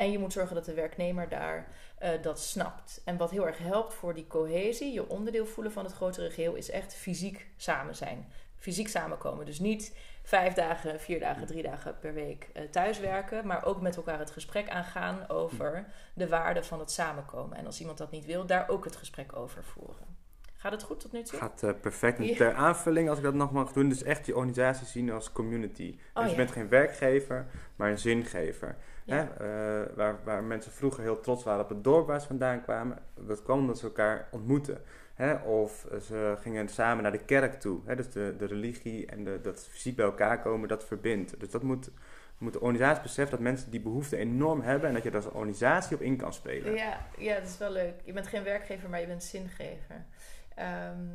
En 0.00 0.10
je 0.10 0.18
moet 0.18 0.32
zorgen 0.32 0.54
dat 0.54 0.64
de 0.64 0.74
werknemer 0.74 1.28
daar 1.28 1.68
eh, 1.98 2.10
dat 2.22 2.40
snapt. 2.40 3.00
En 3.04 3.16
wat 3.16 3.30
heel 3.30 3.46
erg 3.46 3.58
helpt 3.58 3.94
voor 3.94 4.14
die 4.14 4.26
cohesie, 4.26 4.92
je 4.92 5.08
onderdeel 5.08 5.46
voelen 5.46 5.72
van 5.72 5.84
het 5.84 5.92
grotere 5.92 6.30
geheel, 6.30 6.54
is 6.54 6.70
echt 6.70 6.94
fysiek 6.94 7.46
samen 7.56 7.94
zijn. 7.94 8.32
Fysiek 8.58 8.88
samenkomen. 8.88 9.46
Dus 9.46 9.58
niet 9.58 9.96
vijf 10.22 10.54
dagen, 10.54 11.00
vier 11.00 11.20
dagen, 11.20 11.46
drie 11.46 11.62
dagen 11.62 11.98
per 11.98 12.14
week 12.14 12.48
eh, 12.52 12.62
thuiswerken, 12.62 13.46
maar 13.46 13.64
ook 13.64 13.80
met 13.80 13.96
elkaar 13.96 14.18
het 14.18 14.30
gesprek 14.30 14.68
aangaan 14.68 15.28
over 15.28 15.86
de 16.14 16.28
waarde 16.28 16.64
van 16.64 16.78
het 16.78 16.90
samenkomen. 16.90 17.56
En 17.56 17.66
als 17.66 17.80
iemand 17.80 17.98
dat 17.98 18.10
niet 18.10 18.26
wil, 18.26 18.46
daar 18.46 18.68
ook 18.68 18.84
het 18.84 18.96
gesprek 18.96 19.36
over 19.36 19.64
voeren. 19.64 20.09
Gaat 20.60 20.72
het 20.72 20.82
goed 20.82 21.00
tot 21.00 21.12
nu 21.12 21.22
toe? 21.22 21.38
Gaat 21.38 21.62
eh, 21.62 21.70
perfect. 21.80 22.18
En 22.18 22.36
ter 22.36 22.54
aanvulling, 22.54 23.08
als 23.08 23.18
ik 23.18 23.24
dat 23.24 23.34
nog 23.34 23.52
mag 23.52 23.72
doen, 23.72 23.88
dus 23.88 24.02
echt 24.02 24.26
je 24.26 24.34
organisatie 24.36 24.86
zien 24.86 25.10
als 25.10 25.32
community. 25.32 25.98
Oh, 26.14 26.22
dus 26.22 26.30
je 26.30 26.36
bent 26.36 26.50
geen 26.50 26.68
werkgever, 26.68 27.46
maar 27.76 27.90
een 27.90 27.98
zingever. 27.98 28.76
Hè? 29.06 29.20
Eh, 29.20 29.96
waar, 29.96 30.18
waar 30.24 30.42
mensen 30.42 30.72
vroeger 30.72 31.02
heel 31.02 31.20
trots 31.20 31.44
waren 31.44 31.62
op 31.62 31.68
het 31.68 31.84
dorp 31.84 32.06
waar 32.06 32.20
ze 32.20 32.26
vandaan 32.26 32.62
kwamen, 32.62 32.98
dat 33.26 33.42
kwam 33.42 33.58
omdat 33.58 33.78
ze 33.78 33.84
elkaar 33.84 34.28
ontmoeten. 34.30 34.82
Hè? 35.14 35.34
Of 35.34 35.86
ze 36.02 36.36
gingen 36.40 36.68
samen 36.68 37.02
naar 37.02 37.12
de 37.12 37.24
kerk 37.24 37.60
toe. 37.60 37.80
Hè? 37.84 37.96
Dus 37.96 38.10
de, 38.10 38.34
de 38.38 38.46
religie 38.46 39.06
en 39.06 39.24
de, 39.24 39.40
dat 39.42 39.68
fysiek 39.70 39.96
bij 39.96 40.04
elkaar 40.04 40.40
komen, 40.42 40.68
dat 40.68 40.84
verbindt. 40.84 41.40
Dus 41.40 41.50
dat 41.50 41.62
moet 41.62 41.90
moet 42.38 42.52
de 42.52 42.60
organisatie 42.60 43.02
beseffen 43.02 43.36
dat 43.36 43.46
mensen 43.46 43.70
die 43.70 43.80
behoefte 43.80 44.16
enorm 44.16 44.60
hebben 44.60 44.88
en 44.88 44.94
dat 44.94 45.02
je 45.02 45.10
daar 45.10 45.24
als 45.24 45.32
organisatie 45.32 45.96
op 45.96 46.02
in 46.02 46.16
kan 46.16 46.32
spelen. 46.32 46.74
Ja, 46.74 47.06
ja, 47.18 47.34
dat 47.34 47.48
is 47.48 47.58
wel 47.58 47.70
leuk. 47.70 47.94
Je 48.04 48.12
bent 48.12 48.26
geen 48.26 48.42
werkgever, 48.42 48.88
maar 48.88 49.00
je 49.00 49.06
bent 49.06 49.22
zingever. 49.22 50.04
Ehm, 50.54 51.06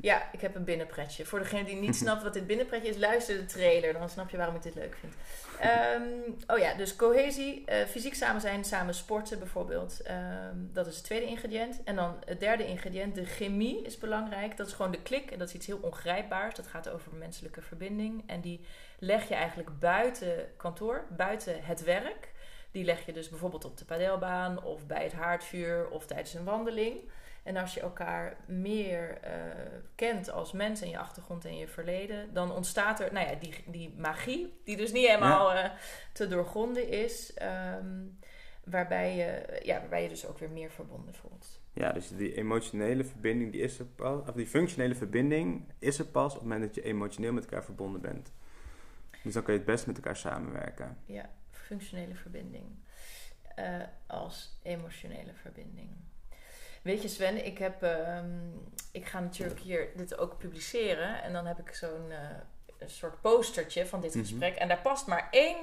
ja, 0.00 0.28
ik 0.32 0.40
heb 0.40 0.54
een 0.54 0.64
binnenpretje. 0.64 1.24
Voor 1.24 1.38
degene 1.38 1.64
die 1.64 1.80
niet 1.80 1.96
snapt 2.06 2.22
wat 2.22 2.32
dit 2.32 2.46
binnenpretje 2.46 2.88
is, 2.88 2.96
luister 2.96 3.36
de 3.36 3.44
trailer. 3.44 3.92
Dan 3.92 4.08
snap 4.08 4.30
je 4.30 4.36
waarom 4.36 4.54
ik 4.56 4.62
dit 4.62 4.74
leuk 4.74 4.96
vind. 5.00 5.14
Ehm, 5.60 6.02
oh 6.46 6.58
ja, 6.58 6.74
dus 6.74 6.96
cohesie, 6.96 7.64
eh, 7.64 7.86
fysiek 7.86 8.14
samen 8.14 8.40
zijn, 8.40 8.64
samen 8.64 8.94
sporten 8.94 9.38
bijvoorbeeld. 9.38 10.00
Ehm, 10.02 10.56
dat 10.72 10.86
is 10.86 10.96
het 10.96 11.04
tweede 11.04 11.26
ingrediënt. 11.26 11.82
En 11.84 11.96
dan 11.96 12.16
het 12.24 12.40
derde 12.40 12.66
ingrediënt, 12.66 13.14
de 13.14 13.24
chemie 13.24 13.82
is 13.82 13.98
belangrijk. 13.98 14.56
Dat 14.56 14.66
is 14.66 14.72
gewoon 14.72 14.90
de 14.90 15.02
klik. 15.02 15.30
En 15.30 15.38
dat 15.38 15.48
is 15.48 15.54
iets 15.54 15.66
heel 15.66 15.80
ongrijpbaars. 15.82 16.54
Dat 16.54 16.66
gaat 16.66 16.88
over 16.88 17.14
menselijke 17.14 17.62
verbinding. 17.62 18.22
En 18.26 18.40
die 18.40 18.60
leg 18.98 19.28
je 19.28 19.34
eigenlijk 19.34 19.78
buiten 19.78 20.48
kantoor, 20.56 21.06
buiten 21.10 21.64
het 21.64 21.84
werk. 21.84 22.34
Die 22.70 22.84
leg 22.84 23.06
je 23.06 23.12
dus 23.12 23.28
bijvoorbeeld 23.28 23.64
op 23.64 23.76
de 23.78 23.84
padelbaan 23.84 24.62
of 24.62 24.86
bij 24.86 25.02
het 25.02 25.12
haardvuur 25.12 25.88
of 25.88 26.06
tijdens 26.06 26.34
een 26.34 26.44
wandeling. 26.44 27.00
En 27.46 27.56
als 27.56 27.74
je 27.74 27.80
elkaar 27.80 28.36
meer 28.46 29.18
uh, 29.24 29.30
kent 29.94 30.30
als 30.30 30.52
mens 30.52 30.80
en 30.80 30.88
je 30.88 30.98
achtergrond 30.98 31.44
en 31.44 31.56
je 31.56 31.68
verleden, 31.68 32.34
dan 32.34 32.52
ontstaat 32.52 33.00
er 33.00 33.12
nou 33.12 33.26
ja, 33.26 33.34
die, 33.34 33.54
die 33.66 33.94
magie, 33.96 34.60
die 34.64 34.76
dus 34.76 34.92
niet 34.92 35.06
helemaal 35.06 35.54
ja. 35.54 35.64
uh, 35.64 35.70
te 36.12 36.28
doorgronden 36.28 36.88
is, 36.88 37.34
um, 37.82 38.18
waarbij, 38.64 39.16
je, 39.16 39.60
ja, 39.64 39.80
waarbij 39.80 40.02
je 40.02 40.08
dus 40.08 40.26
ook 40.26 40.38
weer 40.38 40.50
meer 40.50 40.70
verbonden 40.70 41.14
voelt. 41.14 41.60
Ja, 41.72 41.92
dus 41.92 42.08
die 42.08 42.34
emotionele 42.34 43.04
verbinding, 43.04 43.52
die, 43.52 43.60
is 43.60 43.78
er 43.78 43.86
pas, 43.86 44.20
of 44.28 44.34
die 44.34 44.46
functionele 44.46 44.94
verbinding 44.94 45.72
is 45.78 45.98
er 45.98 46.06
pas 46.06 46.32
op 46.32 46.40
het 46.40 46.48
moment 46.48 46.62
dat 46.62 46.74
je 46.74 46.82
emotioneel 46.82 47.32
met 47.32 47.44
elkaar 47.44 47.64
verbonden 47.64 48.00
bent. 48.00 48.32
Dus 49.22 49.32
dan 49.34 49.42
kun 49.42 49.52
je 49.52 49.58
het 49.58 49.68
best 49.68 49.86
met 49.86 49.96
elkaar 49.96 50.16
samenwerken. 50.16 50.98
Ja, 51.04 51.30
functionele 51.50 52.14
verbinding 52.14 52.66
uh, 53.58 53.82
als 54.06 54.58
emotionele 54.62 55.32
verbinding. 55.34 55.88
Weet 56.86 57.02
je 57.02 57.08
Sven, 57.08 57.46
ik, 57.46 57.58
heb, 57.58 57.82
um, 57.82 58.62
ik 58.92 59.06
ga 59.06 59.20
natuurlijk 59.20 59.60
hier 59.60 59.88
dit 59.96 60.18
ook 60.18 60.38
publiceren. 60.38 61.22
En 61.22 61.32
dan 61.32 61.46
heb 61.46 61.58
ik 61.58 61.74
zo'n 61.74 62.06
uh, 62.10 62.16
een 62.78 62.90
soort 62.90 63.20
postertje 63.20 63.86
van 63.86 64.00
dit 64.00 64.14
Mhm. 64.14 64.20
gesprek. 64.22 64.56
En 64.56 64.68
daar 64.68 64.80
past 64.82 65.06
maar 65.06 65.28
één 65.30 65.56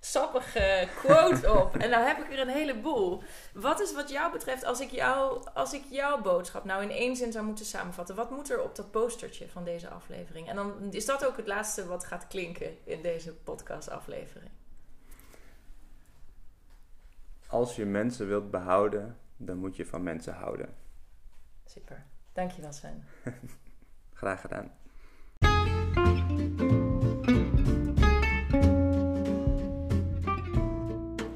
sappige 0.00 0.88
quote 0.98 1.52
op. 1.62 1.76
En 1.76 1.90
nou 1.90 2.04
heb 2.06 2.18
ik 2.18 2.32
er 2.32 2.38
een 2.38 2.48
heleboel. 2.48 3.22
Wat 3.52 3.80
is 3.80 3.94
wat 3.94 4.10
jou 4.10 4.32
betreft, 4.32 4.64
als 4.64 4.80
ik, 4.80 4.90
jou, 4.90 5.46
als 5.54 5.72
ik 5.72 5.82
jouw 5.90 6.20
boodschap 6.20 6.64
nou 6.64 6.82
in 6.82 6.90
één 6.90 7.16
zin 7.16 7.32
zou 7.32 7.44
moeten 7.44 7.64
samenvatten. 7.64 8.14
Wat 8.14 8.30
moet 8.30 8.50
er 8.50 8.62
op 8.62 8.76
dat 8.76 8.90
postertje 8.90 9.48
van 9.48 9.64
deze 9.64 9.88
aflevering? 9.88 10.48
En 10.48 10.56
dan 10.56 10.92
is 10.92 11.06
dat 11.06 11.26
ook 11.26 11.36
het 11.36 11.46
laatste 11.46 11.86
wat 11.86 12.04
gaat 12.04 12.26
klinken 12.26 12.76
in 12.84 13.02
deze 13.02 13.34
podcastaflevering. 13.34 14.50
Als 17.46 17.76
je 17.76 17.84
mensen 17.84 18.28
wilt 18.28 18.50
behouden, 18.50 19.18
dan 19.38 19.58
moet 19.58 19.76
je 19.76 19.86
van 19.86 20.02
mensen 20.02 20.34
houden. 20.34 20.74
Super. 21.64 22.04
Dankjewel 22.32 22.72
Sven. 22.72 23.04
Graag 24.12 24.40
gedaan. 24.40 24.70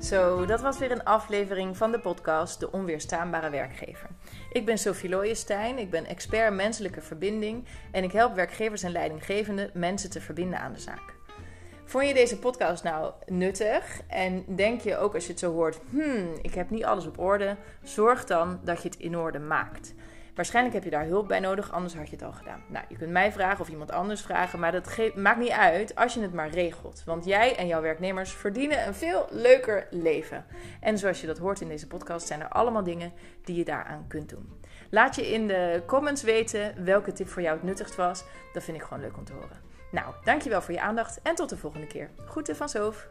Zo, 0.01 0.47
dat 0.47 0.61
was 0.61 0.79
weer 0.79 0.91
een 0.91 1.05
aflevering 1.05 1.77
van 1.77 1.93
de 1.93 2.01
podcast 2.01 2.61
De 2.61 2.73
Onweerstaanbare 2.73 3.51
Werkgever. 3.51 4.09
Ik 4.53 4.65
ben 4.65 4.79
Sophie 4.79 5.11
Looijenstein, 5.11 5.79
ik 5.79 5.91
ben 5.91 6.07
expert 6.07 6.55
menselijke 6.55 7.01
verbinding 7.01 7.65
en 7.91 8.05
ik 8.05 8.13
help 8.13 8.35
werkgevers 8.35 8.83
en 8.83 8.93
leidinggevenden 8.93 9.71
mensen 9.75 10.11
te 10.11 10.21
verbinden 10.21 10.59
aan 10.59 10.73
de 10.73 10.79
zaak. 10.79 11.12
Vond 11.93 12.07
je 12.07 12.15
deze 12.15 12.39
podcast 12.39 12.85
nou 12.85 13.13
nuttig 13.27 14.01
en 14.07 14.45
denk 14.55 14.81
je 14.81 14.97
ook 14.97 15.15
als 15.15 15.25
je 15.25 15.31
het 15.31 15.39
zo 15.39 15.53
hoort, 15.53 15.81
hmm, 15.91 16.39
ik 16.43 16.55
heb 16.55 16.71
niet 16.71 16.85
alles 16.85 17.07
op 17.07 17.19
orde, 17.19 17.57
zorg 17.83 18.25
dan 18.25 18.61
dat 18.65 18.83
je 18.83 18.89
het 18.89 18.99
in 18.99 19.17
orde 19.17 19.39
maakt. 19.39 19.95
Waarschijnlijk 20.35 20.75
heb 20.75 20.85
je 20.85 20.91
daar 20.91 21.07
hulp 21.07 21.29
bij 21.29 21.41
nodig, 21.41 21.73
anders 21.73 21.95
had 21.95 22.09
je 22.09 22.17
het 22.17 22.25
al 22.25 22.33
gedaan. 22.33 22.63
Nou, 22.69 22.85
je 22.89 22.97
kunt 22.97 23.11
mij 23.11 23.33
vragen 23.33 23.61
of 23.61 23.69
iemand 23.69 23.91
anders 23.91 24.21
vragen, 24.21 24.59
maar 24.59 24.73
dat 24.73 24.99
maakt 25.15 25.39
niet 25.39 25.51
uit 25.51 25.95
als 25.95 26.15
je 26.15 26.21
het 26.21 26.33
maar 26.33 26.51
regelt. 26.51 27.03
Want 27.07 27.25
jij 27.25 27.57
en 27.57 27.67
jouw 27.67 27.81
werknemers 27.81 28.33
verdienen 28.33 28.87
een 28.87 28.95
veel 28.95 29.27
leuker 29.31 29.87
leven. 29.91 30.45
En 30.81 30.99
zoals 30.99 31.21
je 31.21 31.27
dat 31.27 31.39
hoort 31.39 31.61
in 31.61 31.69
deze 31.69 31.87
podcast, 31.87 32.27
zijn 32.27 32.41
er 32.41 32.49
allemaal 32.49 32.85
dingen 32.85 33.13
die 33.45 33.57
je 33.57 33.65
daaraan 33.65 34.05
kunt 34.09 34.29
doen. 34.29 34.61
Laat 34.91 35.15
je 35.15 35.33
in 35.33 35.47
de 35.47 35.83
comments 35.87 36.23
weten 36.23 36.85
welke 36.85 37.13
tip 37.13 37.29
voor 37.29 37.43
jou 37.43 37.57
het 37.57 37.67
nuttigst 37.67 37.97
was. 37.97 38.25
Dat 38.53 38.63
vind 38.63 38.77
ik 38.77 38.83
gewoon 38.83 39.03
leuk 39.03 39.17
om 39.17 39.25
te 39.25 39.33
horen. 39.33 39.72
Nou, 39.93 40.15
dankjewel 40.25 40.63
voor 40.63 40.75
je 40.75 40.81
aandacht 40.81 41.19
en 41.23 41.35
tot 41.35 41.49
de 41.49 41.57
volgende 41.57 41.87
keer. 41.87 42.11
Groeten 42.27 42.57
van 42.57 42.69
Sof. 42.69 43.09